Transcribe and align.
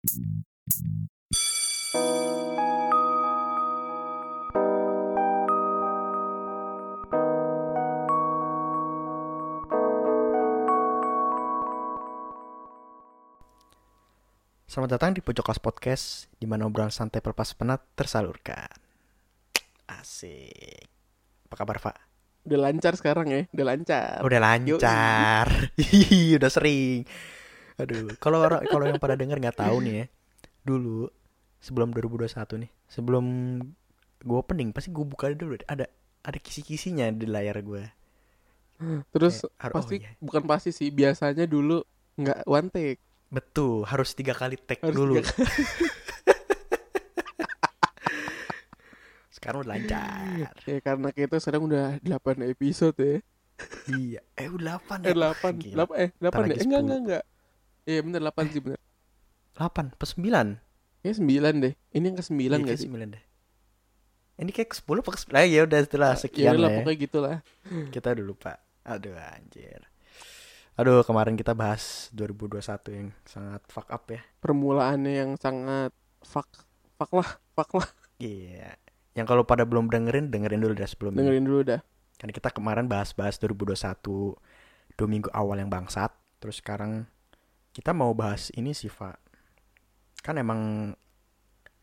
Selamat 0.00 0.16
datang 14.88 15.12
di 15.12 15.20
Pojok 15.20 15.44
Kelas 15.44 15.60
Podcast, 15.60 16.32
di 16.40 16.48
mana 16.48 16.64
obrolan 16.64 16.88
santai 16.88 17.20
pelepas 17.20 17.52
penat 17.52 17.84
tersalurkan. 17.92 18.72
Asik. 19.84 20.88
Apa 21.52 21.60
kabar, 21.60 21.76
Pak? 21.76 21.96
Udah 22.48 22.56
lancar 22.56 22.96
sekarang 22.96 23.28
ya, 23.28 23.44
udah 23.52 23.66
lancar. 23.68 24.24
Udah 24.24 24.40
lancar. 24.40 25.46
Udah 26.40 26.48
sering. 26.48 27.04
Aduh, 27.80 28.12
kalau 28.16 28.38
orang 28.40 28.60
kalau 28.66 28.84
yang 28.84 28.96
pada 28.96 29.14
denger 29.14 29.38
nggak 29.38 29.58
tahu 29.58 29.80
nih 29.80 29.94
ya. 29.94 30.04
Dulu 30.62 31.08
sebelum 31.58 31.90
2021 31.90 32.28
nih, 32.58 32.70
sebelum 32.86 33.24
gue 34.20 34.36
opening 34.36 34.70
pasti 34.70 34.88
gue 34.88 35.00
buka 35.02 35.32
dulu 35.32 35.56
ada 35.64 35.88
ada 36.20 36.38
kisi-kisinya 36.38 37.08
di 37.10 37.24
layar 37.24 37.56
gue. 37.60 37.84
Terus 39.10 39.44
Eh, 39.44 39.52
har- 39.58 39.72
oh 39.72 39.76
pasti 39.76 40.00
iya. 40.00 40.12
bukan 40.18 40.42
pasti 40.44 40.70
sih, 40.70 40.88
biasanya 40.88 41.44
dulu 41.44 41.80
nggak 42.16 42.44
one 42.44 42.68
take. 42.68 43.00
Betul, 43.28 43.84
harus 43.84 44.12
tiga 44.12 44.32
kali 44.32 44.56
tag 44.56 44.80
Harus 44.80 44.96
dulu. 44.96 45.14
tiga 45.16 45.30
Sekarang 49.30 49.62
udah 49.62 49.70
lancar. 49.70 50.50
Ya 50.62 50.78
karena 50.80 51.08
kita 51.10 51.38
sekarang 51.38 51.64
udah 51.64 51.96
8 52.00 52.44
episode 52.46 52.96
ya. 52.98 53.16
iya, 53.86 54.20
eh 54.34 54.48
udah 54.48 54.80
8 54.80 55.04
Eh 55.04 55.12
8, 55.12 55.52
Gila. 55.54 55.84
8 55.86 55.92
eh 55.94 56.08
8 56.10 56.20
Ntar 56.22 56.32
deh. 56.34 56.40
lagi 56.42 56.56
Eh, 56.56 56.64
enggak 56.66 56.80
10. 56.80 56.84
enggak 56.84 56.98
enggak. 56.98 57.24
Iya 57.84 58.00
bener 58.02 58.20
8 58.22 58.52
sih 58.52 58.60
bener. 58.60 58.80
8 59.56 59.96
per 59.96 60.06
9. 60.06 60.60
Ya 61.00 61.12
9 61.12 61.64
deh. 61.64 61.74
Ini 61.92 62.04
yang 62.12 62.16
ke 62.16 62.24
9 62.24 62.36
Iya, 62.36 62.48
enggak 62.56 62.76
kayak 62.76 62.80
sih? 62.80 62.88
9 62.90 63.14
deh. 63.16 63.24
Ini 64.40 64.50
kayak 64.52 64.68
ke 64.72 64.76
10 64.80 65.00
apa 65.04 65.10
ke 65.12 65.20
9? 65.20 65.36
Ah, 65.36 65.44
ya 65.44 65.60
udah 65.64 65.80
setelah 65.84 66.10
Ya 66.12 66.18
sekian 66.18 66.52
udah 66.52 66.60
lah 66.60 66.60
lah 66.60 66.70
ya. 66.70 66.78
pokoknya 66.80 66.98
gitulah. 66.98 67.36
Kita 67.94 68.06
udah 68.12 68.24
lupa. 68.24 68.52
Aduh 68.84 69.16
anjir. 69.16 69.80
Aduh 70.80 71.04
kemarin 71.04 71.36
kita 71.36 71.52
bahas 71.52 72.08
2021 72.16 72.56
yang 72.96 73.08
sangat 73.28 73.60
fuck 73.68 73.92
up 73.92 74.08
ya. 74.08 74.24
Permulaannya 74.40 75.12
yang 75.12 75.30
sangat 75.36 75.92
fuck 76.24 76.48
fuck 76.96 77.12
lah, 77.12 77.36
fuck 77.52 77.70
lah. 77.76 77.88
Iya. 78.16 78.80
Yang 79.12 79.26
kalau 79.28 79.44
pada 79.44 79.68
belum 79.68 79.92
dengerin, 79.92 80.32
dengerin 80.32 80.60
dulu 80.60 80.72
dah 80.72 80.88
sebelumnya. 80.88 81.20
Dengerin 81.20 81.44
dulu 81.44 81.60
dah. 81.68 81.80
Kan 82.16 82.32
kita 82.32 82.48
kemarin 82.48 82.88
bahas-bahas 82.88 83.36
2021 83.36 83.76
dua 84.96 85.08
minggu 85.08 85.28
awal 85.36 85.60
yang 85.60 85.68
bangsat. 85.68 86.12
Terus 86.40 86.64
sekarang 86.64 87.04
kita 87.80 87.96
mau 87.96 88.12
bahas 88.12 88.52
ini 88.52 88.76
sih, 88.76 88.92
Pak. 88.92 89.16
Kan 90.20 90.36
emang 90.36 90.92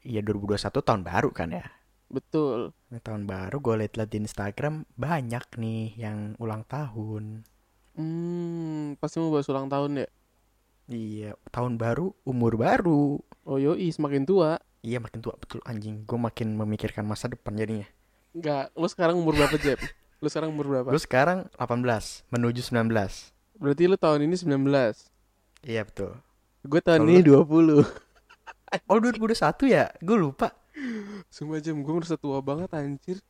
ya 0.05 0.21
2021 0.21 0.69
tahun 0.85 1.01
baru 1.01 1.33
kan 1.33 1.49
ya. 1.49 1.65
Betul. 2.05 2.69
Ini 2.93 3.01
tahun 3.01 3.25
baru 3.25 3.57
gue 3.57 3.75
liat-liat 3.81 4.05
di 4.05 4.21
Instagram 4.21 4.85
banyak 4.93 5.57
nih 5.57 5.97
yang 5.97 6.37
ulang 6.37 6.61
tahun. 6.69 7.41
Hmm, 7.97 8.93
pasti 9.01 9.17
mau 9.17 9.33
bahas 9.33 9.49
ulang 9.49 9.73
tahun 9.73 10.05
ya. 10.05 10.07
Iya, 10.87 11.31
tahun 11.49 11.81
baru, 11.81 12.13
umur 12.23 12.61
baru. 12.61 13.17
Oh 13.43 13.57
yoi, 13.57 13.89
semakin 13.89 14.23
tua. 14.23 14.61
Iya 14.85 15.01
makin 15.01 15.19
tua 15.25 15.33
betul 15.33 15.65
anjing. 15.65 16.05
Gue 16.05 16.21
makin 16.21 16.53
memikirkan 16.53 17.09
masa 17.09 17.25
depan 17.25 17.57
jadinya. 17.57 17.89
Enggak, 18.37 18.69
lu 18.77 18.85
sekarang 18.85 19.17
umur 19.17 19.33
berapa, 19.33 19.57
Jeb? 19.57 19.81
Lu 20.21 20.29
sekarang 20.29 20.53
umur 20.53 20.69
berapa? 20.69 20.93
Gue 20.93 21.01
sekarang 21.01 21.49
18 21.57 22.29
menuju 22.29 22.61
19. 22.69 22.93
Berarti 23.57 23.83
lu 23.89 23.97
tahun 23.97 24.29
ini 24.29 24.37
19. 24.37 25.16
Iya 25.65 25.81
betul. 25.87 26.13
Gue 26.67 26.81
tahun 26.83 27.07
ini 27.07 27.21
20. 27.23 27.45
Oh 28.91 28.99
2021 28.99 29.71
ya? 29.71 29.87
Gue 30.03 30.19
lupa. 30.19 30.51
Sumpah 31.31 31.63
jam 31.63 31.79
gue 31.79 31.93
merasa 31.95 32.19
tua 32.19 32.43
banget 32.43 32.67
anjir. 32.75 33.23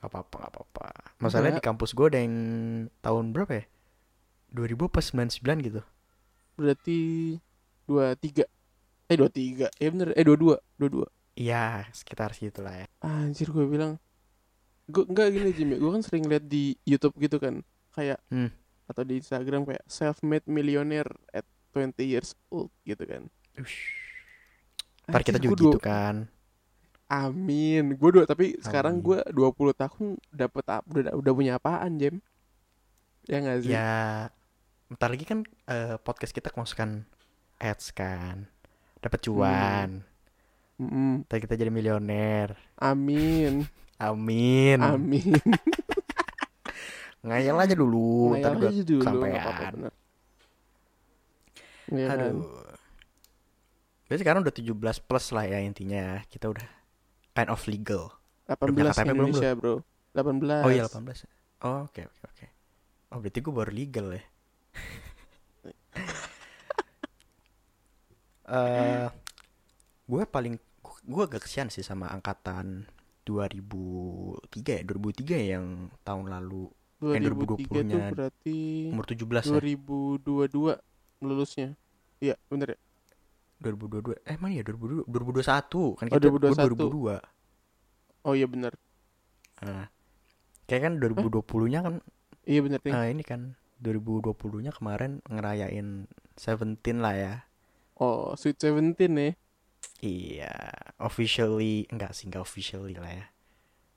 Gak 0.00 0.08
apa-apa, 0.08 0.48
gak 0.48 0.52
apa-apa. 0.56 0.86
Masalahnya 1.20 1.60
di 1.60 1.64
kampus 1.64 1.92
gue 1.92 2.06
ada 2.08 2.16
yang 2.16 2.36
tahun 3.04 3.36
berapa 3.36 3.52
ya? 3.52 3.64
2000 4.48 4.88
apa 4.88 5.00
99 5.04 5.66
gitu. 5.68 5.80
Berarti 6.56 6.98
23. 7.84 8.48
Eh 9.12 9.16
23. 9.20 9.68
Ya 9.76 9.88
bener, 9.92 10.08
eh 10.16 10.24
22, 10.24 10.56
22. 10.80 11.04
Iya, 11.36 11.84
sekitar 11.92 12.32
situ 12.32 12.64
lah 12.64 12.74
ya. 12.80 12.86
Anjir 13.04 13.52
gue 13.52 13.68
bilang 13.68 14.00
gue 14.88 15.04
enggak 15.04 15.36
gini 15.36 15.52
Jim 15.52 15.68
ya. 15.76 15.78
Gue 15.84 15.90
kan 15.92 16.02
sering 16.02 16.24
lihat 16.24 16.48
di 16.48 16.80
YouTube 16.88 17.12
gitu 17.20 17.36
kan. 17.36 17.60
Kayak 17.92 18.24
Hmm. 18.32 18.48
Atau 18.88 19.04
di 19.04 19.20
Instagram 19.20 19.68
kayak 19.68 19.84
self-made 19.84 20.48
millionaire 20.48 21.12
at 21.30 21.44
20 21.76 22.00
years 22.02 22.32
old 22.48 22.72
gitu 22.82 23.04
kan. 23.04 23.28
Ush. 23.60 23.92
Ntar 25.06 25.20
kita 25.22 25.38
Anjir, 25.38 25.52
juga 25.52 25.56
gitu 25.60 25.78
kan. 25.78 26.26
Amin. 27.08 27.96
Gue 27.96 28.10
dua 28.12 28.24
tapi 28.28 28.56
sekarang 28.60 29.00
Amin. 29.00 29.06
gue 29.06 29.18
20 29.32 29.72
tahun 29.76 30.04
dapat 30.28 30.64
ap- 30.68 30.88
udah 30.88 31.12
udah 31.16 31.32
punya 31.32 31.52
apaan, 31.56 31.96
Jam? 31.96 32.20
Ya 33.24 33.36
enggak 33.40 33.58
sih? 33.64 33.72
Ya, 33.72 34.28
bentar 34.88 35.08
lagi 35.12 35.24
kan 35.24 35.44
eh, 35.68 35.96
podcast 36.00 36.32
kita 36.32 36.48
kemasukan 36.52 37.04
ads 37.60 37.92
kan. 37.92 38.48
Dapat 39.00 39.20
cuan. 39.24 40.04
Mm-mm. 40.76 41.24
Ntar 41.28 41.40
kita 41.40 41.56
jadi 41.56 41.72
milioner. 41.72 42.56
Amin. 42.76 43.64
Amin. 43.98 44.78
Amin. 44.78 45.32
Ngayal 47.26 47.56
aja 47.58 47.74
dulu. 47.74 48.34
Ngayal 48.36 48.42
Ntar 48.54 48.68
aja 48.70 48.82
dulu, 48.84 49.02
kesampean. 49.02 49.72
bener. 49.74 49.92
Iya 51.88 52.06
kan? 52.12 52.18
Aduh. 52.20 52.68
Jadi 54.08 54.18
sekarang 54.24 54.40
udah 54.40 54.54
17 54.54 55.04
plus 55.04 55.26
lah 55.36 55.44
ya 55.44 55.58
intinya. 55.60 56.20
Kita 56.30 56.48
udah 56.48 56.66
kind 57.34 57.50
of 57.52 57.60
legal. 57.68 58.08
18 58.48 58.56
punya 58.72 58.92
KTP 58.96 59.04
belum, 59.12 59.16
bro? 59.16 59.24
Indonesia, 59.28 59.50
Bro. 59.52 59.74
18. 60.16 60.64
Oh 60.64 60.72
iya 60.72 60.84
18. 60.88 61.28
Oh 61.58 61.78
oke 61.84 62.00
oke 62.06 62.20
oke. 62.24 62.46
Oh 63.12 63.18
berarti 63.20 63.38
gue 63.40 63.54
baru 63.54 63.72
legal 63.72 64.06
ya. 64.14 64.22
Eh, 68.48 69.04
gue 70.08 70.22
paling 70.24 70.56
gue 71.04 71.22
agak 71.28 71.44
kesian 71.44 71.68
sih 71.68 71.84
sama 71.84 72.08
angkatan 72.08 72.88
2003 73.28 74.40
ya 74.80 74.82
2003 74.88 75.36
ya 75.36 75.60
yang 75.60 75.92
tahun 76.00 76.32
lalu 76.32 76.72
2003 76.98 77.22
tuh 77.22 77.56
2020-nya 77.78 77.98
berarti 78.10 78.58
umur 78.90 79.04
17 79.06 79.22
ya 79.46 79.58
2022 79.58 81.24
lulusnya. 81.24 81.68
Iya, 82.18 82.34
bener 82.50 82.74
ya? 82.74 82.78
2022 83.58 84.22
eh 84.22 84.36
mana 84.38 84.54
ya 84.54 84.62
2022 84.62 85.06
2021 85.10 85.98
kan 85.98 86.06
Oh, 86.06 86.14
kita 86.14 86.26
gua 86.30 86.40
2021. 86.54 87.18
2002 87.18 88.26
Oh 88.26 88.34
iya 88.34 88.46
bener. 88.46 88.72
Nah, 89.62 89.86
kayak 90.66 90.82
kan 90.86 90.92
2020 91.02 91.66
nya 91.66 91.80
kan 91.82 91.94
Iya 92.46 92.60
bener 92.62 92.78
nih. 92.86 92.92
eh, 92.94 93.06
ini 93.10 93.22
kan 93.22 93.40
2020 93.78 94.62
nya 94.62 94.70
kemarin 94.70 95.22
ngerayain 95.26 96.06
17 96.38 96.98
lah 96.98 97.14
ya 97.14 97.34
Oh, 97.98 98.30
Sweet 98.38 98.62
Seventeen 98.62 99.12
nih. 99.18 99.32
Iya, 99.98 100.54
officially 101.02 101.90
enggak 101.90 102.14
sih 102.14 102.30
enggak 102.30 102.46
officially 102.46 102.94
lah 102.94 103.10
ya. 103.10 103.26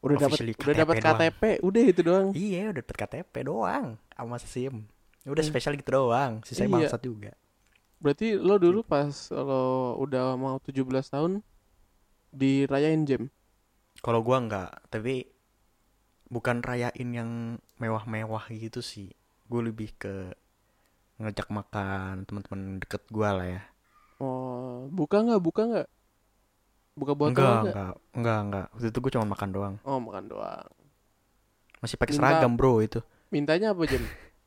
Udah 0.02 0.18
dapat 0.18 0.38
udah 0.42 0.76
dapat 0.76 0.96
KTP 0.98 1.42
doang. 1.42 1.62
Udah 1.62 1.84
itu 1.86 2.02
doang. 2.02 2.28
Iya, 2.34 2.74
udah 2.74 2.82
dapet 2.82 2.96
KTP 2.98 3.34
doang 3.46 3.88
sama 4.12 4.36
SIM. 4.38 4.76
Udah 5.22 5.44
Hmm. 5.46 5.52
spesial 5.54 5.78
gitu 5.78 5.92
doang, 5.94 6.42
sisanya 6.42 6.68
Iya. 6.68 6.76
bangsat 6.90 7.02
juga. 7.06 7.32
Berarti 8.02 8.34
lo 8.34 8.58
dulu 8.58 8.82
pas 8.82 9.14
lo 9.30 9.94
udah 10.02 10.34
mau 10.34 10.58
17 10.58 11.06
tahun 11.08 11.46
dirayain 12.34 13.06
jam. 13.06 13.30
Kalau 14.02 14.26
gua 14.26 14.42
enggak, 14.42 14.72
tapi 14.90 15.30
bukan 16.26 16.66
rayain 16.66 17.10
yang 17.14 17.32
mewah-mewah 17.78 18.50
gitu 18.50 18.82
sih. 18.82 19.14
Gue 19.46 19.70
lebih 19.70 19.94
ke 20.00 20.34
ngajak 21.22 21.54
makan 21.54 22.26
teman-teman 22.26 22.82
deket 22.82 23.06
gua 23.14 23.38
lah 23.38 23.46
ya. 23.46 23.62
Oh, 24.18 24.90
buka 24.90 25.22
nggak? 25.22 25.42
Buka 25.44 25.62
nggak? 25.70 25.88
Buka 27.02 27.18
botol 27.18 27.34
enggak, 27.34 27.50
nggak? 27.50 27.74
enggak, 27.74 27.92
enggak, 28.14 28.40
enggak. 28.40 28.66
Waktu 28.72 28.88
itu 28.88 29.00
gue 29.02 29.12
cuma 29.12 29.26
makan 29.28 29.50
doang. 29.50 29.76
Oh, 29.82 29.98
makan 29.98 30.24
doang. 30.28 30.70
Masih 31.80 31.98
pakai 31.98 32.14
seragam, 32.14 32.54
Bro, 32.54 32.78
itu. 32.80 33.02
Mintanya 33.28 33.74
apa 33.74 33.82
jam? 33.84 34.06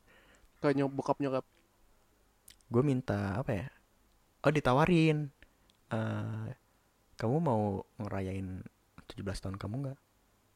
Ke 0.63 0.71
nyok 0.71 0.89
bokap 0.89 1.19
nyokap. 1.19 1.43
gue 2.65 2.81
minta 2.81 3.37
apa 3.37 3.51
ya 3.53 3.67
oh 4.41 4.49
ditawarin 4.49 5.29
eh 5.87 6.49
kamu 7.15 7.37
mau 7.37 7.63
ngerayain 7.99 8.65
17 9.05 9.21
tahun 9.21 9.55
kamu 9.55 9.75
nggak 9.85 9.99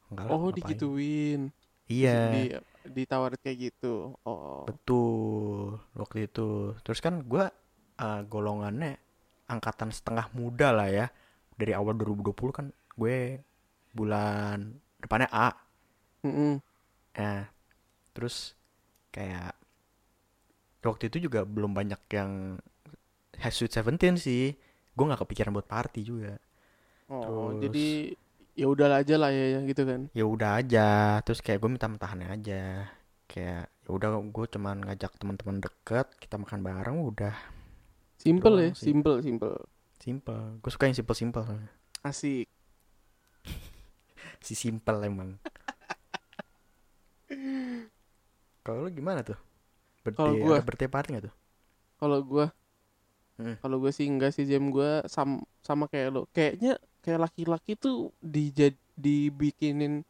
enggak 0.10 0.24
lah 0.25 0.31
Oh, 0.34 0.40
ngapain. 0.42 0.57
digituin. 0.57 1.42
iya 1.86 2.18
Di, 2.34 2.44
ditawarin 2.92 3.38
kayak 3.38 3.57
gitu. 3.62 4.18
Oh. 4.25 4.66
betul 4.66 5.78
waktu 5.94 6.25
itu 6.25 6.74
terus 6.81 6.98
kan 6.98 7.22
gue 7.22 7.46
eh, 7.96 8.22
golongannya 8.25 8.98
angkatan 9.46 9.94
setengah 9.94 10.34
muda 10.34 10.74
lah 10.74 10.90
ya 10.90 11.13
dari 11.60 11.74
awal 11.80 11.94
2020 12.00 12.52
kan 12.58 12.68
gue 13.00 13.18
bulan 13.98 14.58
depannya 15.04 15.30
A 15.32 15.50
Mm-mm. 16.24 16.62
Nah, 17.18 17.46
terus 18.16 18.56
kayak 19.16 19.56
waktu 20.84 21.04
itu 21.12 21.28
juga 21.30 21.44
belum 21.44 21.72
banyak 21.76 22.02
yang 22.18 22.32
Sweet 23.40 23.72
Seventeen 23.74 24.16
sih 24.20 24.54
gue 24.96 25.06
nggak 25.08 25.22
kepikiran 25.24 25.56
buat 25.56 25.68
party 25.68 26.02
juga 26.04 26.34
Oh, 27.10 27.52
Terus- 27.58 27.64
jadi 27.64 27.88
ya 28.60 28.68
udahlah 28.70 29.02
aja 29.02 29.16
lah 29.18 29.32
ya, 29.34 29.46
ya 29.58 29.60
gitu 29.66 29.84
kan. 29.90 30.02
ya 30.18 30.26
udah 30.26 30.52
aja 30.62 30.88
terus 31.26 31.40
kayak 31.46 31.60
gue 31.62 31.70
minta 31.74 31.88
mentahannya 31.90 32.30
aja 32.38 32.62
kayak 33.30 33.64
ya 33.86 33.90
udah 33.90 34.10
gue 34.36 34.46
cuman 34.54 34.78
ngajak 34.86 35.12
teman-teman 35.22 35.58
deket 35.66 36.08
kita 36.22 36.36
makan 36.42 36.60
bareng 36.66 36.98
udah 37.10 37.36
Simple 38.20 38.56
Doang 38.60 38.62
ya, 38.62 38.72
sih. 38.76 38.94
simple, 38.94 39.16
simple. 39.26 39.56
Simple 40.00 40.57
gue 40.60 40.72
suka 40.72 40.88
yang 40.88 40.98
simple 41.13 41.44
Asik. 42.01 42.48
si 44.46 44.56
simple 44.56 44.98
emang 45.04 45.36
kalau 48.63 48.86
lu 48.86 48.92
gimana 48.92 49.22
tuh 49.22 49.38
Kalau 50.16 50.34
gua- 50.40 50.63
birthday 50.63 50.90
party 50.90 51.07
gak 51.16 51.25
tuh 51.30 51.36
Kalau 52.00 52.19
gua 52.24 52.48
Hmm. 53.40 53.56
kalau 53.63 53.80
gua 53.80 53.88
sih 53.96 54.04
enggak 54.04 54.36
sih 54.36 54.44
jam 54.44 54.68
gua 54.68 55.00
sam 55.07 55.40
sama 55.63 55.88
kayak 55.88 56.12
lo. 56.12 56.28
Kayaknya 56.36 56.75
kayak 57.00 57.24
laki-laki 57.24 57.80
tuh 57.80 58.12
dijad 58.19 58.75
dibikinin 59.00 60.04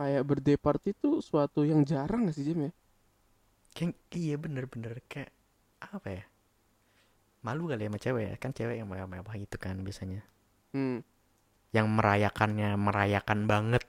kayak 0.00 0.24
birthday 0.24 0.56
party 0.56 0.96
tuh 0.96 1.20
suatu 1.20 1.60
yang 1.60 1.84
jarang 1.84 2.24
gak 2.24 2.32
sih 2.32 2.48
Jam 2.48 2.68
ya? 2.68 2.72
kayak 3.76 3.92
iya 4.16 4.40
bener-bener 4.40 4.96
kayak 5.12 5.28
apa 5.84 6.08
ya 6.08 6.24
malu 7.40 7.66
kali 7.66 7.82
ya 7.82 7.88
sama 7.88 7.98
cewek 7.98 8.24
ya 8.24 8.34
kan 8.36 8.50
cewek 8.50 8.74
yang 8.76 8.86
mewah-mewah 8.86 9.34
gitu 9.34 9.56
kan 9.56 9.74
biasanya 9.80 10.20
Hmm. 10.70 11.00
yang 11.72 11.86
merayakannya 11.88 12.76
merayakan 12.76 13.44
banget 13.44 13.82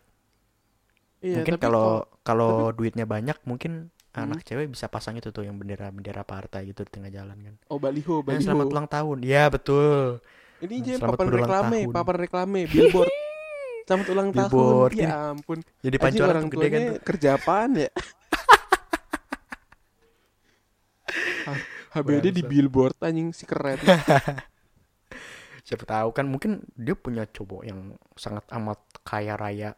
Iya, 1.21 1.38
mungkin 1.38 1.53
tapi 1.56 1.62
kalau 1.62 1.86
kalau 2.21 2.71
duitnya 2.71 3.06
banyak 3.06 3.36
mungkin 3.44 3.89
Hmm. 4.12 4.27
anak 4.27 4.44
cewek 4.44 4.68
bisa 4.68 4.88
pasang 4.88 5.15
itu 5.15 5.30
tuh 5.30 5.42
yang 5.42 5.56
bendera 5.56 5.88
bendera 5.88 6.21
partai 6.21 6.68
gitu 6.68 6.83
di 6.83 6.92
tengah 6.92 7.07
jalan 7.07 7.38
kan 7.38 7.53
oh 7.68 7.77
baliho, 7.77 8.19
Eh, 8.19 8.24
baliho. 8.25 8.42
selamat 8.42 8.65
ulang 8.68 8.86
tahun 8.86 9.18
ya 9.21 9.48
betul 9.48 10.19
Ini 10.59 10.75
Jam 10.83 10.98
Selamat 11.00 11.18
papan 11.18 11.27
reklame, 11.33 11.80
tahun. 11.81 11.92
papan 11.92 12.15
reklame, 12.21 12.59
billboard. 12.68 13.09
Selamat 13.89 14.07
ulang 14.13 14.27
Billboard, 14.30 14.92
tahun. 14.94 15.01
Ya 15.01 15.09
ampun. 15.33 15.57
jadi 15.80 15.95
pancoran 15.98 16.31
orang 16.31 16.48
gede 16.48 16.68
kan 16.69 16.80
tuh 16.86 16.98
kerja 17.01 17.27
apaan 17.33 17.71
ya? 17.75 17.89
HBD 21.91 22.31
di 22.31 22.41
billboard 22.41 22.95
anjing 23.03 23.35
si 23.35 23.43
keren. 23.43 23.75
siapa 25.67 25.85
tahu 25.85 26.09
kan 26.11 26.25
mungkin 26.25 26.65
dia 26.73 26.97
punya 26.97 27.23
cowok 27.29 27.61
yang 27.63 27.93
sangat 28.17 28.43
amat 28.49 28.81
kaya 29.05 29.38
raya 29.38 29.77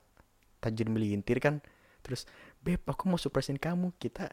tajir 0.63 0.87
melintir 0.87 1.43
kan 1.43 1.59
terus 1.99 2.23
beb 2.63 2.79
aku 2.87 3.11
mau 3.11 3.19
surprisein 3.19 3.59
kamu 3.59 3.91
kita 3.99 4.31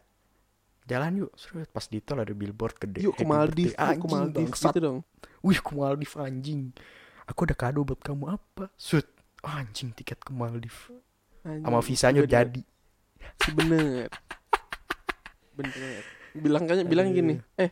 jalan 0.86 1.26
yuk 1.26 1.30
Terus 1.34 1.66
pas 1.68 1.86
di 1.86 1.98
tol 2.00 2.22
ada 2.22 2.30
billboard 2.34 2.78
gede 2.78 3.02
Yuk 3.02 3.18
ke 3.18 3.22
Happy 3.22 3.30
Maldives, 3.30 3.74
ke 3.74 4.06
Maldives 4.06 4.60
gitu 4.62 4.78
dong. 4.78 4.98
wih 5.42 5.58
ke 5.58 5.72
Maldives 5.74 6.14
anjing 6.16 6.70
aku 7.26 7.40
ada 7.50 7.54
kado 7.58 7.82
buat 7.82 7.98
kamu 7.98 8.30
apa 8.30 8.70
Sud 8.78 9.06
anjing 9.42 9.90
tiket 9.90 10.22
ke 10.22 10.30
Maldives 10.30 10.90
sama 11.42 11.82
visanya 11.82 12.22
bener. 12.22 12.30
jadi 12.30 12.62
Si 13.40 13.50
bener. 13.52 14.08
bener. 15.56 16.19
Bilang 16.36 16.64
kan 16.66 16.76
bilang 16.86 17.10
gini, 17.10 17.34
"Eh, 17.58 17.70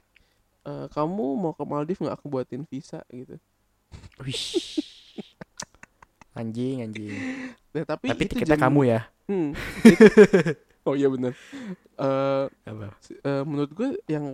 eh, 0.66 0.86
kamu 0.90 1.24
mau 1.38 1.52
ke 1.54 1.62
Maldives 1.62 2.02
nggak? 2.02 2.16
Aku 2.18 2.26
buatin 2.30 2.66
visa 2.66 3.02
gitu." 3.10 3.38
wih 4.18 4.42
anjing 6.34 6.82
anjing. 6.86 7.14
Nah, 7.74 7.84
tapi, 7.86 8.06
tapi 8.10 8.22
tiketnya 8.26 8.58
jam- 8.58 8.64
kamu 8.70 8.80
ya? 8.86 9.00
Hmm, 9.28 9.52
itu- 9.84 10.10
oh 10.86 10.94
iya 10.94 11.08
bener. 11.10 11.32
Eh 11.98 12.44
apa? 12.66 12.94
si- 13.02 13.18
eh, 13.18 13.42
menurut 13.42 13.70
gue 13.74 13.88
yang 14.06 14.24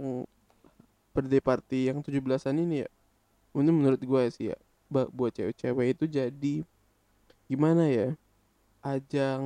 birthday 1.14 1.40
party 1.40 1.80
yang 1.88 1.98
17-an 2.02 2.56
ini 2.60 2.84
ya 2.84 2.88
ini 3.54 3.70
menurut 3.70 4.02
gue 4.02 4.22
sih 4.34 4.50
ya 4.52 4.56
buat 4.90 5.30
cewek-cewek 5.32 5.96
itu 5.96 6.04
jadi 6.10 6.54
gimana 7.46 7.86
ya 7.88 8.08
ajang 8.82 9.42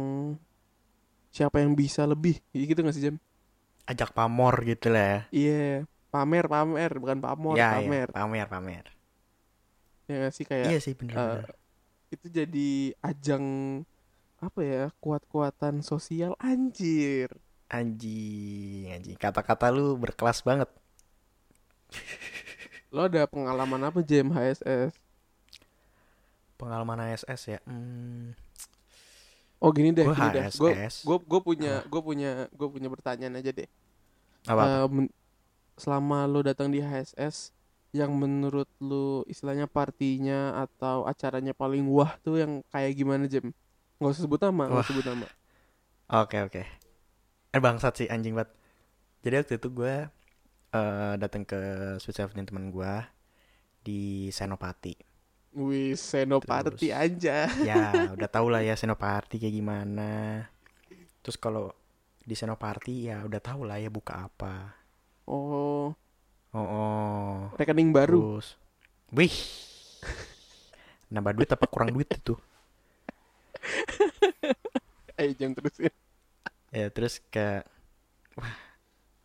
siapa 1.30 1.60
yang 1.62 1.76
bisa 1.76 2.02
lebih 2.08 2.40
gitu 2.52 2.80
gak 2.80 2.96
sih 2.96 3.04
jam 3.12 3.16
ajak 3.88 4.12
pamor 4.12 4.55
gitu 4.69 4.93
lah 4.93 5.02
ya 5.02 5.20
iya 5.32 5.69
pamer 6.12 6.44
pamer 6.46 6.93
bukan 7.00 7.19
pamor 7.25 7.56
ya, 7.56 7.81
pamer 7.81 8.08
ya, 8.12 8.17
pamer 8.17 8.46
pamer 8.46 8.85
ya 10.08 10.29
sih 10.29 10.44
kayak 10.44 10.69
iya 10.73 10.79
sih 10.81 10.93
bener, 10.93 11.17
bener. 11.17 11.50
itu 12.12 12.26
jadi 12.29 12.70
ajang 13.00 13.44
apa 14.38 14.61
ya 14.62 14.85
kuat-kuatan 15.00 15.81
sosial 15.82 16.37
anjir 16.38 17.32
Anjing, 17.69 18.88
anjing. 18.96 19.17
Kata-kata 19.20 19.69
lu 19.69 19.93
berkelas 20.00 20.40
banget. 20.40 20.73
lo 22.94 23.05
ada 23.05 23.29
pengalaman 23.29 23.85
apa 23.85 24.00
jam 24.00 24.32
HSS 24.32 24.96
Pengalaman 26.56 27.12
ASS 27.12 27.43
ya. 27.52 27.61
Hmm, 27.69 28.32
oh 29.62 29.70
gini 29.75 29.90
deh 29.94 30.06
gue 30.06 30.14
gini 30.14 30.28
deh 30.31 30.46
gue 30.55 30.72
HSS. 30.72 30.94
gue 31.06 31.16
gue 31.19 31.40
punya 31.43 31.72
gue 31.87 32.00
punya 32.02 32.31
gue 32.55 32.69
punya 32.70 32.88
pertanyaan 32.90 33.34
aja 33.40 33.50
deh 33.55 33.69
Apa? 34.46 34.62
Eh, 34.64 34.87
men- 34.90 35.14
selama 35.78 36.26
lo 36.26 36.40
datang 36.43 36.69
di 36.75 36.81
HSS 36.82 37.55
yang 37.94 38.12
menurut 38.14 38.69
lu 38.82 39.25
istilahnya 39.31 39.66
partinya 39.70 40.66
atau 40.66 41.06
acaranya 41.08 41.55
paling 41.56 41.88
wah 41.88 42.12
tuh 42.20 42.37
yang 42.43 42.52
kayak 42.72 42.93
gimana 42.99 43.25
Jem? 43.31 43.50
Nggak 43.99 44.12
usah 44.14 44.25
sebut 44.28 44.40
nama, 44.44 44.62
nggak 44.69 44.82
usah 44.84 44.90
sebut 44.93 45.06
nama. 45.06 45.26
Oke, 46.08 46.38
oke. 46.44 46.62
Eh 47.54 47.61
bangsat 47.64 47.94
sih 48.04 48.08
anjing 48.08 48.34
banget. 48.37 48.52
Jadi 49.25 49.34
waktu 49.40 49.54
itu 49.61 49.69
gue 49.72 49.94
eh 50.76 51.14
datang 51.22 51.43
ke 51.49 51.58
Sweet 52.02 52.16
Seventeen 52.19 52.49
teman 52.49 52.66
gue 52.72 52.93
di 53.82 54.28
Senopati. 54.34 54.94
Wih, 55.56 55.97
Senopati 55.97 56.89
Terus. 56.89 56.95
aja. 56.95 57.39
Ya, 57.69 58.12
udah 58.15 58.29
tau 58.31 58.47
lah 58.53 58.61
ya 58.62 58.77
Senopati 58.77 59.41
kayak 59.41 59.55
gimana. 59.55 60.45
Terus 61.25 61.37
kalau 61.41 61.73
di 62.23 62.37
Senopati 62.37 63.09
ya 63.09 63.25
udah 63.25 63.41
tau 63.41 63.65
lah 63.65 63.81
ya 63.81 63.89
buka 63.89 64.29
apa. 64.29 64.77
Oh, 65.29 65.93
Oh, 66.49 66.65
oh. 66.65 67.33
rekening 67.61 67.93
baru. 67.93 68.41
Terus, 68.41 68.56
wih, 69.12 69.37
nambah 71.12 71.37
duit 71.37 71.50
apa 71.53 71.69
kurang 71.69 71.93
duit 71.93 72.09
itu? 72.09 72.33
Eh, 75.19 75.35
jangan 75.35 75.59
terusin. 75.59 75.91
Ya 76.71 76.87
terus 76.95 77.19
kayak, 77.27 77.67
wah, 78.39 78.55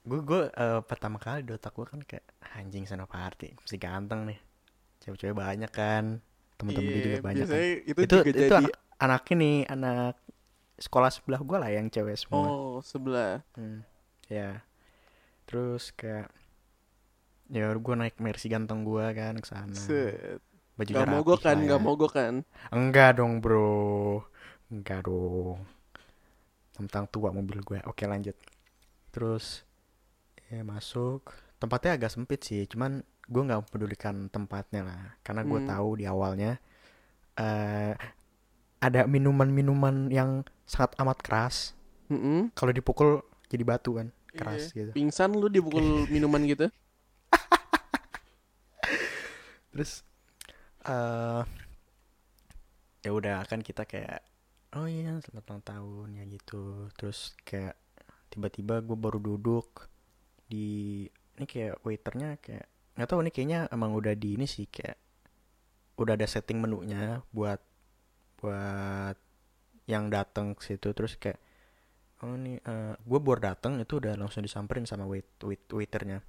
gue 0.02 0.20
gue 0.26 0.42
eh, 0.50 0.82
pertama 0.84 1.22
kali 1.22 1.46
di 1.46 1.54
otak 1.54 1.70
gue 1.72 1.86
kan 1.86 2.02
kayak 2.02 2.26
anjing 2.58 2.90
Senopati, 2.90 3.54
mesti 3.54 3.78
ganteng 3.78 4.26
nih, 4.26 4.40
cewek-cewek 5.04 5.36
banyak 5.38 5.72
kan, 5.80 6.06
temen-temen 6.58 6.90
dia 6.96 7.02
Iya, 7.04 7.06
juga 7.08 7.20
banyak 7.28 7.48
kan. 7.54 7.62
itu, 7.88 8.02
Itu 8.06 8.16
juga 8.16 8.32
itu 8.34 8.56
jadi 8.56 8.64
anak, 9.04 9.22
ini 9.36 9.68
anak 9.68 10.16
sekolah 10.80 11.10
sebelah 11.14 11.42
gue 11.44 11.58
lah 11.64 11.72
yang 11.72 11.88
cewek 11.94 12.18
semua. 12.20 12.50
oh 12.50 12.82
sebelah. 12.84 13.44
Hmm, 13.58 13.86
ya, 14.30 14.62
terus 15.48 15.92
kayak, 16.00 16.30
ya 17.52 17.68
gue 17.86 17.96
naik 18.00 18.16
Mercy 18.24 18.48
ganteng 18.54 18.80
gue 18.88 19.06
kan 19.20 19.36
ke 19.40 19.48
sana. 19.48 19.84
Bajunya 20.78 21.06
Gak 21.06 21.10
mogok 21.14 21.40
rapih 21.40 21.46
kan, 21.46 21.58
gak 21.70 21.80
ya. 21.80 21.86
mogok 21.86 22.12
kan. 22.18 22.34
Enggak 22.74 23.10
dong 23.22 23.34
bro 23.44 24.26
Enggak 24.74 25.06
dong 25.08 25.60
Tentang 26.74 27.06
tua 27.14 27.30
mobil 27.30 27.62
gue 27.62 27.80
Oke 27.86 28.10
lanjut 28.10 28.34
Terus 29.14 29.62
Ya 30.50 30.66
masuk 30.66 31.30
Tempatnya 31.62 31.98
agak 31.98 32.12
sempit 32.14 32.42
sih 32.42 32.66
Cuman 32.66 33.06
gue 33.24 33.42
nggak 33.42 33.72
pedulikan 33.72 34.28
tempatnya 34.28 34.82
lah 34.84 35.04
Karena 35.22 35.42
gue 35.42 35.60
Hmm. 35.60 35.70
tahu 35.70 35.90
di 35.96 36.06
awalnya 36.06 36.60
eh 37.36 37.96
Ada 38.80 39.08
minuman-minuman 39.08 40.12
yang 40.12 40.44
Sangat 40.64 40.96
amat 41.00 41.20
keras 41.20 41.72
Mm-mm. 42.12 42.52
Kalau 42.52 42.70
dipukul 42.70 43.24
jadi 43.48 43.64
batu 43.64 43.96
kan 43.96 44.12
Keras 44.30 44.72
Iya. 44.72 44.90
gitu 44.90 44.92
Pingsan 44.92 45.34
lu 45.34 45.48
dipukul 45.48 45.84
minuman 46.14 46.44
gitu. 46.44 46.68
Terus 49.72 50.04
eh 50.84 51.42
ya 53.04 53.12
udah 53.12 53.44
kan 53.48 53.60
kita 53.60 53.84
kayak 53.84 54.20
oh 54.76 54.86
iya 54.86 55.16
selamat 55.20 55.44
ulang 55.50 55.64
tahun 55.64 56.08
ya 56.20 56.24
gitu. 56.28 56.92
Terus 56.98 57.34
kayak 57.44 57.76
tiba-tiba 58.30 58.82
gue 58.82 58.98
baru 58.98 59.18
duduk 59.18 59.88
di 60.46 61.06
ini 61.34 61.46
kayak 61.46 61.82
waiternya 61.82 62.38
kayak 62.38 62.68
nggak 62.94 63.10
tahu 63.10 63.26
nih 63.26 63.34
kayaknya 63.34 63.60
emang 63.74 63.98
udah 63.98 64.14
di 64.14 64.38
ini 64.38 64.46
sih 64.46 64.70
kayak 64.70 64.98
udah 65.98 66.14
ada 66.14 66.30
setting 66.30 66.62
menunya 66.62 67.26
buat 67.34 67.58
buat 68.38 69.18
yang 69.90 70.14
datang 70.14 70.54
ke 70.54 70.74
situ 70.74 70.94
terus 70.94 71.18
kayak 71.18 71.42
oh 72.22 72.38
nih 72.38 72.62
gue 73.02 73.20
baru 73.20 73.54
datang 73.54 73.82
itu 73.82 73.98
udah 73.98 74.14
langsung 74.14 74.46
disamperin 74.46 74.86
sama 74.86 75.10
wait, 75.10 75.28
wait 75.42 75.66
waiternya 75.74 76.22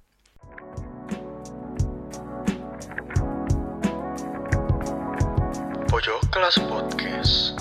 Pojok 5.95 6.21
Kelas 6.27 6.59
Podcast. 6.67 7.55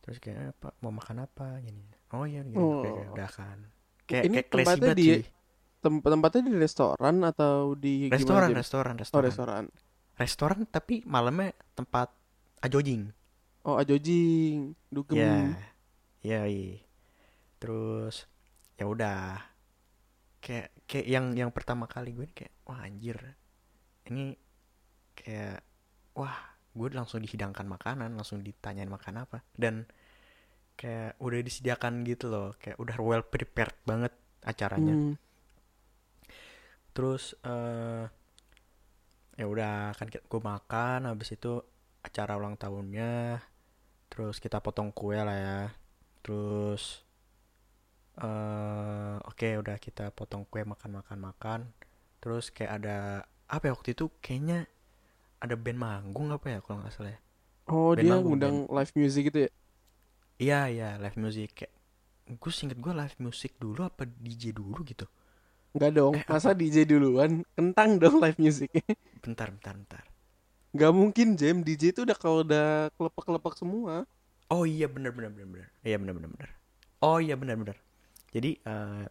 Terus 0.00 0.16
kayak 0.22 0.56
apa? 0.56 0.72
Mau 0.80 0.94
makan 0.94 1.28
apa? 1.28 1.60
Gini. 1.60 1.95
Oh 2.08 2.24
iya 2.24 2.42
gitu 2.42 2.58
Oh. 2.58 3.12
udah 3.12 3.28
kan 3.28 3.58
kayak 4.04 4.24
Ini 4.24 4.34
kayak 4.36 4.46
classy 4.46 4.64
tempatnya 4.68 4.82
banget 4.84 4.96
di- 4.96 5.08
cuy. 5.08 5.22
Tem- 5.76 6.02
tempatnya 6.04 6.42
di 6.42 6.54
restoran 6.56 7.16
atau 7.22 7.56
di 7.74 7.94
gimana, 8.04 8.14
restoran 8.14 8.48
Jim? 8.48 8.56
restoran 8.56 8.92
Oh 8.92 8.98
restoran 8.98 9.24
restoran. 9.24 9.64
restoran 10.16 10.58
tapi 10.66 10.94
malamnya 11.04 11.48
tempat 11.72 12.08
ajojing 12.60 13.10
Oh 13.62 13.76
ajojing, 13.76 14.58
dugem. 14.88 15.18
ya 15.18 15.58
ya 16.22 16.40
iya. 16.44 16.78
terus 17.56 18.26
ya 18.74 18.84
udah 18.84 19.42
kayak 20.38 20.70
kayak 20.84 21.06
yang 21.08 21.26
yang 21.34 21.50
pertama 21.50 21.84
kali 21.84 22.12
gue 22.12 22.26
kayak 22.28 22.54
wah 22.62 22.78
anjir 22.80 23.18
ini 24.04 24.38
kayak 25.12 25.66
wah 26.12 26.36
gue 26.70 26.88
langsung 26.90 27.18
dihidangkan 27.18 27.64
makanan 27.64 28.12
langsung 28.12 28.38
ditanyain 28.40 28.86
makan 28.86 29.20
apa 29.20 29.42
dan 29.52 29.88
kayak 30.76 31.16
udah 31.18 31.40
disediakan 31.40 32.04
gitu 32.04 32.28
loh 32.28 32.52
kayak 32.60 32.76
udah 32.76 32.96
well 33.00 33.24
prepared 33.24 33.74
banget 33.88 34.12
acaranya. 34.44 34.94
Hmm. 34.96 35.14
terus 36.96 37.36
eh 37.44 38.08
ya 39.36 39.44
udah 39.44 39.92
kan 40.00 40.08
gue 40.08 40.40
makan 40.40 41.12
habis 41.12 41.36
itu 41.36 41.60
acara 42.00 42.40
ulang 42.40 42.56
tahunnya 42.56 43.44
terus 44.08 44.40
kita 44.40 44.64
potong 44.64 44.88
kue 44.96 45.18
lah 45.20 45.36
ya. 45.36 45.60
Terus 46.24 47.04
eh 48.16 49.16
oke 49.28 49.48
udah 49.60 49.76
kita 49.76 50.08
potong 50.16 50.48
kue 50.48 50.64
makan 50.64 51.04
makan 51.04 51.18
makan. 51.20 51.60
Terus 52.22 52.48
kayak 52.48 52.72
ada 52.80 52.96
apa 53.46 53.64
ya 53.68 53.72
waktu 53.76 53.92
itu 53.92 54.08
kayaknya 54.24 54.64
ada 55.44 55.54
band 55.54 55.78
manggung 55.78 56.32
apa 56.32 56.46
ya 56.48 56.58
kalau 56.64 56.80
nggak 56.80 56.94
salah 56.96 57.12
ya. 57.12 57.20
Oh 57.68 57.92
Band 57.92 58.06
dia 58.06 58.16
manggung, 58.16 58.40
ngundang 58.40 58.56
live 58.72 58.92
music 58.96 59.22
gitu 59.28 59.38
ya? 59.46 59.50
Iya 60.36 60.66
iya 60.66 60.88
live 60.96 61.16
music 61.16 61.52
kayak 61.54 61.72
gue 62.26 62.52
singkat 62.52 62.78
gue 62.78 62.92
live 62.92 63.16
music 63.18 63.54
dulu 63.56 63.86
apa 63.86 64.04
DJ 64.04 64.50
dulu 64.52 64.82
gitu 64.82 65.06
Enggak 65.76 65.92
dong, 65.92 66.16
Eh, 66.16 66.24
masa 66.24 66.56
DJ 66.56 66.88
duluan? 66.88 67.44
Kentang 67.52 68.00
dong 68.00 68.16
live 68.16 68.40
music 68.40 68.72
bentar 69.24 69.52
bentar 69.52 69.76
bentar 69.76 70.04
Gak 70.72 70.92
mungkin 70.92 71.36
Jam, 71.36 71.60
DJ 71.60 71.92
itu 71.92 72.04
udah 72.04 72.16
kalau 72.16 72.40
udah 72.40 72.88
kelepek-kelepek 72.96 73.54
semua 73.56 74.08
Oh 74.46 74.62
iya 74.62 74.86
benar 74.86 75.10
benar 75.10 75.34
benar 75.34 75.48
benar. 75.50 75.68
Iya 75.82 75.98
benar 75.98 76.14
benar 76.14 76.30
benar. 76.30 76.50
Oh 77.02 77.18
iya 77.18 77.34
benar 77.34 77.58
benar. 77.58 77.76
Jadi 78.30 78.54
eh, 78.56 79.04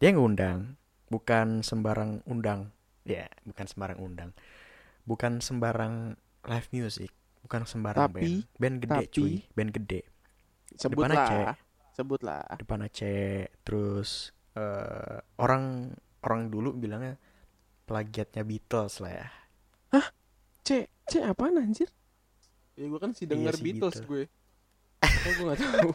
dia 0.00 0.10
ngundang 0.10 0.80
bukan 1.06 1.60
sembarang 1.60 2.24
undang. 2.24 2.72
Ya, 3.04 3.28
bukan 3.44 3.68
sembarang 3.68 3.98
undang. 4.00 4.30
Bukan 5.04 5.44
sembarang 5.44 6.16
live 6.40 6.68
music, 6.72 7.12
bukan 7.44 7.68
sembarang 7.68 8.08
Tapi- 8.08 8.16
band. 8.16 8.56
Band 8.56 8.76
gede 8.80 8.96
tapi- 8.96 9.12
cuy, 9.12 9.34
band 9.52 9.70
gede. 9.70 10.00
Sebutlah 10.78 11.18
Aceh. 11.18 11.44
Sebutlah 11.92 12.42
Depan 12.56 12.78
Aceh 12.80 13.50
terus 13.60 14.30
eh, 14.54 15.18
orang 15.36 15.90
orang 16.20 16.46
dulu 16.46 16.72
bilangnya 16.72 17.18
plagiatnya 17.82 18.42
Beatles 18.42 18.98
lah 18.98 19.12
ya. 19.16 19.28
C, 20.60 20.84
C 21.02 21.24
apaan 21.24 21.56
anjir? 21.56 21.88
Ya 22.76 22.84
gue 22.84 23.00
kan 23.00 23.10
si 23.10 23.24
denger 23.24 23.56
si 23.56 23.64
Beatles, 23.64 23.96
Beatles. 23.96 24.04
gue 24.04 24.22
Oh 25.00 25.32
gue 25.32 25.44
gak 25.48 25.58
tahu 25.58 25.90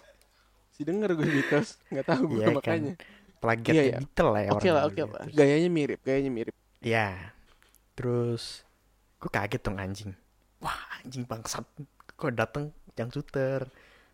Si 0.68 0.82
denger 0.82 1.14
gue 1.14 1.28
Beatles 1.30 1.78
Gak 1.88 2.04
tahu 2.04 2.22
gue 2.28 2.42
Iya 2.42 2.48
kan. 2.50 2.56
makanya 2.58 2.94
Plagiatnya 3.38 3.78
Iya, 3.78 3.84
iya. 3.86 3.98
Beatles 4.02 4.28
lah 4.28 4.42
ya 4.42 4.50
Oke 4.50 4.58
orang 4.58 4.74
lah, 4.74 4.84
oke 4.84 4.98
ya. 4.98 5.06
lah 5.06 5.22
Terus- 5.22 5.38
Gayanya 5.38 5.70
mirip, 5.70 6.00
gayanya 6.02 6.32
mirip 6.34 6.56
Ya. 6.82 7.32
Terus 7.94 8.66
gue 9.16 9.30
kaget 9.30 9.62
dong 9.62 9.78
anjing. 9.78 10.12
Wah 10.58 10.74
anjing 10.98 11.24
bangsat. 11.24 11.64
Kok 12.10 12.34
dateng 12.34 12.74
yang 12.94 13.08
shooter. 13.08 13.70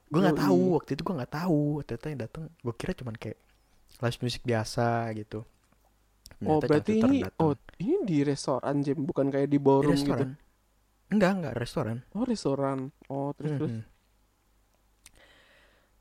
Gue 0.10 0.20
nggak 0.25 0.42
tahu 0.42 0.62
waktu 0.75 0.89
itu 0.98 1.01
gue 1.06 1.16
nggak 1.22 1.34
tahu. 1.34 1.63
Ternyata 1.86 2.06
yang 2.10 2.20
dateng 2.25 2.44
gue 2.50 2.74
kira 2.74 2.92
cuman 2.98 3.16
kayak 3.16 3.38
live 4.01 4.20
music 4.25 4.42
biasa 4.42 5.13
gitu. 5.13 5.46
Oh 6.46 6.58
Ternyata 6.63 6.68
berarti 6.68 6.94
Changcuter 6.98 7.30
ini. 7.30 7.42
Oh 7.42 7.54
ini 7.84 7.96
di 8.08 8.18
restoran 8.24 8.75
Jam 8.82 8.98
Bukan 9.04 9.28
kayak 9.28 9.50
di 9.51 9.60
Di 9.60 9.63
ballroom 9.63 9.94
gitu 9.94 10.10
restoran. 10.10 10.30
Enggak 11.10 11.32
enggak 11.36 11.54
restoran. 11.58 11.98
Oh 12.16 12.24
restoran 12.25 12.78
Oh 13.10 13.30
terus 13.38 13.51
terus 13.58 13.72
Mhm. 13.72 13.84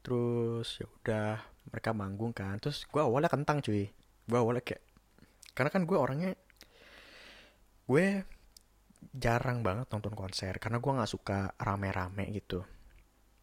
Terus 0.04 0.68
ya 0.80 0.86
udah 0.88 1.30
mereka 1.68 1.90
manggung 1.92 2.32
kan. 2.32 2.56
Terus 2.62 2.88
gue 2.88 3.02
awalnya 3.02 3.28
kentang 3.28 3.60
cuy. 3.60 3.92
Gue 4.24 4.38
awalnya 4.38 4.64
kayak 4.64 4.82
karena 5.52 5.70
kan 5.74 5.82
gue 5.84 5.98
orangnya 5.98 6.32
gue 7.88 8.06
jarang 9.10 9.64
banget 9.64 9.88
nonton 9.90 10.14
konser 10.14 10.54
karena 10.62 10.78
gue 10.78 10.92
nggak 10.92 11.10
suka 11.10 11.50
rame-rame 11.58 12.30
gitu. 12.36 12.62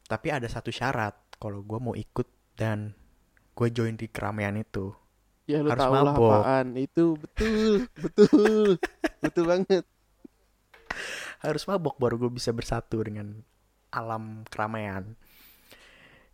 Tapi 0.05 0.27
ada 0.29 0.45
satu 0.45 0.69
syarat 0.69 1.13
kalau 1.35 1.61
gue 1.61 1.79
mau 1.81 1.95
ikut 1.97 2.27
dan 2.55 2.93
gue 3.51 3.67
join 3.69 3.95
di 3.95 4.07
keramaian 4.07 4.55
itu 4.55 4.93
Ya 5.45 5.61
lu 5.61 5.69
harus 5.69 5.85
lah 5.85 6.13
mabok. 6.13 6.41
apaan. 6.41 6.67
Itu 6.75 7.03
betul 7.17 7.85
Betul 8.03 8.77
Betul 9.21 9.43
banget. 9.45 9.83
Harus 11.41 11.63
mabok 11.65 12.01
baru 12.01 12.15
gue 12.17 12.31
bisa 12.33 12.49
bersatu 12.49 12.97
dengan 13.01 13.45
alam 13.91 14.41
keramaian. 14.49 15.13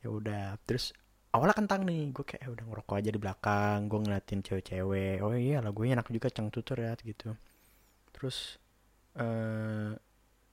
Ya 0.01 0.09
udah 0.09 0.55
terus 0.63 0.95
awalnya 1.31 1.55
kentang 1.55 1.83
nih 1.83 2.11
gue 2.11 2.23
kayak 2.23 2.41
"Eh, 2.47 2.51
udah 2.51 2.65
ngerokok 2.67 2.95
aja 2.97 3.09
di 3.11 3.19
belakang. 3.19 3.77
Gue 3.87 3.99
ngeliatin 3.99 4.39
cewek-cewek. 4.41 5.19
Oh 5.19 5.35
iya 5.35 5.59
lagunya 5.59 5.99
enak 5.99 6.07
juga 6.07 6.31
cangcuter 6.31 6.77
ya 6.79 6.93
gitu. 7.01 7.35
Terus 8.15 8.55
eh 9.19 9.91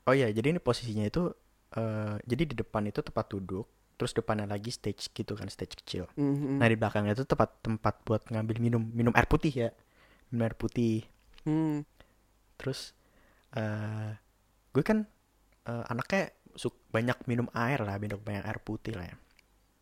oh 0.03 0.15
iya 0.15 0.29
jadi 0.35 0.51
ini 0.51 0.59
posisinya 0.59 1.07
itu 1.07 1.31
eh 1.77 2.17
jadi 2.25 2.43
di 2.49 2.55
depan 2.57 2.89
itu 2.89 3.05
tempat 3.05 3.29
duduk 3.29 3.67
terus 3.99 4.15
depannya 4.15 4.47
lagi 4.47 4.71
stage 4.71 5.11
gitu 5.11 5.35
kan 5.35 5.51
stage 5.51 5.75
kecil. 5.83 6.07
Mhm. 6.15 6.63
nah 6.63 6.71
di 6.71 6.79
belakangnya 6.79 7.19
itu 7.19 7.27
tempat 7.27 7.51
tempat 7.67 7.95
buat 8.07 8.23
ngambil 8.31 8.57
minum 8.63 8.83
minum 8.95 9.13
air 9.13 9.27
putih 9.27 9.53
ya. 9.53 9.71
Minum 10.31 10.47
air 10.49 10.57
putih. 10.57 11.05
Hmm. 11.45 11.83
terus 12.59 12.93
eh 13.55 14.19
gue 14.75 14.83
kan 14.83 15.07
eh, 15.67 15.85
anaknya 15.91 16.35
suk 16.59 16.75
banyak 16.91 17.15
minum 17.31 17.47
air 17.55 17.79
lah 17.83 17.95
banyak 17.99 18.19
banyak 18.19 18.45
air 18.47 18.59
putih 18.63 18.95
lah 18.99 19.07
ya. 19.07 19.17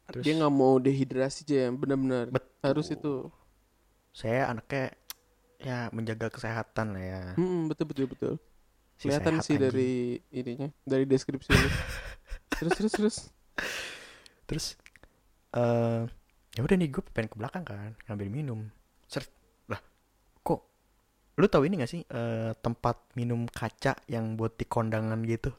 Terus 0.06 0.22
Dia 0.22 0.34
nggak 0.38 0.54
mau 0.54 0.78
dehidrasi 0.78 1.42
Jam 1.42 1.74
Bener-bener 1.74 2.30
betul. 2.30 2.62
Harus 2.62 2.88
itu. 2.94 3.14
Saya 4.14 4.48
anaknya 4.48 4.94
ya 5.60 5.88
menjaga 5.90 6.28
kesehatan 6.30 6.94
lah 6.94 7.04
ya. 7.04 7.22
Hmm, 7.36 7.66
betul 7.66 7.90
betul 7.90 8.06
betul. 8.12 8.34
Kelihatan 8.96 9.34
sih 9.44 9.56
anjing. 9.56 9.60
dari 9.60 9.92
ininya, 10.32 10.68
dari 10.82 11.04
deskripsi 11.04 11.50
lu. 11.52 11.68
terus 12.56 12.72
terus 12.72 12.92
terus. 12.92 13.16
terus 14.48 14.66
eh 15.52 16.02
ya 16.56 16.60
udah 16.64 16.76
nih 16.80 16.88
gue 16.88 17.02
pengen 17.12 17.28
ke 17.28 17.36
belakang 17.36 17.64
kan 17.68 17.92
ngambil 18.08 18.28
minum 18.32 18.60
Seret. 19.04 19.28
lah 19.68 19.76
kok 20.40 20.64
lu 21.36 21.44
tahu 21.52 21.68
ini 21.68 21.76
gak 21.76 21.92
sih 21.92 22.00
eh, 22.00 22.56
tempat 22.56 23.12
minum 23.12 23.44
kaca 23.44 23.92
yang 24.08 24.40
buat 24.40 24.56
di 24.56 24.64
kondangan 24.64 25.20
gitu 25.28 25.52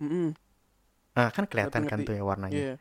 Mm-mm. 0.00 0.32
nah 1.12 1.28
kan 1.28 1.44
kelihatan 1.44 1.84
kan 1.84 2.00
tuh 2.00 2.16
ya 2.16 2.24
warnanya 2.24 2.56
Iya. 2.56 2.74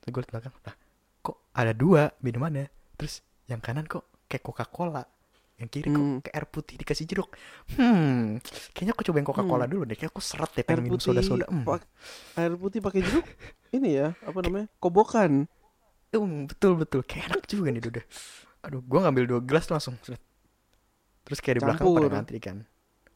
Terus 0.00 0.10
gue 0.16 0.20
liat 0.24 0.30
belakang, 0.32 0.54
lah 0.64 0.76
kok 1.20 1.36
ada 1.52 1.72
dua 1.76 2.08
minumannya. 2.24 2.72
Terus 2.96 3.20
yang 3.44 3.60
kanan 3.60 3.84
kok 3.84 4.08
kayak 4.32 4.40
Coca-Cola. 4.40 5.04
Yang 5.60 5.68
kiri 5.70 5.86
kok 5.86 6.00
Hmm. 6.00 6.18
kayak 6.24 6.34
air 6.34 6.46
putih 6.48 6.74
dikasih 6.74 7.04
jeruk. 7.04 7.30
Hmm, 7.76 8.40
kayaknya 8.72 8.92
aku 8.96 9.04
cobain 9.04 9.22
Coca-Cola 9.22 9.68
Hmm. 9.68 9.72
dulu 9.76 9.82
deh. 9.84 9.94
Kayak 9.94 10.10
aku 10.10 10.22
seret 10.24 10.50
deh 10.50 10.64
Air 10.64 10.68
pengen 10.72 10.82
minum 10.88 10.96
putih, 10.96 11.06
soda-soda. 11.12 11.46
Hmm. 11.46 11.64
air 12.34 12.52
putih 12.56 12.80
pakai 12.80 13.00
jeruk. 13.04 13.26
Ini 13.70 13.88
ya, 13.92 14.08
apa 14.24 14.38
namanya? 14.40 14.66
Kobokan. 14.80 15.44
Hmm, 16.10 16.48
betul 16.48 16.74
betul. 16.74 17.04
Kayak 17.04 17.36
enak 17.36 17.42
juga 17.44 17.68
nih 17.68 17.82
udah. 17.84 18.04
Aduh, 18.64 18.80
gue 18.80 18.98
ngambil 18.98 19.24
dua 19.28 19.40
gelas 19.40 19.68
langsung. 19.68 19.94
Seret. 20.00 20.18
Terus 21.22 21.38
kayak 21.38 21.56
di 21.56 21.62
belakang 21.62 21.84
Campur. 21.86 22.00
pada 22.02 22.08
ngantri 22.16 22.38
kan. 22.40 22.58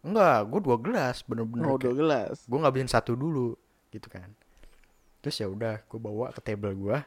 Enggak, 0.05 0.39
gue 0.47 0.61
dua 0.61 0.77
gelas 0.79 1.17
bener-bener. 1.25 1.65
Oh, 1.65 1.81
dua 1.81 1.97
gelas. 1.97 2.45
gue 2.45 2.59
ngabisin 2.61 2.93
satu 2.93 3.17
dulu 3.17 3.57
gitu 3.89 4.11
kan 4.11 4.27
terus 5.23 5.41
ya 5.41 5.49
udah 5.49 5.81
gue 5.81 5.97
bawa 5.97 6.29
ke 6.29 6.43
table 6.43 6.77
gue 6.77 6.99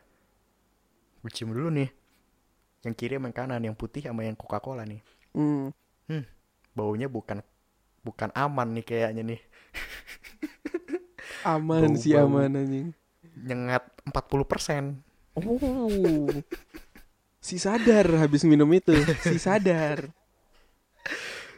gue 1.19 1.29
cium 1.29 1.53
dulu 1.53 1.69
nih 1.69 1.85
yang 2.81 2.95
kiri 2.95 3.19
sama 3.19 3.29
yang 3.29 3.35
kanan 3.35 3.61
yang 3.61 3.75
putih 3.75 4.01
sama 4.01 4.23
yang 4.23 4.33
coca 4.33 4.57
cola 4.57 4.81
nih 4.81 4.97
Hmm. 5.37 5.69
baunya 6.73 7.05
bukan 7.05 7.45
bukan 8.01 8.29
aman 8.33 8.73
nih 8.73 8.81
kayaknya 8.83 9.21
nih 9.23 9.41
Aman 11.47 11.93
sih 11.95 12.11
Bau-bau. 12.11 12.41
aman 12.41 12.57
anjing. 12.57 12.89
nyengat 13.37 13.85
40% 14.03 15.05
Oh. 15.37 16.25
Si 17.37 17.55
sadar 17.57 18.09
habis 18.17 18.41
minum 18.41 18.65
itu, 18.69 18.89
si 19.21 19.37
sadar. 19.45 20.09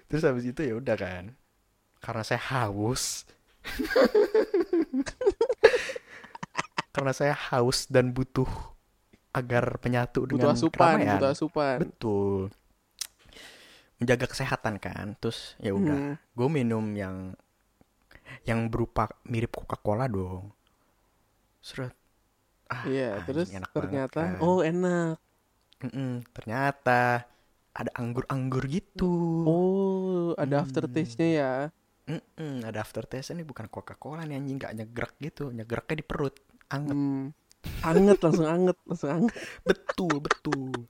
terus 0.05 0.21
habis 0.21 0.43
itu 0.43 0.59
ya 0.59 0.75
udah 0.75 0.95
kan 0.95 1.31
karena 1.99 2.23
saya 2.23 2.41
haus 2.41 3.23
karena 6.91 7.13
saya 7.13 7.35
haus 7.49 7.85
dan 7.85 8.09
butuh 8.09 8.49
agar 9.31 9.77
penyatu 9.77 10.25
Butuh 10.25 10.35
dengan 10.41 10.57
asupan, 10.57 10.97
keramaian. 10.97 11.13
butuh 11.15 11.29
asupan. 11.31 11.77
Betul. 11.79 12.39
Menjaga 13.99 14.25
kesehatan 14.31 14.75
kan. 14.85 15.07
Terus 15.21 15.39
ya 15.59 15.71
Hmm. 15.75 15.83
udah, 15.85 15.99
gue 16.37 16.47
minum 16.57 16.85
yang 16.95 17.35
yang 18.49 18.67
berupa 18.71 19.07
mirip 19.31 19.51
Coca-Cola 19.55 20.05
dong. 20.11 20.51
Seret. 21.61 21.95
Ah, 22.71 22.85
Iya, 22.89 23.05
terus 23.27 23.49
enak 23.57 23.71
banget 23.79 24.05
ternyata 24.05 24.19
kan. 24.19 24.45
oh 24.45 24.59
enak. 24.69 25.15
Mm-mm, 25.83 26.23
ternyata 26.35 27.23
ada 27.79 27.91
anggur-anggur 28.01 28.63
gitu. 28.67 29.13
Oh, 29.45 30.31
ada 30.39 30.55
Hmm. 30.55 30.63
aftertaste-nya 30.63 31.27
ya. 31.39 31.51
Mm-mm, 32.09 32.65
ada 32.69 32.79
aftertaste 32.85 33.31
ini 33.35 33.43
bukan 33.45 33.67
Coca-Cola 33.73 34.21
nih 34.27 34.35
anjing 34.39 34.57
gak 34.63 34.73
nyegerak 34.77 35.13
gitu, 35.21 35.43
nyegeraknya 35.57 35.95
di 36.01 36.05
perut. 36.09 36.35
Anget. 36.75 36.99
Hmm. 36.99 37.31
Anget 37.83 38.17
langsung 38.23 38.47
anget, 38.47 38.77
langsung 38.87 39.11
anget. 39.15 39.35
betul, 39.67 40.19
betul. 40.23 40.87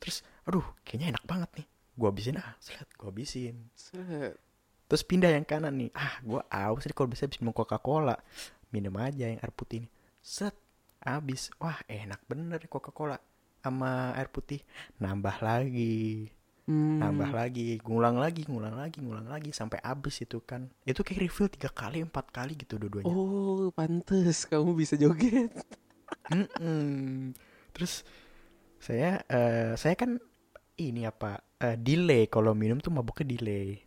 Terus 0.00 0.18
aduh, 0.48 0.64
kayaknya 0.84 1.06
enak 1.16 1.24
banget 1.30 1.50
nih. 1.60 1.66
Gua 1.96 2.12
habisin 2.12 2.36
ah, 2.36 2.54
selat, 2.60 2.88
gua 2.94 3.08
habisin. 3.08 3.72
Terus 4.86 5.02
pindah 5.02 5.32
yang 5.32 5.42
kanan 5.42 5.74
nih. 5.74 5.90
Ah, 5.96 6.20
gua 6.22 6.44
aus 6.46 6.84
nih 6.84 6.94
kalau 6.94 7.08
bisa 7.10 7.24
habis 7.26 7.40
minum 7.40 7.56
Coca-Cola. 7.56 8.14
Minum 8.70 8.94
aja 9.00 9.26
yang 9.26 9.40
air 9.40 9.50
putih 9.50 9.88
nih. 9.88 9.90
Set, 10.20 10.54
habis. 11.02 11.48
Wah, 11.56 11.80
enak 11.88 12.20
bener 12.28 12.60
nih 12.60 12.70
Coca-Cola 12.70 13.16
sama 13.58 14.12
air 14.14 14.28
putih. 14.28 14.60
Nambah 15.00 15.40
lagi. 15.42 16.28
Hmm. 16.66 16.98
nambah 16.98 17.30
lagi 17.30 17.78
ngulang 17.86 18.18
lagi 18.18 18.42
ngulang 18.50 18.74
lagi 18.74 18.98
ngulang 18.98 19.30
lagi 19.30 19.54
sampai 19.54 19.78
habis 19.86 20.18
itu 20.18 20.42
kan 20.42 20.66
itu 20.82 20.98
kayak 21.06 21.22
refill 21.22 21.46
tiga 21.46 21.70
kali 21.70 22.02
empat 22.02 22.34
kali 22.34 22.58
gitu 22.58 22.74
dua-duanya 22.74 23.06
Oh, 23.06 23.70
pantes 23.70 24.50
kamu 24.50 24.74
bisa 24.74 24.98
joget. 24.98 25.54
Mm-mm. 26.26 27.30
terus 27.70 28.02
saya 28.82 29.22
eh, 29.30 29.78
saya 29.78 29.94
kan 29.94 30.18
ini 30.74 31.06
apa 31.06 31.38
eh, 31.58 31.76
delay 31.76 32.26
kalau 32.26 32.52
minum 32.52 32.78
tuh 32.78 32.90
mabuknya 32.90 33.26
delay 33.28 33.80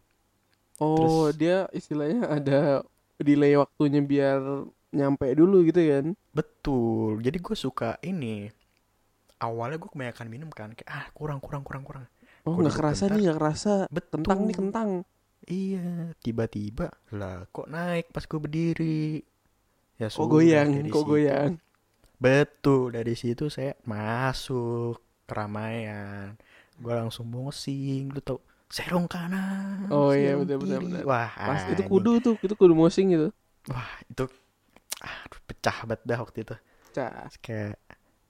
Oh, 0.79 0.95
Terus- 1.27 1.35
dia 1.35 1.57
istilahnya 1.71 2.23
ada 2.31 2.59
delay 3.17 3.51
waktunya 3.53 3.99
biar 3.99 4.39
nyampe 4.89 5.27
dulu 5.33 5.61
gitu 5.63 5.75
kan. 5.83 6.05
betul 6.31 7.19
jadi 7.19 7.35
gue 7.35 7.51
suka 7.53 7.99
ini 8.01 8.47
awalnya 9.37 9.75
gue 9.75 9.85
kebanyakan 9.85 10.27
minum 10.27 10.49
kan 10.49 10.71
kayak 10.71 10.87
ah 10.87 11.05
kurang 11.11 11.37
kurang 11.37 11.61
kurang 11.61 11.83
kurang 11.83 12.05
Oh, 12.41 12.55
nggak 12.55 12.71
kerasa 12.73 13.05
bentar. 13.05 13.13
nih, 13.13 13.23
nggak 13.25 13.37
kerasa. 13.37 13.73
betul 13.89 14.17
Kentang 14.17 14.39
nih 14.41 14.55
kentang. 14.55 14.89
iya 15.45 15.87
tiba-tiba 16.17 16.87
lah 17.11 17.43
kok 17.49 17.67
naik 17.67 18.07
pas 18.09 18.23
gue 18.23 18.39
berdiri 18.39 19.19
ya 19.95 20.07
Kok 20.07 20.25
goyang, 20.25 20.69
kok 20.87 20.95
situ- 20.95 21.05
goyang. 21.05 21.51
Betul, 22.15 22.95
dari 22.95 23.13
situ 23.13 23.47
saya 23.47 23.75
masuk 23.83 24.95
keramaian. 25.23 26.39
Gua 26.79 26.93
langsung 27.03 27.27
mosing, 27.27 28.11
lu 28.15 28.19
tau 28.23 28.39
serong 28.71 29.07
kanan, 29.09 29.89
Oh 29.89 30.13
iya, 30.13 30.37
serong 30.37 30.45
benar, 30.45 30.57
kiri. 30.61 30.85
benar. 30.85 31.03
Wah, 31.09 31.31
Pas 31.47 31.61
itu 31.65 31.81
kudu 31.89 32.11
tuh, 32.25 32.35
itu 32.45 32.53
kudu 32.55 32.73
mosing 32.77 33.05
gitu. 33.13 33.27
Wah, 33.69 33.89
itu 34.11 34.23
aduh, 35.03 35.41
pecah 35.47 35.77
banget 35.89 36.01
dah 36.09 36.19
waktu 36.23 36.39
itu. 36.45 36.55
Cah. 36.93 37.29
Kayak 37.45 37.75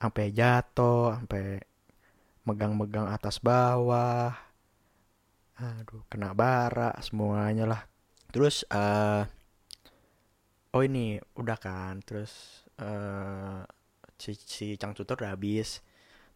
sampai 0.01 0.25
jatuh, 0.39 1.17
sampai 1.17 1.43
megang-megang 2.47 3.07
atas 3.15 3.37
bawah. 3.43 4.33
Aduh, 5.59 6.01
kena 6.11 6.31
bara 6.41 6.95
semuanya 7.03 7.65
lah. 7.67 7.81
Terus 8.33 8.63
eh 8.71 9.23
oh 10.75 10.81
ini 10.85 11.17
udah 11.41 11.57
kan, 11.65 11.93
terus 12.07 12.31
eh 12.79 13.61
si, 14.21 14.31
si 14.35 14.65
cangcuter 14.81 15.15
udah 15.19 15.31
habis. 15.35 15.69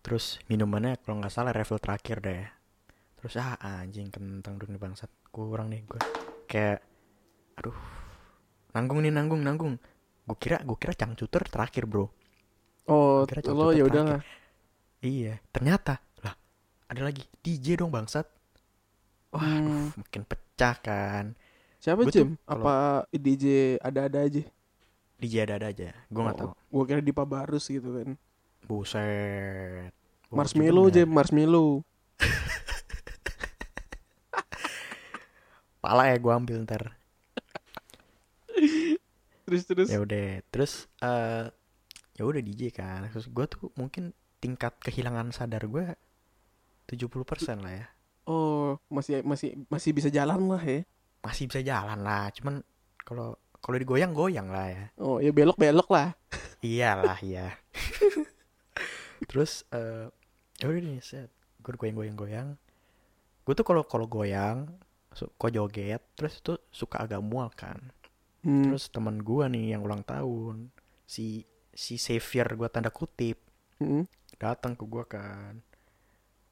Terus 0.03 0.37
minumannya 0.51 0.99
kalau 0.99 1.23
nggak 1.23 1.31
salah 1.31 1.55
refill 1.55 1.79
terakhir 1.79 2.19
deh. 2.19 2.43
Terus 3.17 3.39
ah 3.39 3.55
anjing 3.55 4.11
kentang 4.11 4.59
dulu 4.59 4.75
nih 4.75 4.81
bangsat. 4.83 5.07
Kurang 5.31 5.71
nih 5.71 5.81
gue. 5.87 6.01
Kayak 6.45 6.83
aduh. 7.55 7.75
Nanggung 8.75 8.99
nih 8.99 9.13
nanggung 9.15 9.41
nanggung. 9.41 9.79
Gue 10.27 10.37
kira 10.39 10.59
gue 10.59 10.75
kira 10.75 10.91
cangcuter 10.91 11.47
terakhir, 11.47 11.87
Bro. 11.87 12.11
Oh, 12.83 13.23
Kira 13.23 13.39
lo 13.55 13.71
ya 13.71 13.87
udahlah. 13.87 14.19
Iya, 14.99 15.39
ternyata 15.55 16.03
lah 16.19 16.35
ada 16.91 17.01
lagi 17.03 17.23
DJ 17.39 17.79
dong 17.79 17.91
bangsat. 17.91 18.27
Wah, 19.31 19.39
aduh, 19.39 19.63
Hmm. 19.63 19.87
makin 19.95 20.23
pecah 20.27 20.75
kan. 20.83 21.25
Siapa 21.79 22.03
Gua 22.03 22.11
Jim? 22.11 22.35
Apa 22.43 23.03
DJ 23.11 23.75
ada-ada 23.79 24.23
aja? 24.23 24.43
DJ 25.19 25.47
ada-ada 25.47 25.71
aja. 25.71 25.95
Gue 26.11 26.21
nggak 26.23 26.37
tahu. 26.39 26.49
Oh, 26.51 26.55
Gua 26.71 26.83
kira 26.87 26.99
Dipa 26.99 27.23
Barus 27.23 27.71
gitu 27.71 27.87
kan. 27.87 28.15
Buset. 28.67 29.93
Marshmallow 30.33 30.89
bener. 30.89 31.05
Jim, 31.05 31.09
marshmallow. 31.13 31.85
Pala 35.83 36.07
ya 36.09 36.17
gue 36.17 36.33
ambil 36.33 36.65
ntar. 36.65 36.97
Terus 39.45 39.63
terus. 39.67 39.91
Ya 39.91 39.99
udah. 40.01 40.41
Terus 40.49 40.87
eh 41.03 41.51
ya 42.17 42.23
udah 42.23 42.41
DJ 42.41 42.71
kan. 42.73 43.05
Terus 43.11 43.27
gue 43.29 43.45
tuh 43.45 43.69
mungkin 43.77 44.13
tingkat 44.39 44.73
kehilangan 44.81 45.31
sadar 45.35 45.67
gue 45.67 45.95
70% 46.87 47.63
lah 47.63 47.73
ya. 47.73 47.87
Oh, 48.23 48.79
masih 48.87 49.19
masih 49.27 49.59
masih 49.67 49.91
bisa 49.91 50.07
jalan 50.07 50.47
lah 50.47 50.63
ya. 50.63 50.87
Masih 51.19 51.51
bisa 51.51 51.59
jalan 51.59 51.99
lah. 51.99 52.31
Cuman 52.31 52.63
kalau 53.03 53.35
kalau 53.59 53.75
digoyang 53.79 54.13
goyang 54.15 54.47
lah 54.51 54.67
ya. 54.71 54.83
Oh, 54.99 55.19
ya 55.19 55.31
belok-belok 55.35 55.91
lah. 55.91 56.15
Iyalah 56.63 57.19
ya. 57.19 57.59
Terus 59.27 59.63
eh 59.71 60.07
ya 60.61 60.65
udah 60.69 60.81
nih 60.81 60.99
set. 61.03 61.29
Gue 61.63 61.73
goyang-goyang-goyang. 61.75 62.55
Gue 63.43 63.53
tuh 63.55 63.65
kalau 63.67 63.83
kalau 63.83 64.07
goyang, 64.07 64.71
kok 65.11 65.51
joget, 65.51 65.99
terus 66.15 66.39
itu 66.39 66.55
suka 66.71 67.03
agak 67.03 67.19
mual 67.19 67.51
kan. 67.51 67.79
Hmm. 68.43 68.67
Terus 68.71 68.87
teman 68.91 69.19
gue 69.23 69.45
nih 69.47 69.75
yang 69.75 69.83
ulang 69.83 70.03
tahun, 70.03 70.71
si 71.07 71.43
si 71.71 71.95
Xavier 71.95 72.53
gue 72.53 72.67
tanda 72.69 72.91
kutip 72.91 73.39
Hmm. 73.81 74.05
datang 74.39 74.75
ke 74.77 74.83
gue 74.87 75.03
kan. 75.07 75.59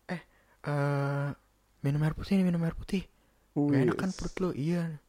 Eh, 0.08 0.22
eh 0.68 1.30
minum 1.80 2.02
air 2.04 2.16
putih 2.16 2.36
nih 2.36 2.46
minum 2.48 2.64
air 2.64 2.76
putih. 2.76 3.04
Gak 3.52 3.84
enak 3.84 3.98
kan 4.00 4.12
perut 4.16 4.36
lo, 4.40 4.50
iya. 4.56 5.00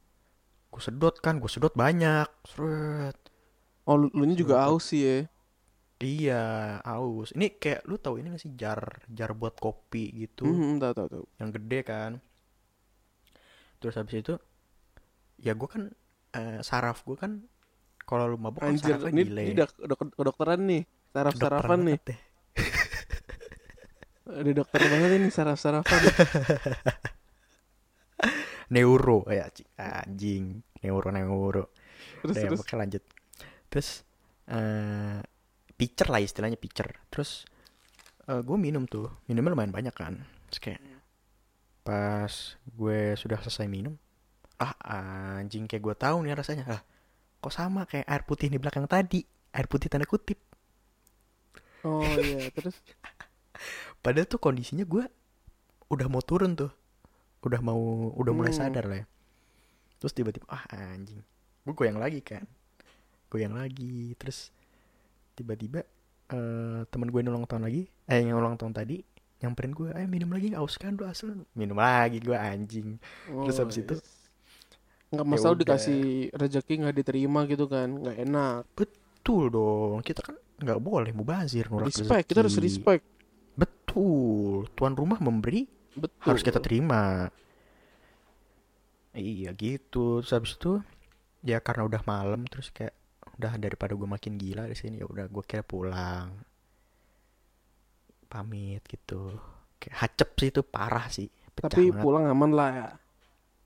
Gue 0.70 0.83
sedot 0.83 1.14
kan, 1.18 1.38
gue 1.38 1.46
sedot 1.51 1.75
banyak. 1.75 2.27
Seret. 2.46 3.14
Oh, 3.87 3.98
lu, 3.98 4.07
lu 4.14 4.22
nya 4.27 4.35
juga 4.35 4.62
Sedot. 4.62 4.70
aus 4.70 4.85
sih 4.90 5.03
ya. 5.03 5.16
Iya, 6.03 6.83
aus. 6.83 7.31
Ini 7.33 7.62
kayak 7.62 7.87
lu 7.87 7.95
tahu 7.95 8.19
ini 8.19 8.35
gak 8.35 8.43
sih 8.43 8.53
jar 8.59 9.07
jar 9.07 9.31
buat 9.38 9.55
kopi 9.55 10.11
gitu, 10.19 10.43
Hmm, 10.45 10.83
tahu 10.83 10.93
tahu 10.99 11.09
tahu. 11.09 11.25
yang 11.38 11.51
gede 11.55 11.81
kan. 11.87 12.12
Terus 13.79 13.95
habis 13.95 14.19
itu 14.19 14.35
ya 15.38 15.55
gue 15.55 15.69
kan 15.71 15.83
eh, 16.35 16.59
saraf 16.62 17.07
gue 17.07 17.15
kan 17.15 17.38
kalau 18.03 18.27
lu 18.27 18.37
mabuk 18.38 18.61
kan 18.61 18.75
Anjir, 18.75 18.99
sarafnya 18.99 19.15
ini, 19.15 19.23
delay. 19.31 19.47
ini 19.47 19.55
dok, 19.62 19.71
dok- 19.79 20.15
kedokteran 20.19 20.61
nih. 20.67 20.83
Saraf-sarafan 21.12 21.79
nih. 21.87 21.99
deh. 22.03 22.21
Ada 24.23 24.51
dokter 24.55 24.81
banget 24.83 25.11
ini 25.19 25.29
saraf-sarafan. 25.31 26.03
Neuro 28.75 29.29
ya 29.29 29.47
ci- 29.53 29.69
anjing. 29.77 30.62
Neuro 30.83 31.09
neuro. 31.12 31.71
terus 32.23 32.33
Udah 32.33 32.43
ya, 32.43 32.49
terus. 32.51 32.61
oke 32.65 32.75
lanjut. 32.75 33.03
Terus 33.69 33.88
eh 34.49 35.21
pitcher 35.75 36.09
lah 36.09 36.21
istilahnya 36.21 36.57
pitcher. 36.57 36.89
Terus 37.09 37.45
gue 38.25 38.57
minum 38.57 38.87
tuh, 38.87 39.11
minumnya 39.27 39.53
lumayan 39.53 39.75
banyak 39.75 39.93
kan. 39.93 40.23
Terus 40.49 40.61
kayak 40.63 40.81
pas 41.83 42.33
gue 42.63 43.19
sudah 43.19 43.43
selesai 43.43 43.67
minum, 43.67 43.99
ah 44.63 44.73
anjing 45.43 45.67
kayak 45.67 45.83
gue 45.83 45.95
tahu 45.99 46.23
nih 46.23 46.39
rasanya. 46.39 46.65
Ah, 46.71 46.83
kok 47.43 47.51
sama 47.51 47.83
kayak 47.91 48.07
air 48.07 48.23
putih 48.23 48.47
di 48.47 48.63
belakang 48.63 48.87
tadi. 48.87 49.27
Air 49.53 49.67
putih 49.67 49.91
tanda 49.91 50.07
kutip. 50.07 50.39
Oh 51.83 52.07
iya, 52.17 52.47
terus 52.55 52.79
Padahal 54.03 54.31
tuh 54.31 54.39
kondisinya 54.39 54.87
gue 54.87 55.03
udah 55.91 56.07
mau 56.07 56.23
turun 56.23 56.55
tuh. 56.55 56.71
Udah 57.43 57.59
mau, 57.59 58.15
udah 58.15 58.33
mulai 58.33 58.55
Hmm. 58.55 58.63
sadar 58.63 58.87
lah 58.87 59.03
ya. 59.03 59.07
Terus 59.99 60.15
tiba-tiba, 60.15 60.47
ah 60.47 60.63
anjing. 60.71 61.19
Gue 61.67 61.75
goyang 61.75 61.99
lagi 61.99 62.23
kan. 62.23 62.47
Goyang 63.27 63.59
lagi. 63.59 64.15
Terus 64.15 64.55
tiba-tiba 65.37 65.85
eh 66.33 66.81
teman 66.88 67.09
gue 67.12 67.21
yang 67.21 67.33
ulang 67.35 67.49
tahun 67.49 67.68
lagi. 67.68 67.83
Eh 68.09 68.25
yang 68.25 68.38
ulang 68.38 68.57
tahun 68.57 68.73
tadi. 68.73 69.05
Nyamperin 69.42 69.75
gue, 69.75 69.88
ayo 69.90 70.07
minum 70.07 70.31
lagi 70.31 70.55
aus 70.55 70.79
kan 70.79 70.95
lu 70.95 71.03
asal 71.03 71.35
Minum 71.59 71.75
lagi 71.83 72.23
gue 72.23 72.37
anjing. 72.38 73.03
Terus 73.27 73.57
oh, 73.59 73.62
habis 73.66 73.77
itu, 73.83 73.95
yes. 73.99 74.31
nggak 75.11 75.27
ya 75.27 75.31
masalah 75.35 75.55
udah. 75.59 75.62
dikasih 75.66 76.03
rezeki 76.31 76.75
nggak 76.87 76.97
diterima 77.03 77.40
gitu 77.51 77.66
kan, 77.66 77.90
nggak 77.90 78.16
enak. 78.23 78.62
Betul 78.79 79.51
dong. 79.51 79.99
Kita 80.07 80.23
kan 80.23 80.38
nggak 80.62 80.79
boleh 80.79 81.11
mubazir 81.11 81.66
nolak 81.66 81.90
Respect, 81.90 82.31
kita 82.31 82.47
harus 82.47 82.55
respect. 82.62 83.03
Betul. 83.59 84.71
Tuan 84.79 84.95
rumah 84.95 85.18
memberi 85.18 85.66
Betul. 85.92 86.25
harus 86.25 86.42
kita 86.47 86.57
terima 86.62 87.29
iya 89.12 89.53
gitu 89.53 90.25
terus 90.25 90.33
habis 90.33 90.53
itu 90.57 90.81
ya 91.45 91.61
karena 91.61 91.85
udah 91.85 92.03
malam 92.09 92.49
terus 92.49 92.73
kayak 92.73 92.97
udah 93.37 93.53
daripada 93.57 93.92
gue 93.92 94.09
makin 94.09 94.35
gila 94.37 94.68
di 94.68 94.77
sini 94.77 95.01
ya 95.01 95.07
udah 95.07 95.27
gue 95.27 95.42
kira 95.42 95.62
pulang 95.62 96.33
pamit 98.27 98.81
gitu 98.87 99.37
kayak 99.77 99.97
hacep 99.99 100.29
sih 100.37 100.49
itu 100.49 100.62
parah 100.62 101.07
sih 101.09 101.29
pecah 101.53 101.68
Tapi 101.68 101.92
banget. 101.92 102.03
pulang 102.03 102.25
aman 102.29 102.51
lah 102.53 102.68
ya. 102.73 102.88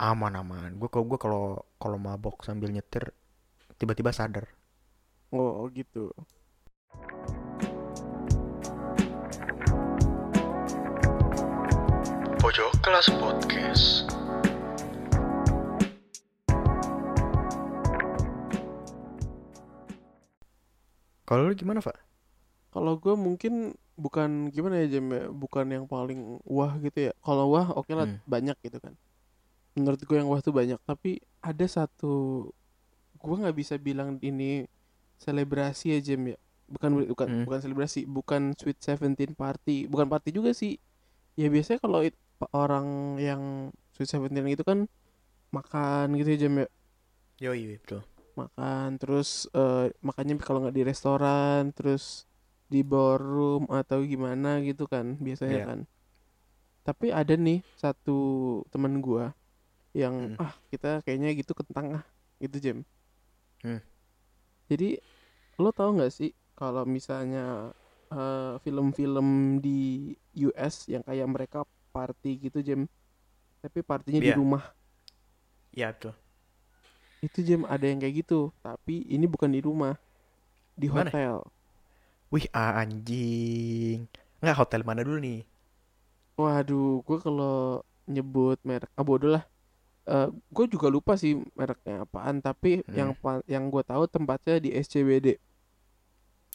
aman 0.03 0.33
aman 0.37 0.71
gue 0.75 0.89
kalau 0.89 1.07
gue 1.07 1.19
kalau 1.19 1.45
kalau 1.77 1.99
mabok 1.99 2.43
sambil 2.43 2.69
nyetir 2.69 3.11
tiba-tiba 3.77 4.11
sadar 4.11 4.47
Oh 5.35 5.67
gitu. 5.75 6.15
Pojok 12.39 12.73
Kelas 12.81 13.09
Podcast. 13.19 14.07
Kalau 21.27 21.43
lu 21.45 21.55
gimana, 21.55 21.83
Pak? 21.83 21.97
Kalau 22.71 22.95
gue 22.97 23.15
mungkin 23.17 23.75
bukan 23.97 24.53
gimana 24.53 24.85
ya 24.85 24.99
Jam 24.99 25.09
ya, 25.11 25.27
bukan 25.27 25.67
yang 25.67 25.85
paling 25.85 26.39
wah 26.45 26.77
gitu 26.79 27.11
ya. 27.11 27.13
Kalau 27.19 27.51
wah 27.51 27.73
oke 27.73 27.91
lah 27.91 28.07
Hmm. 28.07 28.21
banyak 28.25 28.57
gitu 28.63 28.79
kan. 28.79 28.95
Menurut 29.75 30.01
gue 30.01 30.17
yang 30.17 30.29
wah 30.29 30.41
tuh 30.41 30.53
banyak, 30.53 30.79
tapi 30.85 31.19
ada 31.41 31.67
satu 31.67 32.47
gue 33.17 33.37
nggak 33.37 33.57
bisa 33.57 33.75
bilang 33.77 34.21
ini 34.21 34.69
selebrasi 35.17 35.97
ya 35.97 36.01
Jam 36.05 36.23
ya. 36.31 36.39
Bukan 36.67 36.91
bukan 37.09 37.27
Hmm. 37.27 37.45
bukan 37.49 37.61
selebrasi, 37.61 38.01
bukan 38.05 38.43
Sweet 38.55 38.79
Seventeen 38.79 39.33
party, 39.33 39.87
bukan 39.87 40.07
party 40.07 40.31
juga 40.31 40.53
sih. 40.53 40.77
Ya 41.35 41.49
biasanya 41.49 41.81
kalau 41.81 42.05
it- 42.05 42.19
orang 42.53 43.17
yang 43.17 43.73
Sweet 43.97 44.11
Seventeen 44.13 44.47
itu 44.47 44.61
kan 44.63 44.85
makan 45.51 46.13
gitu 46.21 46.29
ya 46.29 46.39
Jam 46.47 46.55
ya. 46.61 46.69
Yoi, 47.41 47.81
betul. 47.81 48.05
Makan 48.37 48.89
terus 49.01 49.49
eh, 49.57 49.89
makannya 50.05 50.35
kalau 50.41 50.61
nggak 50.63 50.77
di 50.77 50.85
restoran 50.85 51.73
terus 51.77 52.29
di 52.73 52.81
ballroom 52.85 53.65
atau 53.71 54.03
gimana 54.05 54.61
gitu 54.61 54.85
kan 54.91 55.17
biasanya 55.23 55.59
Iya. 55.59 55.67
kan 55.69 55.81
tapi 56.87 57.11
ada 57.11 57.35
nih 57.35 57.65
satu 57.75 58.19
teman 58.71 59.03
gua 59.03 59.35
yang 59.97 60.37
Hmm. 60.37 60.39
ah 60.39 60.55
kita 60.71 61.01
kayaknya 61.03 61.35
gitu 61.41 61.53
kentang 61.57 61.87
ah 62.03 62.05
gitu 62.39 62.57
jam 62.61 62.79
Hmm. 63.65 63.81
jadi 64.71 65.01
lo 65.59 65.71
tau 65.73 65.91
nggak 65.97 66.13
sih 66.13 66.31
kalau 66.55 66.85
misalnya 66.87 67.73
eh, 68.13 68.55
film-film 68.63 69.59
di 69.65 70.13
US 70.47 70.87
yang 70.93 71.03
kayak 71.03 71.27
mereka 71.27 71.59
party 71.91 72.31
gitu 72.51 72.61
jam 72.63 72.81
tapi 73.65 73.81
partinya 73.83 74.21
di 74.23 74.31
Iya. 74.31 74.37
rumah 74.37 74.63
Iya, 75.77 75.93
betul. 75.93 76.15
Itu 77.25 77.39
jam 77.43 77.65
ada 77.67 77.85
yang 77.85 77.99
kayak 77.99 78.23
gitu 78.23 78.53
tapi 78.61 79.05
ini 79.09 79.25
bukan 79.27 79.51
di 79.51 79.61
rumah 79.61 79.97
di 80.77 80.89
Mana? 80.89 81.09
hotel 81.09 81.45
Wih, 82.27 82.51
anjing. 82.51 84.11
Enggak 84.43 84.59
hotel 84.59 84.83
mana 84.83 85.07
dulu 85.07 85.23
nih? 85.23 85.47
waduh 86.37 87.01
gue 87.01 87.19
kalau 87.19 87.81
nyebut 88.05 88.61
merek 88.61 88.93
ah 88.93 89.05
bodoh 89.05 89.33
lah 89.37 89.45
Eh 90.07 90.29
gue 90.55 90.65
juga 90.71 90.87
lupa 90.87 91.19
sih 91.19 91.35
mereknya 91.59 92.07
apaan 92.07 92.39
tapi 92.39 92.79
Hmm. 92.87 92.95
yang 92.95 93.11
yang 93.51 93.65
gue 93.67 93.83
tahu 93.83 94.07
tempatnya 94.07 94.63
di 94.63 94.71
SCBD 94.71 95.35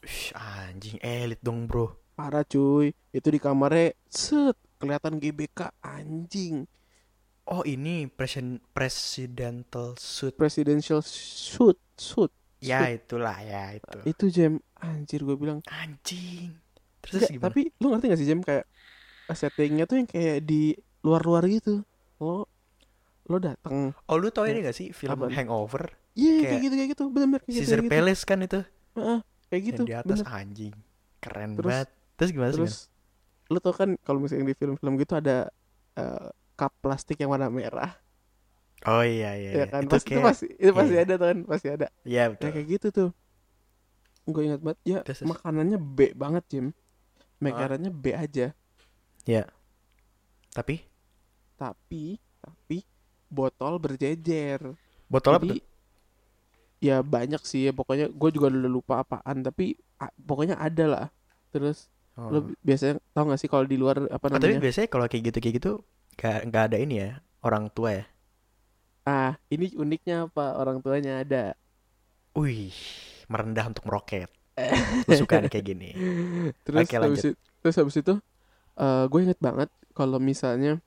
Wih, 0.02 0.32
anjing 0.34 0.98
elit 1.04 1.42
dong, 1.44 1.68
Bro. 1.68 1.98
parah 2.16 2.46
cuy 2.46 2.94
itu 3.12 3.28
di 3.28 3.40
kamarnya 3.42 3.92
set 4.08 4.56
kelihatan 4.78 5.18
GBK 5.18 5.74
anjing 5.84 6.64
Oh, 7.52 7.64
ini 7.64 8.08
presiden 8.08 8.64
presidential 8.72 9.92
suit. 9.94 10.32
presidential 10.34 11.04
suit 11.04 11.76
suit 11.94 12.32
Ya, 12.58 12.88
itulah 12.88 13.36
ya 13.38 13.74
itu. 13.74 13.98
itu 14.06 14.26
jam 14.30 14.52
anjir 14.78 15.20
gue 15.20 15.34
bilang 15.34 15.60
Anjing. 15.68 16.56
Terus 17.02 17.14
Enggak, 17.20 17.32
gimana? 17.34 17.46
tapi 17.46 17.62
lu 17.76 17.86
ngerti 17.90 18.06
gak 18.08 18.20
sih 18.20 18.28
jam 18.28 18.40
kayak 18.40 18.66
settingnya 19.30 19.84
tuh 19.84 19.96
yang 19.96 20.06
kayak 20.06 20.38
di 20.42 20.72
luar-luar 21.02 21.44
gitu 21.46 21.82
lo 22.18 22.46
lo 23.26 23.38
datang 23.38 23.92
Oh, 24.06 24.16
lu 24.16 24.30
tau 24.30 24.46
ini 24.46 24.62
gak 24.62 24.72
sih 24.74 24.92
film 24.92 25.18
Apaan? 25.18 25.34
Hangover? 25.34 25.92
iya 26.14 26.38
Kayak 26.38 26.48
kayak 26.48 26.62
gitu 26.62 26.74
kayak 26.74 26.90
gitu 26.90 27.04
benar 27.10 27.40
gitu, 27.42 27.52
Caesar 27.58 27.68
kayak 27.74 27.84
gitu. 27.84 27.94
Palace 27.98 28.24
kan 28.24 28.40
itu. 28.40 28.60
Heeh, 28.94 29.20
kayak 29.50 29.62
gitu 29.66 29.82
Yang 29.82 29.90
di 29.90 29.96
atas 29.98 30.20
bener. 30.20 30.28
anjing. 30.32 30.74
Keren 31.20 31.50
Terus- 31.54 31.66
banget. 31.66 31.88
Terus 32.16 32.30
gimana 32.32 32.50
sih? 32.50 32.58
terus 32.58 32.76
lu 33.48 33.58
tau 33.58 33.74
kan 33.74 33.90
kalau 34.00 34.20
misalnya 34.20 34.46
di 34.46 34.56
film-film 34.56 34.94
gitu 34.96 35.14
ada 35.14 35.50
eh, 35.94 36.30
cup 36.62 36.74
plastik 36.84 37.18
yang 37.22 37.32
warna 37.34 37.50
merah 37.60 37.92
Oh 38.90 39.04
iya 39.06 39.32
iya. 39.42 39.52
ya 39.58 39.66
iya. 39.66 39.66
kan 39.74 39.82
Itu 39.86 39.94
pasti 39.94 40.10
itu 40.10 40.18
kayak 40.18 40.26
pasti 40.30 40.46
itu 40.64 40.72
pasti 40.80 40.94
iya. 40.98 41.04
ada 41.06 41.16
kan 41.24 41.38
pasti 41.52 41.68
ada 41.76 41.88
Iya 42.06 42.22
Nah, 42.22 42.28
betul. 42.34 42.50
kayak 42.56 42.68
gitu 42.74 42.88
tuh 42.98 43.10
gue 44.26 44.44
ingat 44.48 44.62
banget 44.66 44.80
ya 44.86 45.00
terus. 45.06 45.22
makanannya 45.26 45.78
B 45.82 46.00
banget 46.14 46.44
Jim 46.52 46.66
makanannya 47.42 47.92
B 47.94 48.06
aja 48.16 48.48
Tapi 50.52 50.76
tapi 51.56 52.18
tapi 52.42 52.78
botol 53.32 53.78
berjejer 53.80 54.60
botol 55.12 55.34
apa 55.38 55.46
jadi 55.46 55.50
tuh? 55.52 55.60
ya 56.82 56.98
banyak 57.06 57.42
sih 57.46 57.70
ya 57.70 57.72
pokoknya 57.78 58.10
gue 58.10 58.30
juga 58.34 58.50
udah 58.50 58.72
lupa 58.72 58.94
apaan 59.06 59.46
tapi 59.46 59.78
a- 60.02 60.16
pokoknya 60.26 60.58
ada 60.58 60.86
lah 60.88 61.06
terus 61.54 61.88
Oh. 62.20 62.28
lo 62.28 62.44
bi- 62.44 62.60
biasanya 62.60 63.00
tau 63.16 63.24
gak 63.24 63.40
sih 63.40 63.48
kalau 63.48 63.64
di 63.64 63.80
luar 63.80 64.04
apa 64.12 64.28
Oh, 64.28 64.36
tapi 64.36 64.52
namanya 64.52 64.68
biasanya 64.68 64.88
kalau 64.92 65.08
kayak 65.08 65.32
gitu 65.32 65.38
kayak 65.40 65.56
gitu 65.64 65.72
gak, 66.20 66.38
nggak 66.48 66.64
ada 66.72 66.78
ini 66.84 66.96
ya 67.04 67.10
orang 67.48 67.66
tua 67.76 67.90
ya. 68.00 68.04
ah 69.16 69.32
ini 69.54 69.66
uniknya 69.84 70.16
apa 70.26 70.44
orang 70.62 70.78
tuanya 70.84 71.12
ada 71.24 71.44
Wih, 72.40 72.76
merendah 73.32 73.66
untuk 73.72 73.84
meroket. 73.88 74.30
Gue 75.08 75.16
suka 75.16 75.36
nih 75.42 75.52
kayak 75.52 75.66
gini. 75.68 75.90
terus 76.66 76.90
Oke, 76.90 76.96
habis 77.02 77.22
itu, 77.28 77.36
terus 77.62 77.76
habis 77.80 77.98
itu 78.02 78.14
gue 79.12 79.20
inget 79.26 79.40
banget 79.42 79.70
kalau 79.98 80.18
misalnya 80.18 80.80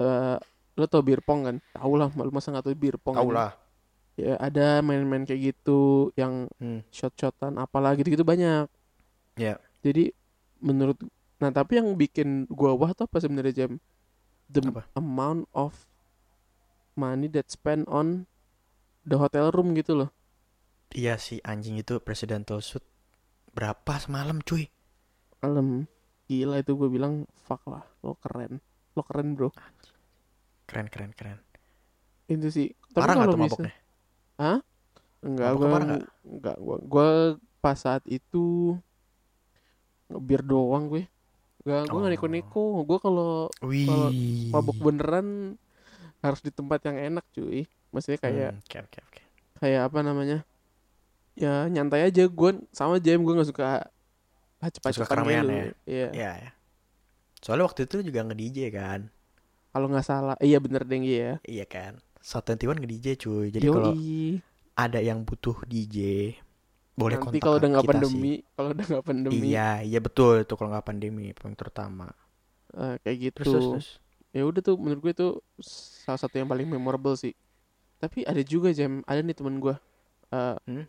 eh 0.00 0.36
lo 0.78 0.86
tau 0.90 1.02
beer 1.06 1.20
pong 1.24 1.40
kan 1.48 1.56
tau 1.76 1.92
lah 2.00 2.08
lu 2.12 2.32
masa 2.34 2.50
nggak 2.52 2.64
tau 2.66 2.74
beer 2.76 2.98
pong 3.00 3.16
Tahu 3.16 3.28
kan? 3.28 3.36
lah. 3.36 3.50
ya 4.18 4.34
ada 4.40 4.80
main-main 4.86 5.24
kayak 5.28 5.42
gitu 5.54 6.10
yang 6.20 6.48
Hmm. 6.60 6.80
shot-shotan 6.94 7.56
apalah 7.60 7.92
gitu-gitu 7.98 8.24
banyak 8.26 8.66
Ya. 9.36 9.58
jadi 9.82 10.12
menurut 10.62 10.98
nah 11.42 11.50
tapi 11.50 11.78
yang 11.82 11.88
bikin 11.98 12.46
gua 12.50 12.70
wah 12.78 12.94
tuh 12.94 13.04
apa 13.10 13.18
sebenarnya 13.18 13.66
jam 13.66 13.70
the 14.54 14.62
Apa? 14.64 14.82
amount 14.96 15.48
of 15.54 15.88
money 16.96 17.28
that 17.28 17.50
spent 17.50 17.84
on 17.88 18.26
the 19.04 19.18
hotel 19.18 19.50
room 19.52 19.74
gitu 19.76 19.92
loh 19.98 20.10
Iya 21.00 21.14
sih 21.26 21.38
anjing 21.52 21.76
itu 21.82 21.94
presidential 22.06 22.60
suit 22.68 22.84
berapa 23.56 23.94
semalam 24.04 24.38
cuy? 24.48 24.64
malam 25.42 25.68
gila 26.28 26.56
itu 26.62 26.72
gue 26.80 26.88
bilang 26.96 27.14
fuck 27.46 27.62
lah 27.72 27.84
lo 28.04 28.12
keren 28.22 28.52
lo 28.96 29.02
keren 29.08 29.28
bro 29.36 29.48
Keren 30.66 30.88
keren 30.90 31.12
keren. 31.18 31.38
itu 32.32 32.46
sih 32.56 32.66
tapi 32.96 33.10
Parah 33.10 33.16
kalau 33.20 33.36
bisa 33.36 33.62
maboknya? 33.62 33.72
enggak 35.26 35.50
Maboknya 35.50 35.58
gua 35.58 35.72
parah 35.72 35.86
nggak? 35.88 36.02
enggak 36.26 36.56
gua 36.64 36.76
gua 36.92 37.06
pas 37.62 37.78
saat 37.78 38.02
itu 38.10 38.74
ngebir 40.10 40.40
doang 40.50 40.84
gue 40.92 41.02
Gak, 41.62 41.86
gue 41.86 41.94
Oh. 41.94 42.02
gak 42.02 42.12
neko-neko 42.12 42.64
Gue 42.82 42.98
kalau 42.98 43.50
mabuk 44.50 44.76
beneran 44.76 45.54
harus 46.18 46.38
di 46.38 46.50
tempat 46.50 46.82
yang 46.84 47.14
enak 47.14 47.24
cuy 47.30 47.64
Maksudnya 47.90 48.18
kayak 48.18 48.50
Hmm, 48.52 48.62
Oke 48.62 48.78
oke 48.80 48.98
oke. 49.00 49.22
kayak 49.58 49.82
apa 49.86 49.98
namanya 50.02 50.38
ya 51.32 51.64
nyantai 51.64 52.04
aja 52.04 52.26
gue 52.26 52.50
sama 52.70 52.98
Jam 52.98 53.22
gue 53.22 53.32
nggak 53.32 53.48
suka 53.48 53.86
Suka 54.58 54.68
cepat-cepat 54.70 55.06
keramaian 55.08 55.42
gitu 55.42 55.52
ya? 55.54 55.64
iya 55.86 56.08
Iya 56.10 56.30
ya. 56.38 56.50
Soalnya 57.38 57.64
waktu 57.66 57.80
itu 57.86 57.96
juga 58.02 58.20
nge 58.22 58.36
DJ 58.36 58.58
kan. 58.70 59.00
kalau 59.70 59.86
nggak 59.88 60.04
salah 60.04 60.36
iya 60.38 60.58
bener 60.58 60.82
deng 60.84 61.00
iya 61.02 61.38
Iya 61.42 61.64
kan. 61.64 62.02
Satu 62.18 62.52
nge 62.52 62.84
DJ 62.84 63.06
cuy. 63.16 63.48
Jadi 63.50 63.64
kalau 63.64 63.94
ada 64.74 64.98
yang 64.98 65.22
butuh 65.22 65.56
DJ 65.64 65.96
boleh 66.92 67.16
nanti 67.16 67.40
kalau 67.40 67.56
udah 67.56 67.70
nggak 67.72 67.88
pandemi 67.88 68.32
kalau 68.52 68.68
udah 68.76 68.86
nggak 68.86 69.06
pandemi. 69.06 69.48
Iya, 69.48 69.70
iya 69.80 69.98
betul 70.00 70.44
itu 70.44 70.54
kalau 70.56 70.70
nggak 70.76 70.86
pandemi 70.86 71.32
paling 71.32 71.56
terutama. 71.56 72.08
eh, 72.72 72.96
kayak 73.04 73.16
gitu. 73.20 73.38
Terus 73.44 73.52
terus, 73.52 73.66
terus. 73.68 73.88
ya 74.32 74.42
udah 74.48 74.60
tuh 74.64 74.76
menurut 74.80 75.00
gue 75.04 75.12
itu 75.12 75.28
salah 76.04 76.20
satu 76.20 76.40
yang 76.40 76.48
paling 76.48 76.68
memorable 76.68 77.16
sih. 77.16 77.36
Tapi 78.00 78.24
ada 78.24 78.40
juga 78.44 78.72
jam 78.72 79.04
ada 79.04 79.20
nih 79.20 79.36
temen 79.36 79.60
gue. 79.60 79.76
Eh 80.32 80.56
Hmm? 80.64 80.84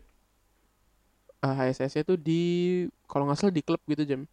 HSS 1.44 2.00
nya 2.00 2.02
tuh 2.08 2.16
di 2.16 2.42
kalau 3.04 3.28
nggak 3.28 3.36
salah 3.36 3.52
di 3.52 3.60
klub 3.60 3.80
gitu 3.84 4.02
jam 4.08 4.24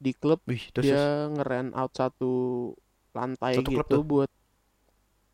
di 0.00 0.10
klub 0.16 0.40
Wih, 0.48 0.64
terus, 0.74 0.90
dia 0.90 1.28
ngeren 1.30 1.70
out 1.76 1.92
satu 1.94 2.32
lantai 3.12 3.60
Satu 3.60 3.70
gitu 3.70 4.00
buat 4.02 4.30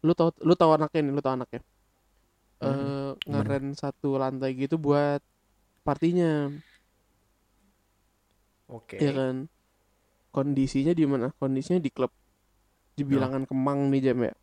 lu 0.05 0.12
tau 0.12 0.35
lu 0.42 0.53
tau 0.59 0.75
anaknya 0.77 1.01
nih 1.07 1.12
lu 1.14 1.22
tau 1.22 1.35
anaknya 1.38 1.62
Hmm, 2.61 2.69
eh 2.69 3.09
gimana? 3.25 3.38
ngeren 3.45 3.64
satu 3.77 4.16
lantai 4.23 4.51
gitu 4.57 4.77
buat 4.81 5.21
partinya 5.87 6.51
Oke. 8.69 8.99
ya 8.99 9.11
kan 9.14 9.47
kondisinya 10.35 10.92
di 10.97 11.05
mana 11.09 11.33
kondisinya 11.40 11.81
di 11.83 11.90
klub 11.92 12.12
di 12.99 13.03
Oh. 13.07 13.09
bilangan 13.11 13.45
Kemang 13.49 13.90
nih 13.92 14.03
jam 14.12 14.19
ya 14.29 14.35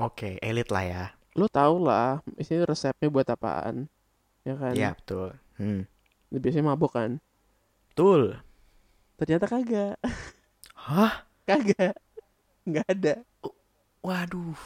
Oke, 0.00 0.40
elit 0.40 0.68
lah 0.72 0.84
ya. 0.84 1.04
lu 1.32 1.48
tau 1.48 1.80
lah 1.80 2.20
isinya 2.36 2.68
resepnya 2.68 3.08
buat 3.08 3.24
apaan 3.24 3.88
ya 4.44 4.52
kan 4.60 4.74
Iya, 4.76 4.92
betul. 4.98 5.28
Hmm. 5.56 5.88
biasanya 6.32 6.72
mabok 6.72 6.92
kan 6.96 7.10
Betul. 7.92 8.40
ternyata 9.20 9.46
kagak 9.48 9.96
Hah? 10.76 11.24
kagak 11.48 11.96
nggak 12.68 12.86
ada 12.88 13.14
Waduh. 14.02 14.58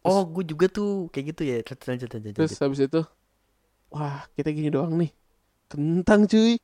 Oh, 0.00 0.24
gue 0.24 0.44
juga 0.48 0.66
tuh 0.66 1.12
kayak 1.12 1.26
gitu 1.36 1.42
ya. 1.44 1.56
Lanjut, 1.60 1.80
lanjut, 1.86 2.08
lanjut, 2.16 2.32
terus 2.32 2.50
lanjut. 2.56 2.64
habis 2.64 2.80
itu 2.80 3.00
wah 3.90 4.24
kita 4.32 4.48
gini 4.50 4.70
doang 4.72 4.96
nih. 4.96 5.10
Kentang 5.68 6.24
cuy. 6.24 6.56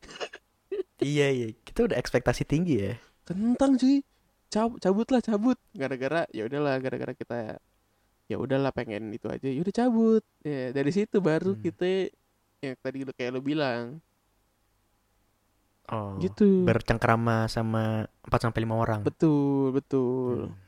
Iya 0.96 1.26
iya. 1.28 1.48
Kita 1.52 1.84
udah 1.86 1.96
ekspektasi 2.00 2.48
tinggi 2.48 2.80
ya. 2.80 2.96
Kentang 3.28 3.76
cuy. 3.76 4.00
Cabut 4.48 4.78
cabut 4.80 5.06
lah 5.12 5.20
cabut. 5.20 5.58
Gara-gara 5.76 6.24
ya 6.32 6.48
udahlah 6.48 6.80
gara-gara 6.80 7.12
kita 7.12 7.60
ya 8.26 8.36
udahlah 8.40 8.72
pengen 8.72 9.12
itu 9.12 9.28
aja. 9.28 9.46
Ya 9.46 9.60
udah 9.60 9.74
cabut. 9.74 10.22
Ya 10.40 10.72
dari 10.72 10.90
situ 10.90 11.20
baru 11.20 11.52
Hmm. 11.54 11.62
kita 11.62 12.08
ya 12.64 12.72
tadi 12.80 13.04
lu 13.04 13.12
kayak 13.12 13.36
lu 13.36 13.42
bilang. 13.44 14.00
Oh 15.86 16.18
gitu. 16.18 16.66
bercengkrama 16.66 17.46
sama 17.46 18.10
4 18.26 18.50
sampai 18.50 18.66
5 18.66 18.74
orang. 18.74 19.00
Betul 19.06 19.70
betul. 19.70 20.50
Hmm. 20.50 20.65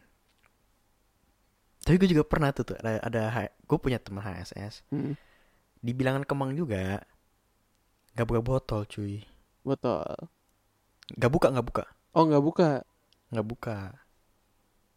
Tapi 1.89 1.97
gue 1.97 2.11
juga 2.11 2.21
pernah 2.23 2.53
tuh, 2.53 2.69
tuh 2.69 2.77
ada, 2.77 3.01
ada 3.01 3.23
gue 3.65 3.79
punya 3.81 3.97
teman 3.97 4.21
HSS. 4.21 4.85
Hmm, 4.89 5.17
Di 5.79 5.91
bilangan 5.91 6.21
Kemang 6.23 6.53
juga 6.53 7.01
nggak 8.13 8.27
buka 8.27 8.43
botol 8.43 8.83
cuy. 8.85 9.25
betul 9.63 10.05
Nggak 11.15 11.31
buka 11.31 11.47
nggak 11.49 11.67
buka 11.67 11.85
oh 12.13 12.25
nggak 12.25 12.45
buka 12.45 12.69
nggak 13.31 13.47
buka. 13.47 13.79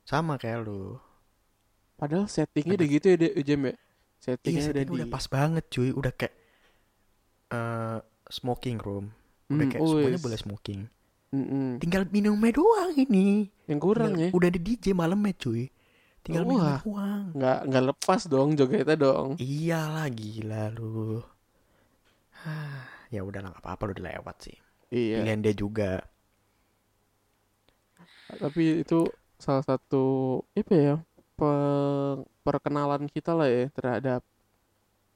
Sama 0.04 0.36
kayak 0.36 0.66
lu. 0.66 1.00
padahal 1.96 2.26
settingnya 2.26 2.76
udah 2.76 2.88
gitu 2.90 3.06
ya 3.08 3.18
Jem 3.40 3.62
ya 3.62 3.72
Iya 3.72 3.78
settingnya 4.18 4.60
udah 4.60 4.68
settingnya 4.68 4.90
di 4.90 4.96
udah 4.98 5.08
pas 5.08 5.26
banget 5.28 5.64
cuy. 5.70 5.90
Udah 5.94 6.12
kayak 6.12 6.34
eh 7.50 8.00
smoking 8.28 8.78
room. 8.78 9.06
Udah 9.48 9.64
Hmm, 9.64 9.72
kayak 9.72 9.82
semuanya 9.86 10.18
wis. 10.18 10.24
boleh 10.24 10.40
smoking. 10.40 10.82
Mm-mm. 11.32 11.80
Tinggal 11.80 12.04
minumnya 12.10 12.52
doang 12.52 12.92
ini. 12.94 13.48
yang 13.64 13.80
kurang 13.80 14.18
Tinggal- 14.18 14.28
ya 14.28 14.36
Udah 14.36 14.48
ada 14.50 14.60
DJ 14.60 14.92
malamnya 14.92 15.32
cuy. 15.34 15.72
Tinggal 16.22 16.44
Wah. 16.46 16.80
doang. 16.86 17.26
nggak 17.34 17.60
nggak 17.68 17.84
lepas 17.94 18.22
dong 18.30 18.54
jogetnya 18.54 18.94
dong 18.96 19.30
Iyalah 19.42 20.08
gila 20.14 20.70
lu. 20.70 21.18
Hah, 22.42 22.86
ya 23.14 23.22
udah 23.26 23.40
nggak 23.42 23.62
apa-apa 23.62 23.82
lu 23.88 23.92
udah 23.98 24.06
lewat 24.18 24.36
sih. 24.46 24.58
iya 24.92 25.18
Pilihan 25.22 25.42
dia 25.42 25.56
juga. 25.56 25.92
tapi 28.32 28.80
itu 28.80 29.12
salah 29.36 29.60
satu 29.62 30.40
apa 30.56 30.72
ya 30.72 30.96
pe- 31.36 32.24
perkenalan 32.48 33.04
kita 33.12 33.36
lah 33.36 33.52
ya 33.52 33.68
terhadap 33.76 34.24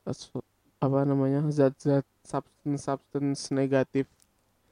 sesu- 0.04 0.44
apa 0.84 1.08
namanya 1.08 1.40
zat-zat 1.48 2.04
substance 2.28 2.84
substance 2.84 3.56
negatif 3.56 4.12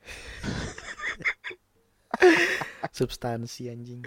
Substansi 2.93 3.73
anjing. 3.73 4.05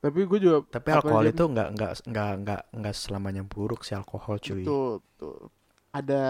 tapi 0.00 0.24
gue 0.24 0.38
juga 0.40 0.64
Tapi 0.66 0.88
alkohol 0.90 1.28
itu 1.28 1.44
nggak 1.44 1.68
nggak 1.76 1.92
nggak 2.08 2.30
nggak 2.40 2.60
nggak 2.72 2.94
selamanya 2.96 3.44
buruk 3.44 3.84
sih 3.84 3.92
alkohol 3.92 4.40
cuy. 4.40 4.64
betul 4.64 5.04
betul 5.04 5.36
ada 5.92 6.24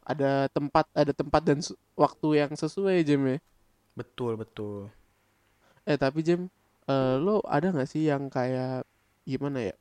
ada 0.00 0.48
tempat 0.48 0.88
ada 0.96 1.12
tempat 1.12 1.42
dan 1.44 1.60
waktu 1.92 2.28
yang 2.40 2.52
sesuai 2.56 3.04
Jem 3.04 3.36
ya 3.36 3.38
Betul 3.92 4.40
betul. 4.40 4.88
eh 5.84 6.00
tapi 6.00 6.24
Jem 6.24 6.48
eh, 6.88 7.14
lo 7.20 7.44
ada 7.44 7.68
nggak 7.68 7.84
sih 7.84 8.08
yang 8.08 8.32
kayak 8.32 8.88
gimana 9.28 9.68
ya 9.68 9.74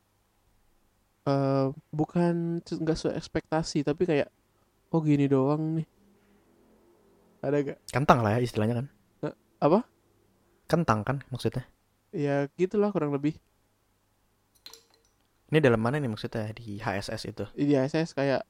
eh 1.24 1.66
bukan 1.92 2.60
nggak 2.60 2.98
sesuai 3.00 3.16
ekspektasi 3.16 3.88
tapi 3.88 4.04
kayak 4.04 4.28
oh 4.92 5.00
gini 5.00 5.28
doang 5.28 5.80
nih 5.80 5.88
ada 7.38 7.58
gak 7.64 7.80
Kentang 7.94 8.26
lah 8.26 8.36
ya 8.36 8.44
istilahnya 8.44 8.76
kan. 8.84 8.86
Eh, 9.24 9.34
apa? 9.62 9.86
Kentang 10.72 11.00
kan 11.08 11.18
maksudnya. 11.32 11.64
ya 12.24 12.48
gitulah 12.60 12.90
kurang 12.94 13.12
lebih 13.16 13.34
Ini 15.52 15.60
dalam 15.66 15.80
mana 15.86 15.98
nih 16.02 16.12
maksudnya 16.14 16.52
di 16.60 16.80
HSS 16.86 17.24
itu? 17.32 17.46
di 17.58 17.64
ISS 17.74 18.10
kayak 18.18 18.42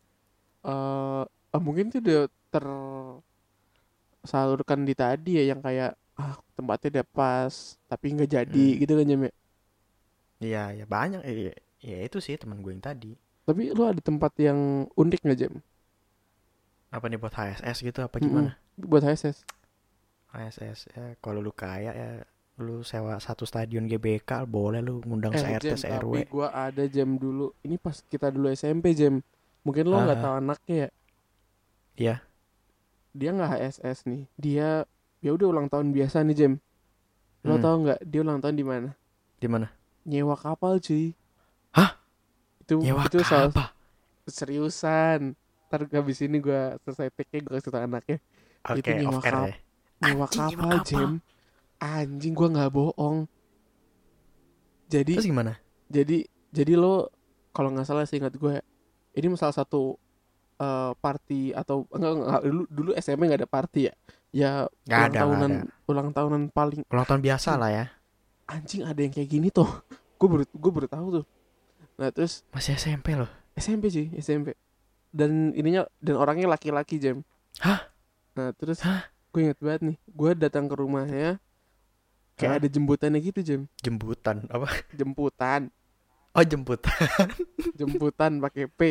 eh 0.67 1.23
ah, 1.55 1.61
mungkin 1.65 1.85
tuh 1.93 1.99
udah 2.03 2.21
ter 2.53 2.65
salurkan 4.31 4.79
di 4.87 4.93
tadi 5.01 5.31
ya 5.39 5.43
yang 5.55 5.61
kayak 5.67 5.91
ah 6.21 6.35
tempatnya 6.57 6.87
udah 6.99 7.05
pas 7.17 7.55
tapi 7.89 8.05
nggak 8.13 8.29
jadi 8.35 8.65
Hmm. 8.73 8.79
gitu 8.81 8.93
kan 8.97 9.05
Jem 9.09 9.21
ya 9.29 9.31
Iya 10.45 10.63
ya 10.79 10.85
banyak. 10.95 11.21
Eh, 11.29 11.53
ya 11.89 11.97
itu 12.07 12.17
sih 12.25 12.35
teman 12.41 12.61
gue 12.63 12.71
yang 12.75 12.81
tadi. 12.89 13.11
tapi 13.47 13.71
lu 13.73 13.81
ada 13.87 14.01
tempat 14.03 14.31
yang 14.45 14.59
unik 15.01 15.19
nggak 15.25 15.39
Jem 15.41 15.53
Apa 16.91 17.05
nih 17.11 17.19
buat 17.21 17.35
HSS 17.35 17.77
gitu 17.87 17.99
apa 18.03 18.17
gimana? 18.19 18.51
buat 18.79 19.03
ISS 19.03 19.37
HSS 20.37 20.79
ya 20.89 21.03
kalau 21.17 21.41
lu 21.41 21.49
kaya 21.49 21.91
ya 21.91 22.09
lu 22.57 22.81
sewa 22.81 23.17
satu 23.17 23.43
stadion 23.43 23.85
GBK 23.85 24.45
boleh 24.45 24.79
lu 24.79 25.01
ngundang 25.01 25.29
eh 25.31 25.57
Jem 25.57 25.73
se-RW. 25.75 26.13
tapi 26.15 26.25
gua 26.27 26.49
ada 26.49 26.85
Jem 26.85 27.13
dulu 27.13 27.53
ini 27.61 27.75
pas 27.75 28.01
kita 28.01 28.29
dulu 28.29 28.49
SMP 28.49 28.93
Jem 28.93 29.21
mungkin 29.61 29.85
lo 29.85 29.97
nggak 29.99 30.17
Ah. 30.17 30.23
tahu 30.23 30.33
anaknya 30.35 30.75
ya 30.77 30.89
Iya. 31.97 32.15
dia 33.11 33.29
nggak 33.31 33.49
HSS 33.51 34.05
nih 34.05 34.23
dia 34.35 34.69
ya 35.17 35.29
udah 35.33 35.47
ulang 35.47 35.67
tahun 35.67 35.89
biasa 35.89 36.21
nih 36.21 36.35
Jem 36.35 36.53
lo 37.41 37.57
Hmm. 37.57 37.63
tau 37.63 37.75
nggak 37.79 37.99
dia 38.01 38.19
ulang 38.21 38.37
tahun 38.37 38.55
di 38.55 38.65
mana 38.65 38.89
Di 39.37 39.45
mana? 39.45 39.67
nyewa 40.01 40.33
kapal 40.33 40.77
cuy 40.77 41.13
Hah? 41.71 41.93
itu 42.59 42.77
Nyewa 42.79 43.05
itu 43.05 43.21
salah 43.21 43.49
apa? 43.49 43.73
seriusan 44.27 45.33
ntar 45.67 45.83
habis 45.89 46.21
ini 46.21 46.37
gua 46.37 46.77
selesai 46.81 47.11
take 47.11 47.41
gua 47.41 47.57
kasih 47.57 47.69
tau 47.69 47.81
anaknya 47.81 48.17
Oke, 48.65 48.81
Itu 48.81 48.89
nyewa 48.93 49.21
ya. 49.45 49.55
Nyewa 49.99 50.25
Anjing, 50.25 50.41
nyewa 50.53 50.67
kapal 50.67 50.77
kapal. 50.81 51.11
Anjing 51.77 52.33
gua 52.33 52.47
nggak 52.49 52.71
bohong 52.71 53.17
jadi 54.87 55.13
Terus 55.13 55.27
gimana? 55.27 55.53
jadi 55.87 56.23
jadi 56.49 56.73
lo 56.73 57.11
kalau 57.51 57.71
nggak 57.71 57.83
salah 57.83 58.03
sih 58.03 58.17
ingat 58.17 58.33
gue 58.33 58.55
ini 59.13 59.27
salah 59.35 59.51
satu 59.51 59.97
eh, 60.57 60.91
party 60.95 61.51
atau 61.51 61.83
enggak, 61.89 62.11
enggak 62.13 62.41
dulu 62.45 62.63
dulu 62.69 62.89
SMP 62.95 63.21
nggak 63.25 63.41
ada 63.43 63.49
party 63.49 63.81
ya 63.83 63.93
ya 64.29 64.51
Nggak 64.85 64.95
ulang 64.95 65.07
ada, 65.07 65.17
tahunan 65.17 65.51
ada. 65.53 65.87
ulang 65.87 66.09
tahunan 66.11 66.41
paling 66.51 66.81
Ulang 66.87 67.05
tahun 67.05 67.21
biasa 67.21 67.49
lah 67.55 67.69
ya. 67.69 67.85
anjing 68.47 68.83
ada 68.83 68.95
yang 68.95 69.11
kayak 69.11 69.27
gini 69.27 69.47
tuh 69.49 69.67
gue 70.19 70.27
baru 70.27 70.43
gue 70.45 70.71
baru 70.71 70.87
tahu 70.87 71.07
tuh 71.19 71.25
nah 71.97 72.09
terus 72.09 72.45
Masih 72.49 72.77
SMP 72.77 73.11
loh. 73.11 73.27
SMP 73.53 73.89
sih 73.89 74.07
SMP 74.15 74.53
dan 75.09 75.51
ininya 75.51 75.83
dan 75.97 76.15
orangnya 76.15 76.47
laki-laki 76.47 76.95
jam 76.95 77.25
Hah? 77.59 77.89
nah 78.35 78.53
terus 78.53 78.79
Hah? 78.79 79.09
Gue 79.37 79.45
inget 79.45 79.59
banget 79.61 79.81
nih 79.93 79.97
gue 80.09 80.31
datang 80.33 80.65
ke 80.65 80.73
rumahnya 80.73 81.37
kayak 82.33 82.49
Hah? 82.49 82.57
ada 82.57 82.67
jemputannya 82.67 83.21
gitu 83.21 83.39
jam 83.45 83.61
Jemputan 83.85 84.49
apa? 84.49 84.65
jemputan 84.97 85.69
Oh, 86.33 86.41
jemputan. 86.45 86.93
jemputan 87.79 88.41
pakai 88.41 88.65
P 88.65 88.81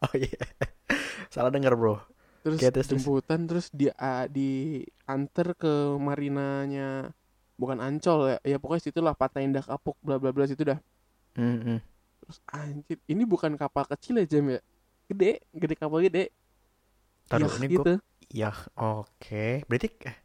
Oh 0.00 0.12
iya. 0.16 0.40
Salah 1.32 1.52
denger, 1.52 1.76
Bro. 1.76 2.00
terus 2.40 2.60
jemputan 2.60 3.44
terus 3.44 3.68
dia 3.68 3.92
ah, 4.00 4.24
diantar 4.24 5.52
ke 5.52 5.72
marinanya 6.00 7.12
bukan 7.58 7.76
Ancol 7.82 8.32
ya 8.32 8.38
ya 8.46 8.56
pokoknya 8.56 8.88
situlah 8.88 9.12
Pantai 9.12 9.44
Indah 9.44 9.60
Kapuk 9.60 9.98
bla 10.00 10.16
bla 10.16 10.32
bla 10.32 10.48
situ 10.48 10.64
dah 10.64 10.78
Mm-mm. 11.36 11.76
terus 12.24 12.38
anjir 12.48 12.96
ini 13.04 13.26
bukan 13.28 13.58
kapal 13.58 13.84
kecil 13.84 14.16
ya 14.22 14.26
Jam 14.28 14.48
ya 14.48 14.60
gede 15.10 15.42
gede 15.52 15.74
kapal 15.76 16.00
gede 16.00 16.30
Taruh 17.28 17.50
Yah, 17.50 17.58
ini 17.60 17.66
gitu 17.68 17.92
gua 17.92 18.00
Ya, 18.28 18.52
oke. 18.76 19.64
Berarti 19.68 19.88
eh, 20.04 20.16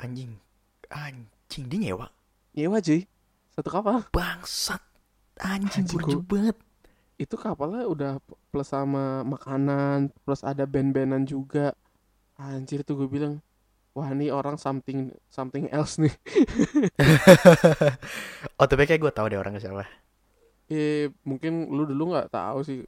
anjing. 0.00 0.32
Anjing 0.90 1.64
dia 1.70 1.78
nyewa. 1.92 2.06
nyewa 2.56 2.78
cuy 2.82 3.04
satu 3.54 3.68
kapal 3.70 4.02
Bangsat. 4.10 4.82
Anjing 5.40 5.86
Anjing, 5.86 5.88
burju 5.88 6.18
banget. 6.24 6.56
itu 7.20 7.36
kapalnya 7.36 7.84
udah 7.84 8.12
plus 8.50 8.72
sama 8.72 9.20
makanan 9.22 10.08
plus 10.24 10.40
ada 10.40 10.64
band-bandan 10.64 11.28
juga 11.28 11.76
anjir 12.40 12.80
tuh 12.88 12.96
gue 13.04 13.08
bilang 13.12 13.44
wah 13.92 14.08
ini 14.08 14.32
orang 14.32 14.56
something 14.56 15.12
something 15.28 15.68
else 15.68 16.00
nih 16.00 16.10
oh, 18.60 18.66
tapi 18.66 18.82
kayak 18.88 19.00
gue 19.02 19.12
tahu 19.12 19.26
deh 19.30 19.38
orangnya 19.40 19.60
siapa. 19.62 19.84
eh 20.70 21.10
mungkin 21.26 21.68
lu 21.74 21.82
dulu 21.88 22.14
nggak 22.14 22.30
tahu 22.32 22.58
sih 22.62 22.80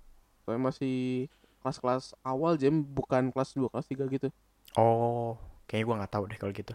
saya 0.46 0.58
masih 0.58 1.26
kelas-kelas 1.62 2.04
awal 2.22 2.58
jam 2.58 2.82
bukan 2.82 3.30
kelas 3.32 3.54
2 3.54 3.70
kelas 3.72 3.86
3 3.88 4.04
gitu 4.10 4.28
Oh, 4.76 5.36
kayaknya 5.68 5.84
gue 5.88 5.96
nggak 6.00 6.12
tahu 6.12 6.24
deh 6.30 6.38
kalau 6.40 6.52
gitu. 6.52 6.74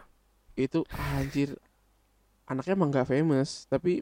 itu 0.58 0.80
anjir 0.91 1.50
anaknya 2.50 2.73
emang 2.78 2.89
gak 2.89 3.10
famous 3.10 3.67
tapi 3.69 4.02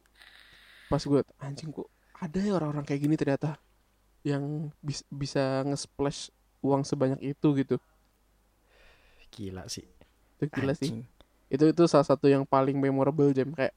pas 0.87 1.01
gue 1.01 1.21
anjing 1.41 1.69
kok 1.73 1.89
ada 2.15 2.39
ya 2.39 2.53
orang-orang 2.55 2.85
kayak 2.87 3.01
gini 3.03 3.15
ternyata 3.19 3.59
yang 4.23 4.71
bis- 4.81 5.05
bisa 5.11 5.65
nge-splash 5.67 6.29
uang 6.63 6.83
sebanyak 6.87 7.19
itu 7.21 7.47
gitu 7.59 7.75
Gila 9.33 9.67
sih. 9.67 9.83
itu 10.39 10.43
gila 10.51 10.73
sih 10.75 10.91
Anjing. 10.91 11.03
itu 11.51 11.63
itu 11.71 11.83
salah 11.87 12.07
satu 12.07 12.25
yang 12.27 12.43
paling 12.47 12.75
memorable 12.79 13.31
jam 13.31 13.51
kayak 13.53 13.75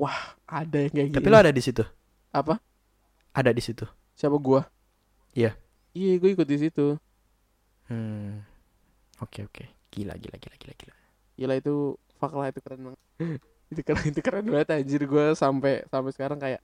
wah 0.00 0.36
ada 0.48 0.78
yang 0.88 0.92
kayak 0.92 1.08
gini 1.12 1.16
Tapi 1.16 1.28
lo 1.32 1.38
ada 1.40 1.52
di 1.52 1.62
situ. 1.62 1.84
apa 2.32 2.60
Ada 3.32 3.50
di 3.52 3.62
situ. 3.64 3.84
siapa 4.16 4.36
gua 4.36 4.68
Iya. 5.32 5.56
Iya 5.98 6.10
gue 6.20 6.30
ikut 6.34 6.48
di 6.52 6.56
situ 6.62 6.82
Hmm. 7.88 8.42
Oke 9.24 9.44
oke. 9.48 9.64
Gila 9.92 10.14
gila 10.22 10.36
gila 10.42 10.56
gila 10.62 10.74
gila. 10.80 10.96
gila 11.38 11.54
itu 11.60 11.72
fuck 12.20 12.32
lah 12.38 12.46
itu 12.52 12.60
keren 12.64 12.80
banget 12.86 13.00
itu 13.72 13.80
keren 13.86 14.04
itu 14.10 14.20
keren 14.26 14.46
banget 14.52 14.68
anjir 14.76 15.02
gue 15.12 15.26
sampai 15.42 15.72
sampai 15.92 16.10
sekarang 16.16 16.38
kayak 16.44 16.60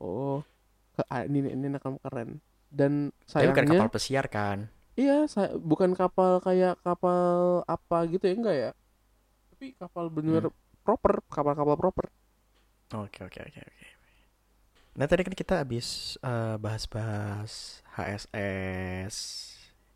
oh 0.00 0.42
ah, 1.12 1.22
ini 1.28 1.38
ini 1.56 1.66
nakal 1.72 1.98
keren 2.04 2.40
dan 2.70 3.12
Tapi 3.38 3.46
bukan 3.50 3.66
sayangnya 3.66 3.70
kapal 3.70 3.88
pesiar 3.94 4.26
kan? 4.36 4.58
Iya, 5.00 5.14
sa- 5.34 5.54
bukan 5.70 5.90
kapal 6.00 6.32
kayak 6.46 6.74
kapal 6.86 7.22
apa 7.74 7.96
gitu 8.12 8.24
ya 8.30 8.34
enggak 8.38 8.56
ya? 8.62 8.70
Tapi 9.50 9.66
kapal 9.80 10.06
bener 10.16 10.42
Hmm. 10.42 10.54
proper, 10.86 11.14
kapal-kapal 11.34 11.76
proper. 11.82 12.06
Oke 12.94 13.20
oke 13.26 13.40
oke 13.44 13.60
oke. 13.60 13.86
Nah 14.94 15.06
tadi 15.10 15.22
kan 15.26 15.34
kita 15.34 15.54
habis 15.62 16.14
eh, 16.22 16.56
bahas-bahas 16.58 17.82
HSS. 17.96 19.16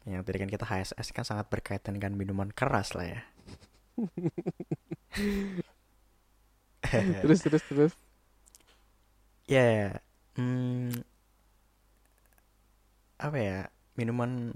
Yang 0.09 0.23
tadi 0.25 0.37
kan 0.41 0.51
kita 0.55 0.65
HSS 0.65 1.09
kan 1.13 1.25
sangat 1.27 1.47
berkaitan 1.53 2.01
dengan 2.01 2.17
minuman 2.17 2.49
keras 2.55 2.97
lah 2.97 3.07
ya. 3.07 3.21
terus 7.23 7.41
terus 7.45 7.63
terus. 7.69 7.93
Ya, 9.49 10.01
hmm, 10.37 10.93
apa 13.19 13.39
ya 13.39 13.59
minuman 13.99 14.55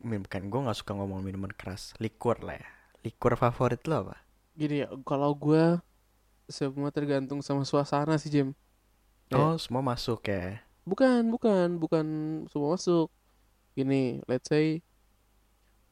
min- 0.00 0.24
bukan 0.24 0.42
gue 0.48 0.60
nggak 0.64 0.78
suka 0.80 0.92
ngomong 0.96 1.20
minuman 1.20 1.52
keras 1.52 1.92
liquor 2.00 2.40
lah 2.40 2.56
ya 2.56 2.68
liquor 3.04 3.36
favorit 3.36 3.82
lo 3.90 4.08
apa 4.08 4.16
Gini 4.58 4.82
ya, 4.82 4.90
kalau 5.06 5.38
gua 5.38 5.78
semua 6.50 6.90
tergantung 6.90 7.38
sama 7.46 7.62
suasana 7.62 8.18
sih, 8.18 8.26
Jim. 8.26 8.48
Ya. 9.30 9.38
oh 9.38 9.54
semua 9.60 9.84
masuk 9.84 10.24
ya 10.26 10.64
Bukan, 10.90 11.20
bukan, 11.34 11.66
bukan 11.82 12.06
semua 12.50 12.68
masuk. 12.74 13.08
Gini, 13.76 14.20
let's 14.30 14.48
say 14.52 14.66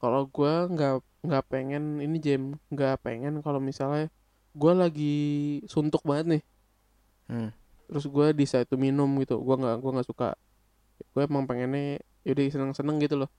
kalau 0.01 0.23
gua 0.35 0.53
nggak 0.73 0.93
nggak 1.27 1.45
pengen 1.53 1.85
ini 2.05 2.17
Jim, 2.25 2.43
nggak 2.73 2.95
pengen 3.05 3.35
kalau 3.45 3.61
misalnya 3.69 4.05
gua 4.61 4.73
lagi 4.83 5.15
suntuk 5.73 6.03
banget 6.09 6.27
nih, 6.33 6.43
hmm. 7.29 7.51
terus 7.89 8.05
gua 8.15 8.27
di 8.39 8.45
saat 8.51 8.67
itu 8.69 8.77
minum 8.87 9.09
gitu, 9.23 9.35
gua 9.47 9.55
nggak 9.61 9.77
gua 9.83 9.91
nggak 9.99 10.09
suka. 10.11 10.29
Gue 11.13 11.23
emang 11.29 11.45
pengennya 11.51 12.01
yaudah 12.27 12.47
seneng-seneng 12.55 12.97
gitu 13.05 13.17
loh. 13.23 13.31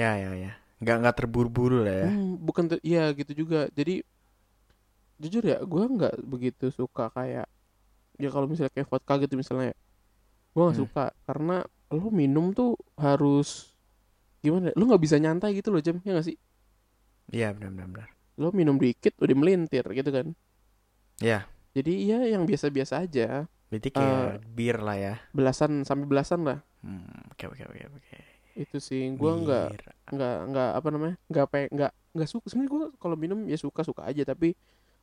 ya 0.00 0.10
ya 0.22 0.30
ya 0.44 0.52
nggak 0.80 0.96
nggak 1.02 1.16
terburu-buru 1.18 1.78
lah 1.86 1.96
ya 2.04 2.10
Hmm, 2.10 2.40
bukan 2.46 2.64
ter- 2.70 2.82
iya 2.90 3.02
gitu 3.18 3.32
juga. 3.44 3.60
Jadi 3.78 3.92
jujur 5.22 5.44
ya, 5.52 5.58
gua 5.72 5.84
nggak 5.96 6.14
begitu 6.32 6.64
suka 6.72 7.04
kayak 7.16 7.46
ya 8.22 8.28
kalau 8.34 8.46
misalnya 8.50 8.72
kayak 8.76 8.88
vodka 8.92 9.14
gitu 9.24 9.34
misalnya, 9.40 9.72
ya, 9.72 9.76
gua 10.54 10.62
nggak 10.70 10.78
Hmm. 10.78 10.82
suka 10.82 11.04
karena 11.26 11.56
lo 11.94 12.08
minum 12.14 12.46
tuh 12.54 12.74
harus 12.98 13.48
gimana? 14.44 14.72
ya, 14.72 14.74
Lo 14.78 14.84
nggak 14.88 15.02
bisa 15.04 15.16
nyantai 15.22 15.50
gitu 15.58 15.68
loh 15.74 15.82
jam 15.86 15.96
ya 16.06 16.10
nggak 16.16 16.26
sih? 16.28 16.36
iya 17.36 17.48
benar 17.56 17.70
benar 17.74 17.86
benar 17.92 18.08
Lo 18.42 18.48
minum 18.58 18.74
dikit 18.84 19.14
udah 19.22 19.36
melintir 19.40 19.84
gitu 19.98 20.10
kan? 20.16 20.26
ya 21.20 21.46
Jadi 21.70 21.92
ya 22.10 22.18
yang 22.26 22.42
biasa-biasa 22.50 23.06
aja, 23.06 23.46
berarti 23.70 23.88
kayak 23.94 24.42
bir 24.56 24.76
lah 24.82 24.96
ya 24.98 25.14
belasan 25.36 25.82
sampai 25.88 26.06
belasan 26.10 26.40
lah. 26.48 26.58
hmm, 26.84 27.32
oke 27.32 27.44
oke 27.50 27.62
oke 27.70 27.82
oke 27.96 28.18
Itu 28.58 28.76
sih 28.82 29.00
gua 29.14 29.32
nggak 29.38 29.66
nggak 30.10 30.34
nggak 30.50 30.68
apa 30.78 30.88
namanya 30.90 31.14
nggak 31.30 31.46
pe 31.52 31.58
nggak 31.70 31.92
nggak 32.14 32.28
suka 32.28 32.46
sebenarnya 32.50 32.72
gue 32.74 32.82
kalau 32.98 33.16
minum 33.16 33.38
ya 33.46 33.54
suka 33.54 33.80
suka 33.86 34.02
aja 34.10 34.22
tapi 34.26 34.58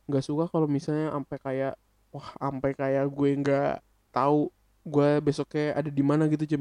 nggak 0.08 0.24
suka 0.24 0.44
kalau 0.52 0.68
misalnya 0.68 1.12
sampai 1.16 1.38
kayak 1.40 1.74
wah 2.12 2.28
sampai 2.40 2.72
kayak 2.76 3.04
gue 3.08 3.30
nggak 3.40 3.72
tahu 4.12 4.52
gue 4.88 5.08
besoknya 5.20 5.74
ada 5.74 5.88
di 5.88 6.00
mana 6.00 6.24
gitu 6.26 6.44
jam 6.44 6.60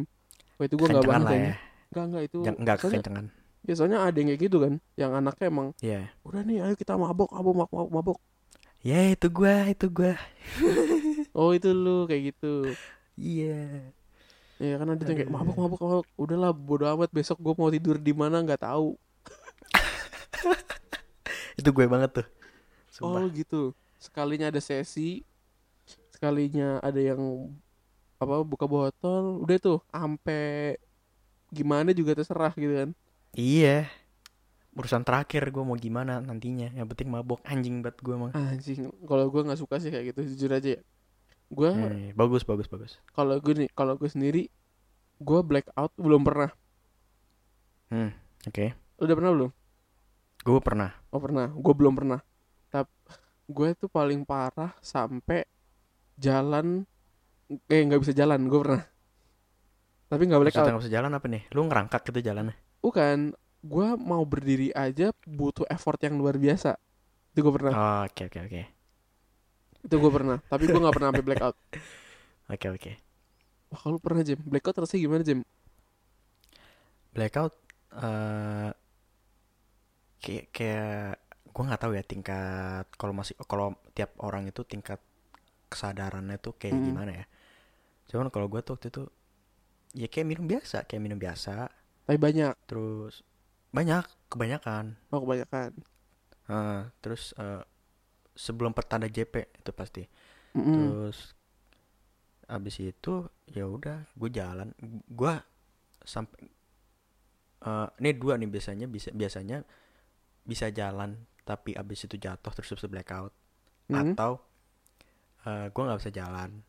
wah 0.55 0.63
itu 0.63 0.75
gue 0.75 0.85
nggak 0.85 1.03
banget 1.03 1.23
lah 1.23 1.33
ya. 1.33 1.53
Nggak 1.87 2.03
nggak 2.05 2.23
itu 2.25 2.37
Jangan- 2.43 2.59
nggak 2.61 2.75
soalnya 2.75 2.93
kekencangan 2.93 3.25
ya 3.63 3.73
soalnya 3.75 3.97
ada 3.99 4.15
yang 4.15 4.27
kayak 4.29 4.41
gitu 4.43 4.57
kan 4.59 4.73
yang 4.95 5.11
anaknya 5.13 5.45
emang 5.47 5.67
Iya. 5.79 5.99
Udah 6.21 6.41
nih 6.41 6.55
ayo 6.61 6.73
kita 6.75 6.93
mabok 6.95 7.29
mabok 7.29 7.53
mabok 7.65 7.89
mabok. 7.89 8.17
Ya 8.79 8.99
itu 9.07 9.27
gua 9.27 9.65
itu 9.65 9.87
gua. 9.87 10.13
Oh 11.37 11.51
itu 11.51 11.67
lu 11.69 12.05
kayak 12.05 12.31
gitu. 12.31 12.71
Iya. 13.13 13.91
Ya 14.57 14.73
kan 14.75 14.89
ada 14.89 14.99
yang 14.99 15.17
kayak 15.17 15.29
mabok 15.29 15.55
mabok 15.55 15.79
mabok. 15.79 16.05
Udahlah 16.15 16.49
bodo 16.49 16.83
amat 16.87 17.11
besok 17.11 17.35
gue 17.37 17.51
mau 17.53 17.67
tidur 17.67 17.95
di 17.95 18.09
mana 18.09 18.39
nggak 18.39 18.63
tahu. 18.63 18.95
Itu 21.59 21.69
gue 21.69 21.85
banget 21.85 22.09
tuh. 22.15 22.27
Oh 23.01 23.13
Sumpah. 23.13 23.29
gitu. 23.33 23.61
Sekalinya 23.97 24.49
ada 24.49 24.57
sesi, 24.57 25.21
sekalinya 26.09 26.79
ada 26.79 26.97
yang 26.97 27.51
apa 28.21 28.35
buka 28.51 28.65
botol, 28.65 29.23
udah 29.45 29.57
tuh 29.61 29.77
ampe 29.93 30.77
gimana 31.55 31.89
juga 31.99 32.11
terserah 32.17 32.53
gitu 32.55 32.73
kan. 32.79 32.89
iya 33.37 33.87
urusan 34.79 35.03
terakhir 35.07 35.43
gue 35.55 35.63
mau 35.69 35.77
gimana 35.85 36.13
nantinya 36.27 36.67
yang 36.77 36.87
penting 36.91 37.09
mabok 37.13 37.41
anjing 37.51 37.75
banget 37.83 37.97
gue 38.05 38.13
emang 38.19 38.33
Anjing, 38.35 38.81
kalau 39.09 39.25
gua 39.33 39.41
nggak 39.47 39.59
suka 39.63 39.75
sih 39.81 39.89
kayak 39.93 40.05
gitu 40.13 40.21
jujur 40.35 40.51
aja 40.57 40.69
ya. 40.77 40.81
Gua 41.57 41.71
Hmm, 41.75 42.11
bagus 42.19 42.43
bagus 42.47 42.67
bagus 42.71 42.91
kalau 43.15 43.35
gue 43.43 43.53
nih, 43.65 43.69
kalau 43.77 43.93
gue 43.99 44.09
sendiri 44.15 44.41
gua 45.27 45.39
blackout 45.49 45.91
belum 46.05 46.21
pernah. 46.27 46.51
hmm 47.91 48.11
oke 48.47 48.65
Udah 49.01 49.15
pernah 49.17 49.31
belum? 49.33 49.51
gue 50.45 50.59
pernah 50.63 50.91
Oh 51.11 51.19
pernah, 51.23 51.47
gue 51.51 51.73
belum 51.79 51.93
pernah. 51.95 52.19
Tapi 52.71 52.91
gue 53.47 53.69
tuh 53.79 53.89
paling 53.91 54.27
parah 54.27 54.71
sampai 54.83 55.47
jalan 56.19 56.83
eh 57.49 57.81
nggak 57.87 58.01
bisa 58.03 58.13
jalan, 58.13 58.39
gue 58.51 58.59
pernah. 58.59 58.81
Tapi 60.07 60.23
nggak 60.23 60.41
blackout. 60.41 60.67
nggak 60.71 60.81
bisa 60.83 60.91
jalan 60.91 61.11
apa 61.15 61.27
nih 61.27 61.43
lu 61.51 61.61
ngerangkak 61.67 62.01
gitu 62.07 62.19
jalannya 62.23 62.55
Bukan, 62.79 63.35
gue 63.61 63.87
mau 63.99 64.23
berdiri 64.23 64.71
aja 64.71 65.11
butuh 65.27 65.67
effort 65.67 65.99
yang 65.99 66.15
luar 66.15 66.39
biasa. 66.39 66.79
Itu 67.35 67.43
gue 67.43 67.53
pernah, 67.53 67.73
oh, 67.75 68.01
oke 68.07 68.23
oke 68.31 68.39
oke 68.47 68.61
itu 69.87 69.95
gue 69.95 70.11
pernah. 70.11 70.37
Tapi 70.51 70.63
gue 70.67 70.79
nggak 70.79 70.95
pernah 70.95 71.09
sampai 71.11 71.25
blackout. 71.25 71.55
oke 72.53 72.67
oke 72.75 72.91
Wah 73.67 73.79
kalau 73.83 73.99
pernah 73.99 74.23
Jim, 74.23 74.39
blackout 74.47 74.79
rasanya 74.79 75.01
gimana 75.03 75.23
Jim? 75.27 75.39
blackout 77.13 77.53
eh 77.97 78.69
kayak 80.21 80.45
kayak 80.53 81.17
gue 81.53 81.63
nggak 81.65 81.81
tahu 81.81 81.91
ya 81.97 82.03
tingkat 82.05 82.85
kalau 82.99 83.13
masih 83.15 83.33
kalau 83.49 83.73
tiap 83.97 84.13
orang 84.21 84.45
itu 84.49 84.61
tingkat 84.65 85.01
kesadarannya 85.71 86.37
tuh 86.37 86.53
kayak 86.55 86.77
Mm. 86.77 86.85
gimana 86.85 87.11
ya 87.13 87.25
cuman 88.07 88.31
kalau 88.31 88.47
gue 88.47 88.59
tuh 88.63 88.79
waktu 88.79 88.87
itu 88.87 89.03
ya 89.95 90.07
kayak 90.11 90.27
minum 90.27 90.45
biasa 90.47 90.83
kayak 90.87 91.01
minum 91.03 91.19
biasa. 91.19 91.71
Tapi 92.07 92.17
banyak, 92.19 92.55
terus 92.67 93.23
banyak 93.71 94.03
kebanyakan. 94.31 94.95
Oh 95.11 95.19
kebanyakan. 95.23 95.75
Eh, 96.47 96.81
terus 97.03 97.35
eh, 97.35 97.63
sebelum 98.35 98.71
pertanda 98.71 99.07
JP 99.07 99.59
itu 99.63 99.71
pasti. 99.75 100.03
Mm-mm. 100.57 100.73
terus 100.73 101.37
abis 102.47 102.79
itu 102.79 103.27
ya 103.51 103.67
udah 103.67 104.07
gue 104.15 104.29
jalan. 104.31 104.71
Gue 105.11 105.35
sampai 106.01 106.47
eh 107.57 107.87
ini 107.99 108.13
dua 108.15 108.37
nih 108.39 108.47
biasanya 108.47 108.85
bisa 108.87 109.09
biasanya 109.11 109.65
bisa 110.47 110.71
jalan 110.71 111.17
tapi 111.43 111.75
abis 111.75 112.07
itu 112.07 112.15
jatuh 112.15 112.53
terus 112.55 112.71
bisa 112.71 112.87
blackout. 112.87 113.33
Mm. 113.87 114.15
atau 114.15 114.39
eh 115.47 115.67
gue 115.67 115.83
nggak 115.83 115.99
bisa 115.99 116.11
jalan. 116.15 116.63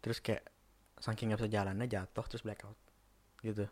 Terus 0.00 0.18
kayak 0.24 0.57
saking 1.04 1.26
nggak 1.32 1.40
bisa 1.42 1.50
jalannya 1.56 1.86
jatuh 1.94 2.24
terus 2.30 2.42
blackout 2.46 2.78
gitu 3.46 3.64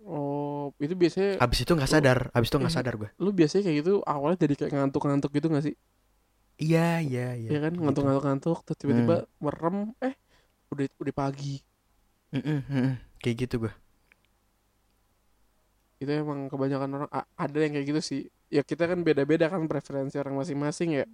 Oh, 0.00 0.72
itu 0.80 0.96
biasanya 0.96 1.36
abis 1.44 1.58
itu 1.64 1.72
nggak 1.76 1.90
sadar 1.92 2.18
abis 2.32 2.48
itu 2.48 2.56
nggak 2.56 2.72
Eh, 2.72 2.76
sadar 2.76 2.94
gue 3.00 3.08
lu 3.22 3.30
biasanya 3.38 3.62
kayak 3.68 3.76
gitu 3.84 3.92
awalnya 4.12 4.38
dari 4.42 4.54
kayak 4.58 4.72
ngantuk-ngantuk 4.76 5.30
gitu 5.36 5.46
gak 5.52 5.64
sih? 5.66 5.74
iya 6.64 6.80
iya 7.06 7.20
iya 7.40 7.48
Iya 7.50 7.58
kan, 7.64 7.72
ngantuk-ngantuk-ngantuk 7.82 8.56
terus 8.64 8.78
tiba-tiba 8.80 9.16
merem, 9.44 9.76
eh 10.06 10.14
udah 10.72 10.84
udah 11.02 11.14
pagi. 11.22 11.54
Mm-mm, 12.34 12.58
mm-mm. 12.70 12.88
kayak 13.22 13.36
gitu 13.46 13.54
gue 13.66 13.72
Itu 16.02 16.10
emang 16.22 16.48
kebanyakan 16.52 16.90
orang 16.96 17.10
ada 17.44 17.58
yang 17.64 17.72
kayak 17.76 17.86
gitu 17.90 18.00
sih. 18.10 18.20
Ya 18.56 18.62
kita 18.70 18.84
kan 18.90 18.98
beda-beda 19.06 19.46
kan 19.52 19.62
preferensi 19.70 20.16
orang 20.22 20.34
masing-masing 20.40 20.90
ya. 20.98 21.04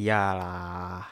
iyalah 0.00 1.04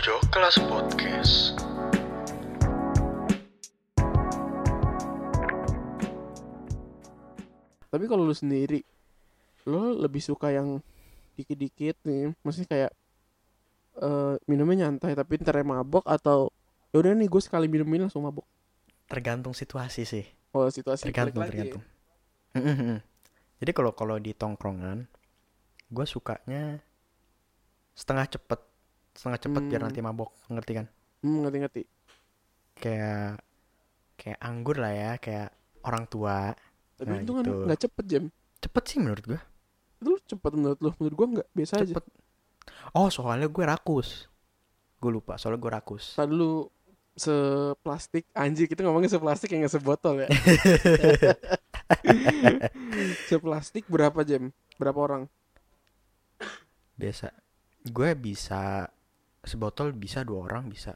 Pojok 0.00 0.32
kelas 0.32 0.56
podcast. 0.64 1.34
Tapi 7.92 8.04
kalau 8.08 8.24
lu 8.24 8.32
sendiri, 8.32 8.80
lu 9.68 10.00
lebih 10.00 10.24
suka 10.24 10.56
yang 10.56 10.80
dikit-dikit 11.36 12.00
nih, 12.08 12.32
maksudnya 12.40 12.68
kayak 12.72 12.92
eh 14.00 14.40
minumnya 14.48 14.88
nyantai 14.88 15.12
tapi 15.12 15.36
ntar 15.36 15.60
mabok 15.68 16.08
atau 16.08 16.48
ya 16.96 17.04
udah 17.04 17.12
nih 17.20 17.28
gue 17.28 17.42
sekali 17.44 17.68
minum 17.68 17.92
ini 17.92 18.08
langsung 18.08 18.24
mabok. 18.24 18.48
tergantung 19.04 19.52
situasi 19.52 20.08
sih. 20.08 20.24
Oh 20.56 20.64
situasi. 20.72 21.12
Tergantung 21.12 21.44
ya. 21.44 21.48
tergantung. 21.52 21.82
Jadi 23.60 23.70
kalau 23.76 23.92
kalau 23.92 24.16
di 24.16 24.32
tongkrongan 24.32 25.04
gue 25.92 26.06
sukanya 26.08 26.80
setengah 27.92 28.40
cepet 28.40 28.69
setengah 29.12 29.40
cepet 29.40 29.62
biar 29.66 29.80
Hmm. 29.80 29.86
nanti 29.86 30.00
mabok 30.00 30.30
ngerti 30.48 30.72
kan 30.74 30.86
Hmm 31.20 31.44
ngerti-ngerti. 31.44 31.82
kayak 32.74 33.44
kayak 34.16 34.38
anggur 34.40 34.76
lah 34.76 34.90
ya 34.90 35.12
kayak 35.16 35.52
orang 35.82 36.04
tua 36.06 36.52
Tapi 36.96 37.08
Nah, 37.10 37.20
itu 37.20 37.32
kan 37.32 37.44
gitu. 37.44 37.64
nggak 37.64 37.80
cepet 37.80 38.04
jam. 38.06 38.24
cepet 38.58 38.82
sih 38.84 38.98
menurut 38.98 39.24
gue 39.26 39.40
Itu 39.96 40.08
lu 40.08 40.18
cepet 40.22 40.52
menurut 40.54 40.78
lu, 40.78 40.90
menurut 40.96 41.16
gue 41.16 41.26
nggak 41.36 41.48
biasa 41.50 41.72
aja. 41.76 41.92
cepet 41.92 42.04
oh 42.92 43.08
soalnya 43.08 43.46
gue 43.46 43.64
rakus 43.64 44.28
Gue 44.96 45.10
lupa 45.10 45.36
soalnya 45.36 45.56
gue 45.58 45.72
rakus. 45.72 46.12
Tadi 46.12 46.28
dulu 46.28 46.68
seplastik 47.10 48.28
anjir 48.32 48.64
kita 48.64 48.80
ngomongnya 48.80 49.08
seplastik 49.10 49.48
yang 49.48 49.64
nggak 49.64 49.74
sebotol 49.74 50.20
ya. 50.20 50.28
seplastik 53.26 53.84
berapa 53.86 54.20
jam? 54.22 54.52
Berapa 54.76 54.98
orang? 55.00 55.22
Biasa. 56.94 57.32
Gue 57.86 58.12
bisa 58.12 58.88
sebotol 59.42 59.92
bisa 59.92 60.20
dua 60.20 60.44
orang 60.44 60.66
bisa. 60.66 60.94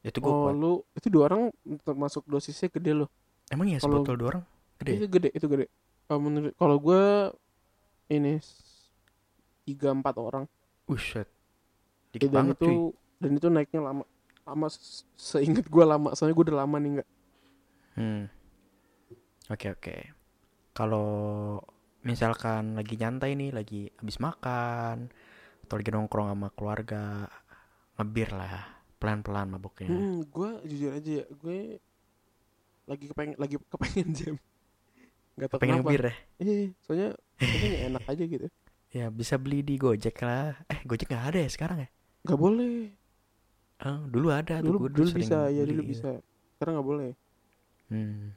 Itu 0.00 0.18
gue 0.18 0.26
Oh 0.26 0.48
kuat. 0.48 0.56
lu 0.56 0.72
itu 0.92 1.06
dua 1.06 1.28
orang 1.28 1.42
termasuk 1.80 2.24
dosisnya 2.24 2.68
gede 2.68 2.92
loh. 2.96 3.08
Emang 3.48 3.66
ya 3.66 3.78
kalau- 3.78 4.00
sebotol 4.00 4.14
dua 4.16 4.28
orang? 4.30 4.44
Gede. 4.78 4.88
ya? 4.88 4.96
Itu 4.96 5.06
gede 5.08 5.28
itu 5.30 5.46
gede. 5.46 5.66
Kalau 6.04 6.20
menurut 6.20 6.52
kalau 6.54 6.76
gue 6.76 7.02
ini 8.08 8.40
tiga 9.62 9.90
empat 9.90 10.14
orang. 10.16 10.44
Buset. 10.84 11.28
Dikit 12.10 12.26
dan 12.26 12.34
banget 12.34 12.56
itu 12.56 12.66
cuy. 12.66 12.76
dan 13.18 13.30
itu 13.36 13.46
naiknya 13.46 13.80
lama 13.82 14.02
lama 14.42 14.66
se- 14.66 15.06
seingat 15.14 15.62
gue 15.64 15.84
lama 15.84 16.10
soalnya 16.12 16.34
gue 16.34 16.44
udah 16.48 16.58
lama 16.58 16.76
nih 16.76 16.90
nggak 16.98 17.08
Hmm. 17.92 18.24
Oke 19.46 19.66
oke. 19.68 19.96
Kalau 20.72 21.58
misalkan 22.00 22.72
lagi 22.72 22.94
nyantai 22.94 23.34
nih, 23.34 23.50
lagi 23.50 23.90
habis 23.92 24.16
makan, 24.16 25.10
atau 25.60 25.74
lagi 25.74 25.90
nongkrong 25.90 26.30
sama 26.30 26.48
keluarga, 26.50 27.26
ngebir 28.00 28.32
lah, 28.32 28.64
pelan-pelan 28.96 29.52
mabuknya. 29.52 29.88
hmm, 29.88 30.24
gue 30.26 30.50
jujur 30.66 30.90
aja 30.90 31.10
ya 31.20 31.24
gue 31.28 31.58
lagi 32.84 33.04
kepengen 33.06 33.36
lagi 33.36 33.54
kepengen 33.60 34.08
jam 34.18 34.34
nggak 35.36 35.48
tahu 35.48 35.58
Pengen 35.60 35.80
ngebir 35.80 36.02
ya? 36.02 36.14
eh 36.40 36.66
soalnya 36.82 37.08
kayaknya 37.38 37.78
enak 37.86 38.04
aja 38.08 38.24
gitu 38.26 38.46
Ya 38.90 39.06
bisa 39.06 39.38
beli 39.38 39.62
di 39.62 39.78
Gojek 39.78 40.18
lah. 40.18 40.58
Eh 40.66 40.82
Gojek 40.82 41.06
nggak 41.06 41.26
ada 41.30 41.38
ya 41.38 41.48
sekarang 41.48 41.78
ya? 41.84 41.88
nggak 42.20 42.40
boleh 42.40 42.90
Oh, 43.80 44.04
dulu 44.04 44.28
ada 44.28 44.60
tuh, 44.60 44.76
dulu 44.76 44.76
gua 44.76 44.90
dulu 44.92 45.08
sering 45.08 45.24
bisa 45.24 45.38
ya 45.48 45.62
dulu 45.64 45.82
bisa 45.86 46.10
sekarang 46.56 46.72
nggak 46.76 46.88
boleh 46.88 47.10
Hmm. 47.88 48.30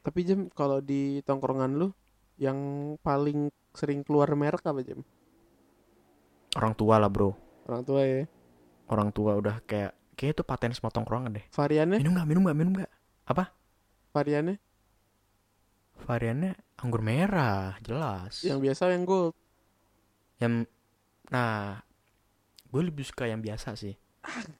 tapi 0.00 0.22
jam 0.22 0.46
kalau 0.52 0.78
di 0.78 1.18
tongkrongan 1.22 1.74
lu 1.74 1.88
yang 2.36 2.58
paling 3.00 3.48
sering 3.72 4.04
keluar 4.04 4.30
merek 4.34 4.62
apa 4.62 4.78
jam 4.82 5.00
Orang 6.54 6.72
tua 6.72 6.96
lah 6.96 7.08
bro. 7.08 7.34
orang 7.66 7.82
tua 7.82 8.02
ya 8.04 8.22
Orang 8.86 9.10
tua 9.10 9.34
udah 9.36 9.62
kayak 9.66 9.94
kayak 10.16 10.32
itu 10.38 10.42
paten 10.46 10.72
semua 10.72 10.90
tongkrongan 10.94 11.36
deh. 11.36 11.44
variannya 11.52 11.98
Minum 12.00 12.16
nggak? 12.16 12.26
Minum 12.28 12.42
nggak? 12.46 12.56
Minum 12.56 12.72
nggak? 12.80 12.92
variannya 14.16 14.56
Variannya 15.96 16.52
anggur 16.76 17.00
merah, 17.00 17.76
jelas. 17.80 18.44
yang 18.44 18.60
biasa 18.60 18.92
yang 18.92 19.04
gold 19.08 19.32
yang 20.36 20.68
nah 21.32 21.80
gue 22.68 22.82
lebih 22.84 23.04
suka 23.08 23.24
yang 23.24 23.40
biasa 23.40 23.72
sih 23.74 23.96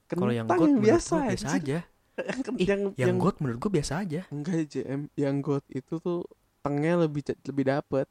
kalau 0.09 0.33
yang 0.33 0.49
gold 0.49 0.81
menurut 0.81 0.97
biasa 0.97 1.13
gue 1.13 1.29
biasa 1.37 1.47
aja 1.53 1.79
yang 2.33 2.41
Ih, 2.57 2.67
yang, 2.67 2.81
yang, 2.97 3.07
yang 3.13 3.17
gold 3.21 3.37
menurut 3.37 3.59
gue 3.61 3.71
biasa 3.77 3.93
aja 4.01 4.21
enggak 4.33 4.65
JM 4.73 5.01
yang 5.13 5.35
gold 5.45 5.65
itu 5.69 6.01
tuh 6.01 6.25
tengnya 6.65 7.05
lebih 7.05 7.21
lebih 7.45 7.65
dapet 7.69 8.09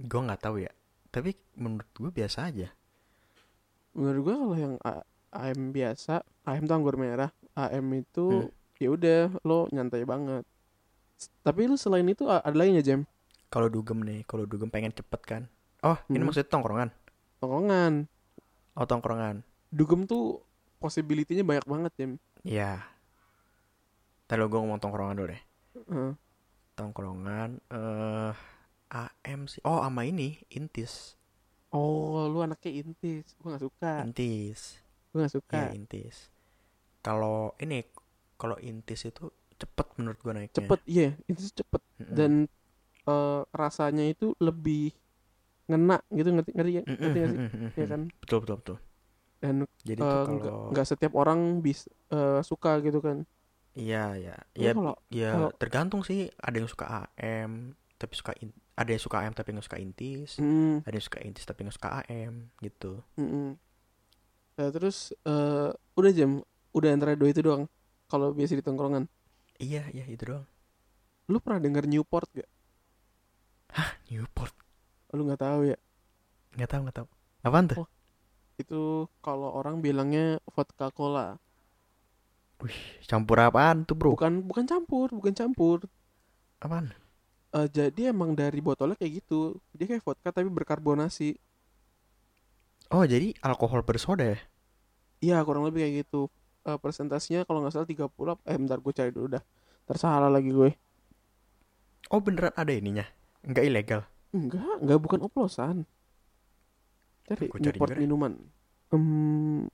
gue 0.00 0.20
nggak 0.20 0.40
tahu 0.40 0.64
ya 0.64 0.72
tapi 1.12 1.36
menurut 1.54 1.88
gue 1.92 2.10
biasa 2.10 2.48
aja 2.48 2.72
menurut 3.96 4.20
gua 4.22 4.34
kalau 4.36 4.56
yang 4.56 4.74
AM 5.32 5.72
biasa 5.72 6.20
AM 6.44 6.64
tuh 6.64 6.76
anggur 6.76 6.94
merah 6.94 7.32
AM 7.56 7.88
itu 7.96 8.46
Hmm. 8.46 8.52
ya 8.76 8.88
udah 8.92 9.20
lo 9.42 9.66
nyantai 9.72 10.04
banget. 10.04 10.44
Tapi 11.40 11.64
lu 11.64 11.74
selain 11.74 12.04
itu 12.04 12.28
ada 12.28 12.52
lagi 12.52 12.76
nggak 12.76 12.86
jam? 12.86 13.00
Kalau 13.48 13.72
dugem 13.72 14.04
nih 14.04 14.20
kalau 14.28 14.44
dugem 14.44 14.68
pengen 14.68 14.92
cepet 14.92 15.20
kan. 15.24 15.42
Oh 15.80 15.96
ini 16.06 16.20
Hmm. 16.20 16.28
maksudnya 16.28 16.48
tongkrongan? 16.48 16.88
Tongkrongan. 17.40 17.92
Oh 18.76 18.84
tongkrongan. 18.84 19.40
Dugem 19.72 20.04
tuh 20.04 20.44
possibility-nya 20.76 21.40
banyak 21.42 21.64
banget 21.64 21.92
jam. 21.96 22.10
Ya 22.44 22.84
Tadi 24.26 24.42
gue 24.42 24.58
ngomong 24.58 24.76
tongkrongan 24.76 25.16
dulu 25.16 25.28
deh. 25.30 25.42
Heeh. 25.76 26.10
tongkrongan 26.76 27.56
eh 27.72 28.32
AM 28.92 29.48
sih. 29.48 29.64
Oh 29.64 29.80
sama 29.80 30.04
ini 30.04 30.36
intis 30.50 31.16
oh 31.76 32.24
lu 32.32 32.40
anaknya 32.40 32.80
intis. 32.80 33.36
Gua 33.40 33.54
nggak 33.54 33.64
suka. 33.68 33.92
Intis. 34.08 34.60
Gua 35.12 35.18
nggak 35.24 35.34
suka. 35.36 35.56
Ya 35.56 35.66
intis. 35.76 36.16
Kalau 37.04 37.52
ini 37.60 37.84
kalau 38.40 38.56
intis 38.60 39.04
itu 39.04 39.28
cepet 39.56 39.86
menurut 39.96 40.18
gue 40.20 40.32
naiknya. 40.32 40.56
Cepet 40.56 40.80
iya 40.88 41.08
intis 41.28 41.52
cepet. 41.52 41.80
Mm-mm. 41.96 42.12
dan 42.12 42.32
eh, 43.08 43.40
rasanya 43.56 44.04
itu 44.04 44.36
lebih 44.36 44.92
ngena 45.66 45.98
gitu 46.12 46.28
ngerti 46.30 46.50
ngerti 46.52 46.72
ya? 46.72 46.82
Ngerti 46.84 47.18
nggak 47.18 47.30
sih? 47.32 47.40
ya 47.80 47.86
kan? 47.88 48.00
Betul 48.20 48.38
betul 48.44 48.56
betul. 48.60 48.76
Dan 49.40 49.54
jadi 49.84 50.00
nggak 50.00 50.24
kalau 50.28 50.72
nggak 50.72 50.86
setiap 50.86 51.12
orang 51.16 51.60
bis 51.64 51.88
eh, 52.12 52.40
suka 52.44 52.80
gitu 52.84 53.00
kan? 53.00 53.24
Iya 53.76 54.16
ya 54.16 54.36
Lu 54.72 54.96
ya 55.12 55.32
ya 55.36 55.52
tergantung 55.60 56.00
sih. 56.04 56.32
Ada 56.40 56.64
yang 56.64 56.68
suka 56.68 57.08
AM 57.16 57.76
tapi 57.96 58.12
suka 58.12 58.32
in- 58.44 58.54
ada 58.76 58.92
yang 58.92 59.00
suka 59.00 59.24
AM 59.24 59.32
tapi 59.32 59.56
nggak 59.56 59.66
suka 59.66 59.80
intis 59.80 60.36
mm, 60.36 60.84
ada 60.84 60.94
yang 60.94 61.06
suka 61.06 61.18
intis 61.24 61.44
tapi 61.48 61.64
nggak 61.64 61.76
suka 61.76 62.04
AM 62.04 62.52
gitu. 62.60 63.00
Mm-mm. 63.16 63.56
Nah, 64.56 64.68
terus 64.72 65.12
eh, 65.24 65.70
udah 65.72 66.12
jam 66.12 66.40
udah 66.76 66.88
antara 66.92 67.16
dua 67.16 67.32
itu 67.32 67.40
doang 67.40 67.68
kalau 68.08 68.36
biasa 68.36 68.56
di 68.56 68.64
tongkrongan. 68.64 69.08
Iya 69.56 69.88
iya 69.92 70.04
itu 70.08 70.28
doang. 70.28 70.44
Lu 71.32 71.40
pernah 71.40 71.58
denger 71.58 71.88
Newport 71.88 72.28
gak 72.36 72.48
Newport? 74.12 74.54
Lu 75.16 75.24
nggak 75.26 75.40
tahu 75.42 75.60
ya? 75.72 75.78
Nggak 76.56 76.70
tahu 76.70 76.80
nggak 76.86 76.96
tahu. 77.02 77.08
Apaan 77.44 77.66
tuh? 77.68 77.78
Oh. 77.84 77.88
itu 78.56 79.04
kalau 79.20 79.52
orang 79.52 79.84
bilangnya 79.84 80.40
vodka 80.48 80.88
cola. 80.88 81.36
Campur 83.04 83.36
apaan 83.36 83.84
tuh 83.84 83.92
bro? 83.92 84.16
Bukan 84.16 84.48
bukan 84.48 84.64
campur 84.64 85.12
bukan 85.12 85.32
campur. 85.36 85.84
Apaan 86.64 86.96
Eh, 87.56 87.68
jadi 87.72 88.12
emang 88.12 88.36
dari 88.36 88.60
botolnya 88.60 88.94
kayak 88.94 89.24
gitu. 89.24 89.56
Dia 89.72 89.86
kayak 89.88 90.04
vodka 90.04 90.28
tapi 90.28 90.48
berkarbonasi. 90.48 91.40
Oh 92.92 93.02
jadi 93.02 93.32
alkohol 93.40 93.80
bersoda 93.82 94.36
ya? 94.36 94.38
Iya 95.18 95.40
kurang 95.42 95.64
lebih 95.64 95.82
kayak 95.82 95.94
gitu. 96.04 96.28
Eh, 96.62 96.76
Presentasinya 96.76 97.48
kalau 97.48 97.64
nggak 97.64 97.72
salah 97.72 97.88
30 97.88 98.36
apa- 98.36 98.44
Eh 98.44 98.56
bentar 98.60 98.78
gue 98.78 98.92
cari 98.92 99.10
dulu 99.10 99.26
dah. 99.32 99.42
Tersalah 99.88 100.28
lagi 100.28 100.52
gue. 100.52 100.70
Oh 102.12 102.20
beneran 102.20 102.52
ada 102.54 102.70
ininya? 102.70 103.06
Nggak 103.42 103.64
ilegal? 103.64 104.00
Enggak, 104.30 104.76
enggak 104.84 104.98
bukan 105.00 105.20
oplosan. 105.24 105.76
Cari 107.26 107.48
Gua 107.48 107.58
cari 107.58 107.74
Newport 107.74 107.90
deh. 107.90 107.98
minuman. 107.98 108.32
Hmm, 108.92 109.66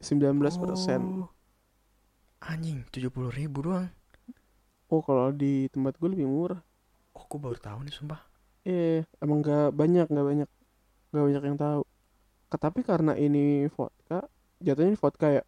19 0.00 0.56
persen. 0.56 1.00
Oh. 1.20 1.28
anjing 2.40 2.88
tujuh 2.88 3.12
puluh 3.12 3.28
ribu 3.28 3.60
doang 3.60 3.92
Oh 4.90 5.00
kalau 5.00 5.30
di 5.30 5.66
tempat 5.68 5.94
gue 5.96 6.08
lebih 6.08 6.26
murah 6.26 6.60
oh 7.12 7.24
gue 7.24 7.38
baru 7.38 7.56
tahu 7.56 7.78
nih 7.82 7.94
sumpah 7.94 8.20
Eh 8.60 9.02
emang 9.18 9.40
nggak 9.40 9.72
banyak 9.72 10.06
nggak 10.06 10.26
banyak 10.26 10.48
nggak 11.10 11.24
banyak 11.24 11.42
yang 11.44 11.56
tahu 11.56 11.82
Tapi 12.50 12.80
karena 12.82 13.14
ini 13.14 13.70
vodka 13.70 14.26
Jatuhnya 14.58 14.92
ini 14.92 14.98
vodka 14.98 15.28
ya 15.30 15.42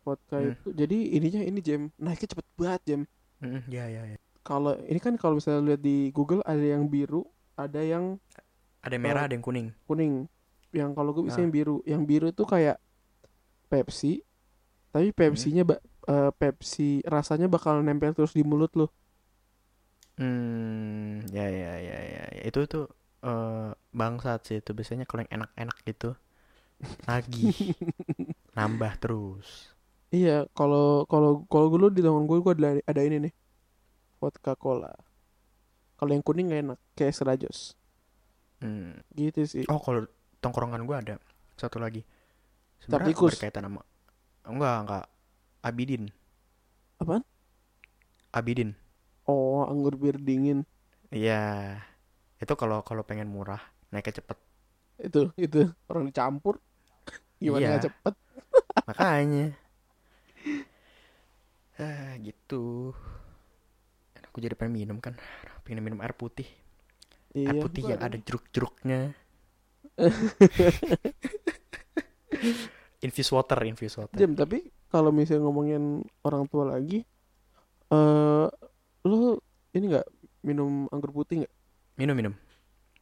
Vodka 0.00 0.36
Hmm. 0.36 0.50
itu 0.50 0.68
Jadi 0.74 0.98
ininya 1.14 1.40
ini 1.40 1.60
jam 1.60 1.92
Naiknya 1.94 2.28
cepet 2.28 2.46
banget 2.56 2.82
jam 2.86 3.00
Mm, 3.38 3.64
ya 3.68 3.84
ya 3.86 4.02
ya 4.04 4.18
kalau 4.40 4.76
ini 4.82 4.96
kan 4.96 5.16
kalau 5.16 5.36
misalnya 5.36 5.62
lihat 5.66 5.80
di 5.80 6.08
Google 6.10 6.40
ada 6.42 6.60
yang 6.60 6.84
biru, 6.84 7.24
ada 7.54 7.80
yang 7.80 8.16
ada 8.80 8.92
yang 8.92 9.00
merah 9.00 9.24
Oh. 9.24 9.26
ada 9.28 9.32
yang 9.32 9.40
kuning 9.40 9.68
kuning. 9.84 10.14
Yang 10.72 10.90
kalau 10.92 11.12
gue 11.12 11.24
bisa 11.24 11.36
Ah. 11.36 11.44
yang 11.44 11.48
biru. 11.50 11.76
Yang 11.82 12.02
biru 12.04 12.26
itu 12.28 12.44
kayak 12.44 12.76
Pepsi, 13.68 14.20
tapi 14.90 15.12
Pepsinya 15.12 15.62
ba- 15.62 15.80
eh, 16.08 16.30
Pepsi 16.36 17.04
rasanya 17.04 17.50
bakal 17.50 17.80
nempel 17.84 18.16
terus 18.16 18.32
di 18.32 18.46
mulut 18.46 18.72
lo. 18.76 18.88
Hmm, 20.20 21.24
ya 21.32 21.48
ya 21.48 21.72
ya 21.80 21.96
ya, 22.04 22.24
ya. 22.28 22.42
itu 22.44 22.60
tuh 22.68 22.84
eh 23.24 23.72
bangsat 23.92 24.40
sih 24.48 24.56
itu 24.60 24.72
biasanya 24.76 25.08
kalau 25.08 25.24
yang 25.24 25.44
enak-enak 25.44 25.76
gitu 25.88 26.10
lagi 27.10 27.52
nambah 28.56 28.92
terus. 29.00 29.72
Iya, 30.10 30.50
kalau 30.58 31.06
kalau 31.06 31.46
kalau 31.46 31.66
dulu 31.70 31.86
di 31.92 32.02
tangan 32.02 32.26
gue 32.26 32.38
gue 32.42 32.52
ada 32.58 32.70
ada 32.84 33.02
ini 33.04 33.30
nih. 33.30 33.32
Vodka 34.20 34.52
cola. 34.58 34.92
Kalau 35.96 36.12
yang 36.12 36.24
kuning 36.24 36.52
gak 36.52 36.60
enak, 36.64 36.78
kayak 36.98 37.14
serajos. 37.16 37.78
Hmm. 38.60 39.00
Gitu 39.16 39.40
sih. 39.48 39.64
Oh 39.68 39.80
kalau 39.80 40.04
tongkrongan 40.44 40.84
gua 40.84 41.00
ada 41.00 41.16
satu 41.56 41.80
lagi. 41.80 42.04
Sebenarnya 42.80 43.16
berkaitan 43.16 43.68
sama 43.68 43.84
enggak 44.48 44.76
enggak 44.88 45.06
Abidin. 45.60 46.08
Apaan? 47.00 47.24
Abidin. 48.32 48.72
Oh, 49.28 49.66
anggur 49.68 49.96
bir 50.00 50.16
dingin. 50.16 50.64
Iya. 51.12 51.76
Itu 52.40 52.56
kalau 52.56 52.80
kalau 52.86 53.04
pengen 53.04 53.28
murah 53.28 53.60
naiknya 53.92 54.22
cepet. 54.24 54.38
Itu 55.00 55.32
itu 55.36 55.68
orang 55.92 56.08
dicampur. 56.08 56.60
Gimana 57.42 57.76
Iya. 57.80 57.84
cepet? 57.90 58.14
Makanya. 58.88 59.46
Ah 61.80 62.12
gitu. 62.20 62.92
Aku 64.30 64.38
jadi 64.38 64.54
pengen 64.56 64.76
minum 64.76 64.98
kan. 65.02 65.16
Pengen 65.66 65.82
minum 65.84 66.00
air 66.00 66.14
putih. 66.14 66.46
air 67.34 67.54
Iya. 67.56 67.62
putih 67.62 67.80
gua 67.84 67.90
yang 67.96 68.02
ada 68.02 68.16
jeruk-jeruknya. 68.18 69.00
infuse 73.04 73.32
water 73.32 73.58
infuse 73.64 73.96
water 73.96 74.16
Jam 74.16 74.32
tapi 74.36 74.68
kalau 74.90 75.14
misalnya 75.14 75.46
ngomongin 75.46 76.02
orang 76.26 76.44
tua 76.50 76.66
lagi 76.66 77.06
eh 77.90 78.46
lu 79.06 79.38
ini 79.72 79.84
nggak 79.86 80.06
minum 80.42 80.90
anggur 80.90 81.14
putih 81.14 81.44
nggak? 81.44 81.54
Minum 81.96 82.14
minum. 82.16 82.34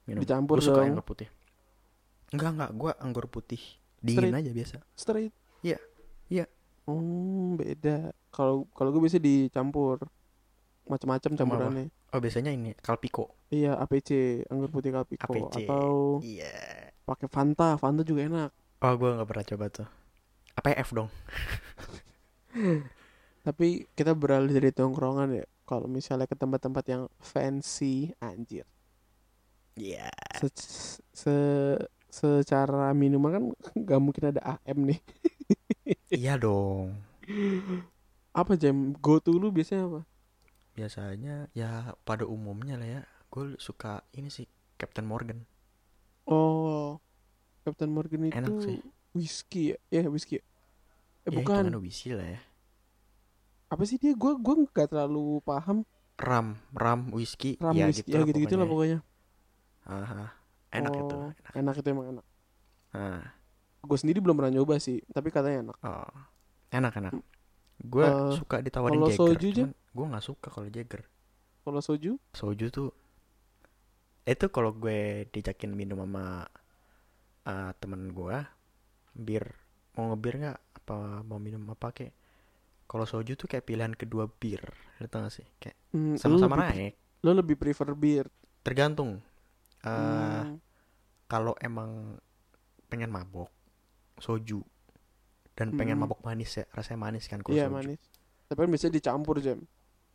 Minum. 0.04 0.20
Dicampur 0.20 0.60
Gua 0.60 0.66
suka 0.68 0.80
dong. 0.84 0.88
anggur 0.92 1.04
putih. 1.04 1.28
Enggak 2.32 2.50
enggak 2.56 2.70
gue 2.76 2.92
anggur 3.00 3.26
putih. 3.28 3.62
Dingin 3.98 4.30
Straight. 4.30 4.38
aja 4.38 4.50
biasa. 4.54 4.76
straight? 4.94 5.32
Iya, 5.64 5.78
iya. 6.30 6.46
hmm 6.86 7.58
beda. 7.58 8.14
Kalau 8.30 8.68
kalau 8.76 8.92
gue 8.94 9.02
biasa 9.02 9.18
dicampur. 9.18 10.06
Macam-macam 10.88 11.36
campurannya. 11.36 11.92
oh 11.92 12.20
biasanya 12.20 12.48
ini 12.48 12.72
kalpiko. 12.80 13.28
Iya 13.52 13.76
APC 13.84 14.40
anggur 14.48 14.72
putih 14.72 14.88
Kalpiko 14.92 15.52
APC. 15.52 15.68
atau 15.68 16.20
iya. 16.24 16.88
pakai 17.04 17.28
Fanta. 17.28 17.76
Fanta 17.76 18.00
juga 18.00 18.24
enak. 18.24 18.50
Oh 18.80 18.92
gue 18.96 19.08
nggak 19.12 19.28
pernah 19.28 19.44
coba 19.44 19.66
tuh 19.68 19.88
APF 20.58 20.88
dong? 20.92 21.08
Tapi 23.46 23.88
kita 23.94 24.12
beralih 24.12 24.52
dari 24.52 24.70
tongkrongan 24.74 25.30
ya 25.32 25.46
kalau 25.64 25.86
misalnya 25.86 26.26
ke 26.26 26.36
tempat-tempat 26.36 26.84
yang 26.88 27.02
fancy 27.20 28.12
anjir. 28.18 28.64
Iya. 29.78 30.10
Se- 30.42 31.00
se- 31.14 31.86
secara 32.08 32.90
minuman 32.92 33.30
kan 33.30 33.44
nggak 33.84 34.00
mungkin 34.02 34.24
ada 34.34 34.40
AM 34.58 34.78
nih. 34.88 35.00
Iya 36.08 36.40
dong. 36.40 36.96
Apa 38.32 38.56
jam 38.56 38.96
go 38.96 39.20
to 39.20 39.36
lu 39.36 39.52
biasanya 39.52 39.88
apa? 39.88 40.00
Biasanya 40.72 41.52
ya 41.52 41.92
pada 42.04 42.24
umumnya 42.24 42.80
lah 42.80 42.88
ya. 42.88 43.02
Gue 43.28 43.56
suka 43.60 44.00
ini 44.16 44.32
sih 44.32 44.48
Captain 44.80 45.04
Morgan. 45.04 45.44
Oh 46.24 46.96
Captain 47.60 47.92
Morgan 47.92 48.28
itu 48.28 48.36
Enak 48.40 48.56
sih. 48.64 48.80
whisky 49.12 49.62
ya? 49.72 49.78
Ya 49.92 50.08
whisky 50.08 50.40
ya. 50.40 50.44
Eh 51.28 51.32
ya 51.32 51.36
bukan. 51.36 51.62
hitungan 51.68 51.80
whisky 51.84 52.16
lah 52.16 52.24
ya. 52.24 52.40
Apa 53.68 53.82
sih 53.84 54.00
dia? 54.00 54.16
Gua 54.16 54.32
gua 54.40 54.64
nggak 54.64 54.88
terlalu 54.88 55.44
paham. 55.44 55.84
Ram 56.16 56.56
ram 56.72 57.12
whisky. 57.12 57.60
Ram 57.60 57.76
ya 57.76 57.92
whisky 57.92 58.08
gitu 58.08 58.16
ya 58.16 58.24
gitu 58.24 58.38
gitu 58.42 58.54
lah 58.56 58.66
pokoknya. 58.66 58.98
Aha. 59.88 60.24
enak 60.68 60.92
itu 60.92 61.14
Oh, 61.16 61.32
enak. 61.32 61.52
enak 61.56 61.74
itu 61.80 61.88
emang 61.88 62.06
enak. 62.12 62.26
Ah, 62.92 63.24
gue 63.80 63.96
sendiri 63.96 64.20
belum 64.20 64.36
pernah 64.36 64.52
nyoba 64.52 64.76
sih 64.76 65.00
tapi 65.12 65.32
katanya 65.32 65.72
enak. 65.72 65.76
Oh. 65.80 66.12
enak 66.68 66.92
enak. 67.00 67.12
Gue 67.80 68.04
Eh, 68.04 68.36
suka 68.36 68.60
ditawarin 68.60 69.00
kalau 69.00 69.08
Jagger 69.08 69.32
soju, 69.32 69.48
cuman 69.54 69.72
gue 69.72 70.04
nggak 70.12 70.24
suka 70.24 70.48
kalau 70.52 70.68
Jagger. 70.68 71.02
Kalau 71.64 71.80
soju? 71.80 72.12
Soju 72.36 72.66
tuh 72.68 72.90
itu 74.28 74.44
kalau 74.52 74.76
gue 74.76 75.24
dijakin 75.32 75.72
minum 75.72 76.04
sama 76.04 76.44
uh, 77.48 77.72
temen 77.80 78.12
gue 78.12 78.36
bir 79.16 79.56
mau 79.96 80.12
ngebir 80.12 80.36
nggak 80.36 80.58
apa 80.88 81.20
mau 81.20 81.36
minum 81.36 81.60
apa 81.68 81.92
kayak 81.92 82.16
kalau 82.88 83.04
soju 83.04 83.36
tuh 83.36 83.44
kayak 83.44 83.68
pilihan 83.68 83.92
kedua 83.92 84.24
bir 84.32 84.64
tau 85.06 85.20
gak 85.20 85.34
sih? 85.34 85.44
Kayak 85.60 85.76
hmm, 85.92 86.16
sama-sama 86.16 86.56
lebih- 86.56 86.72
naik. 86.72 86.92
lo 87.20 87.30
lebih 87.36 87.56
prefer 87.60 87.92
bir? 87.92 88.24
Tergantung. 88.64 89.20
Eh, 89.84 89.92
Hmm, 90.40 90.56
kalau 91.28 91.52
emang 91.60 92.16
pengen 92.88 93.12
mabok 93.12 93.52
soju 94.16 94.64
dan 95.52 95.76
pengen 95.76 96.00
Mm. 96.00 96.08
mabok 96.08 96.24
manis 96.24 96.56
ya 96.56 96.64
rasanya 96.72 97.04
manis 97.04 97.28
kan 97.28 97.44
kalau 97.44 97.52
iya 97.52 97.68
soju. 97.68 97.76
manis. 97.76 98.00
Tapi 98.48 98.58
kan 98.58 98.70
biasanya 98.72 98.94
dicampur 98.96 99.36
jam. 99.38 99.60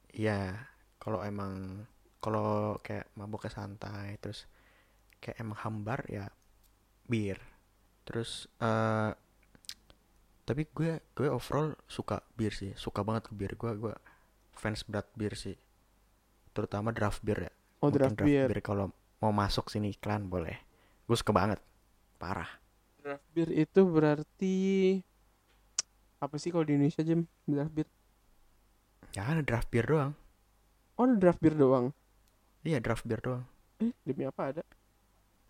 Iya, 0.10 0.58
kalau 0.98 1.22
emang 1.22 1.86
kalau 2.18 2.82
kayak 2.82 3.14
maboknya 3.14 3.54
santai 3.54 4.18
terus 4.18 4.50
kayak 5.22 5.38
emang 5.38 5.62
hambar 5.62 6.02
ya 6.10 6.26
bir. 7.06 7.38
Terus 8.04 8.50
eh 8.58 9.12
tapi 10.44 10.68
gue 10.70 11.00
gue 11.14 11.28
overall 11.28 11.72
suka 11.88 12.20
bir 12.34 12.52
sih, 12.52 12.76
suka 12.76 13.02
banget 13.02 13.28
ke 13.28 13.34
bir. 13.34 13.54
Gue 13.54 13.72
gue 13.76 13.94
fans 14.54 14.84
berat 14.84 15.08
bir 15.14 15.34
sih. 15.34 15.56
Terutama 16.52 16.92
draft 16.92 17.22
beer 17.22 17.48
ya. 17.48 17.54
oh 17.80 17.88
Mungkin 17.88 18.14
draft 18.14 18.18
beer 18.20 18.60
kalau 18.60 18.86
mau 19.18 19.32
masuk 19.32 19.68
sini 19.68 19.92
iklan 19.92 20.28
boleh. 20.28 20.56
Gue 21.04 21.16
suka 21.16 21.32
banget. 21.32 21.60
Parah. 22.18 22.48
draft 23.00 23.28
beer 23.32 23.50
itu 23.52 23.84
berarti 23.84 24.56
apa 26.18 26.40
sih 26.40 26.50
kalau 26.50 26.64
di 26.64 26.72
Indonesia 26.74 27.04
jam 27.04 27.28
draft 27.44 27.74
beer 27.74 27.90
Ya 29.12 29.28
ada 29.28 29.44
draft 29.44 29.68
beer 29.68 29.84
doang. 29.84 30.16
oh 30.96 31.04
ada 31.04 31.20
draft 31.20 31.38
beer 31.38 31.52
doang 31.52 31.92
Iya 32.64 32.80
draft 32.80 33.04
beer 33.04 33.20
doang. 33.20 33.44
eh 33.78 33.92
demi 34.04 34.24
apa 34.24 34.56
ada 34.56 34.64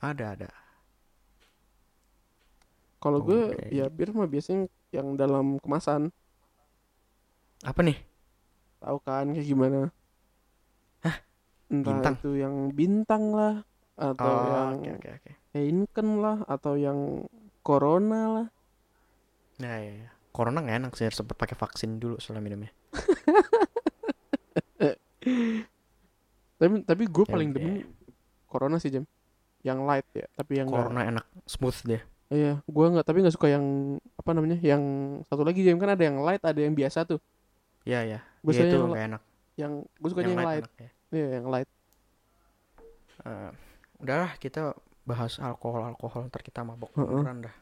Ada 0.01 0.25
ada. 0.33 0.49
kalau 2.97 3.21
Oh, 3.21 3.25
gue 3.27 3.41
ya 3.69 3.85
bir 3.87 4.09
mah 4.11 4.25
biasanya 4.25 4.65
yang 4.95 5.07
dalam 5.21 5.45
kemasan 5.63 6.01
Apa 7.63 7.81
nih? 7.83 7.97
tahu 8.81 8.97
kan 9.05 9.25
kayak 9.33 9.47
gimana 9.49 9.79
Hah? 11.03 11.15
entah 11.73 11.85
Bintang? 11.87 12.13
itu 12.13 12.29
yang 12.43 12.55
bintang 12.77 13.23
lah 13.39 13.55
atau 14.09 14.25
Oh, 14.25 14.41
yang 14.51 14.69
oke 14.73 14.89
oke 14.97 15.09
oke. 15.17 15.31
Heineken 15.53 16.07
lah 16.23 16.37
atau 16.53 16.73
yang 16.85 16.99
Corona 17.67 18.21
lah 18.35 18.47
Nah, 19.61 19.75
ya, 19.81 19.91
ya. 20.05 20.09
Corona 20.33 20.59
nggak 20.65 20.77
enak 20.81 20.91
sih 20.97 21.05
harus 21.07 21.17
sempet 21.21 21.37
pakai 21.37 21.53
vaksin 21.57 22.01
dulu 22.01 22.17
soalnya 22.17 22.41
minumnya. 22.45 22.71
tapi 26.59 26.75
tapi 26.85 27.03
gue 27.09 27.25
paling 27.27 27.49
Oke. 27.51 27.55
demen 27.55 27.73
Corona 28.47 28.77
sih 28.81 28.91
jam 28.93 29.03
yang 29.65 29.83
light 29.87 30.05
ya 30.15 30.27
tapi 30.37 30.59
yang 30.61 30.67
Corona 30.69 31.01
enak, 31.09 31.25
smooth 31.47 31.77
deh. 31.89 32.01
Iya 32.33 32.53
gue 32.59 32.85
nggak 32.89 33.05
tapi 33.05 33.21
nggak 33.21 33.31
suka 33.31 33.47
yang 33.47 33.65
apa 34.15 34.29
namanya 34.33 34.57
yang 34.59 34.81
satu 35.23 35.45
lagi 35.45 35.61
jam 35.61 35.77
kan 35.77 35.93
ada 35.93 36.03
yang 36.03 36.17
light 36.19 36.41
ada 36.41 36.57
yang 36.57 36.73
biasa 36.73 37.05
tuh 37.05 37.21
Iya 37.83 37.99
ya. 38.07 38.19
Gue 38.39 38.55
Iya 38.55 38.63
itu 38.63 38.75
yang 38.79 38.95
enak. 38.95 39.21
yang 39.53 39.73
gue 39.83 40.07
sukanya 40.07 40.31
yang, 40.31 40.39
light, 40.41 40.63
enak 40.63 40.73
ya. 40.77 40.89
iya 41.11 41.27
yang 41.35 41.45
light 41.47 41.69
Eh, 43.23 43.51
udahlah 43.99 44.31
kita 44.35 44.75
bahas 45.03 45.35
alkohol 45.37 45.83
alkohol 45.85 46.27
ntar 46.27 46.39
kita 46.39 46.63
mabok 46.63 46.91
Heeh. 46.93 47.07
beneran 47.07 47.37
dah. 47.43 47.55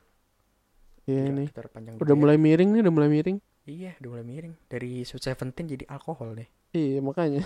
iya 1.04 1.26
Gila, 1.26 1.36
nih 1.36 1.48
kita 1.50 1.60
udah 1.66 1.94
juga 1.98 2.14
ya. 2.14 2.18
mulai 2.18 2.38
miring 2.38 2.70
nih 2.72 2.82
udah 2.82 2.94
mulai 2.94 3.10
miring 3.10 3.38
Iya, 3.62 3.94
udah 3.98 4.10
mulai 4.10 4.26
miring. 4.26 4.54
Dari 4.66 5.02
Sweet 5.02 5.22
Seventeen 5.24 5.70
jadi 5.70 5.86
alkohol 5.86 6.34
deh. 6.34 6.50
iya 6.72 6.98
makanya 6.98 7.46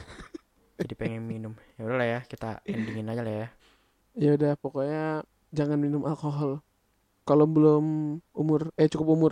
Jadi 0.76 0.94
pengen 0.94 1.24
minum. 1.24 1.56
Ya 1.76 1.88
udahlah 1.88 2.04
ya, 2.06 2.20
kita 2.24 2.60
endingin 2.64 3.08
aja 3.08 3.24
lah 3.24 3.36
ya. 3.36 3.48
ya 4.14 4.30
udah 4.32 4.54
pokoknya 4.56 5.24
jangan 5.50 5.76
minum 5.76 6.04
alkohol 6.04 6.60
kalau 7.28 7.46
belum 7.50 7.86
umur 8.32 8.70
eh 8.78 8.88
cukup 8.88 9.08
umur 9.18 9.32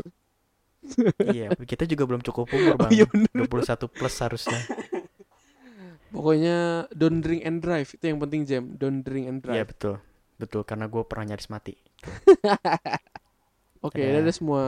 iya, 1.23 1.47
kita 1.71 1.87
juga 1.87 2.03
belum 2.09 2.21
cukup 2.25 2.51
umur, 2.51 2.75
oh 2.75 2.77
Bang. 2.77 2.91
iya 2.91 3.05
bener 3.07 3.47
21 3.47 3.87
plus 3.87 4.15
harusnya. 4.19 4.59
pokoknya 6.13 6.85
don't 6.93 7.25
drink 7.25 7.41
and 7.41 7.57
drive 7.63 7.89
itu 7.89 8.03
yang 8.05 8.19
penting 8.21 8.41
jam 8.45 8.63
don't 8.77 9.01
drink 9.01 9.25
and 9.29 9.39
Iya, 9.49 9.63
drive 9.65 9.67
betul. 9.71 9.95
Betul, 10.37 10.61
karena 10.65 10.85
gue 10.89 11.01
pernah 11.07 11.25
nyaris 11.33 11.47
mati. 11.47 11.73
oke 13.85 13.95
Dadah. 13.95 14.19
dadah 14.21 14.33
semua 14.35 14.63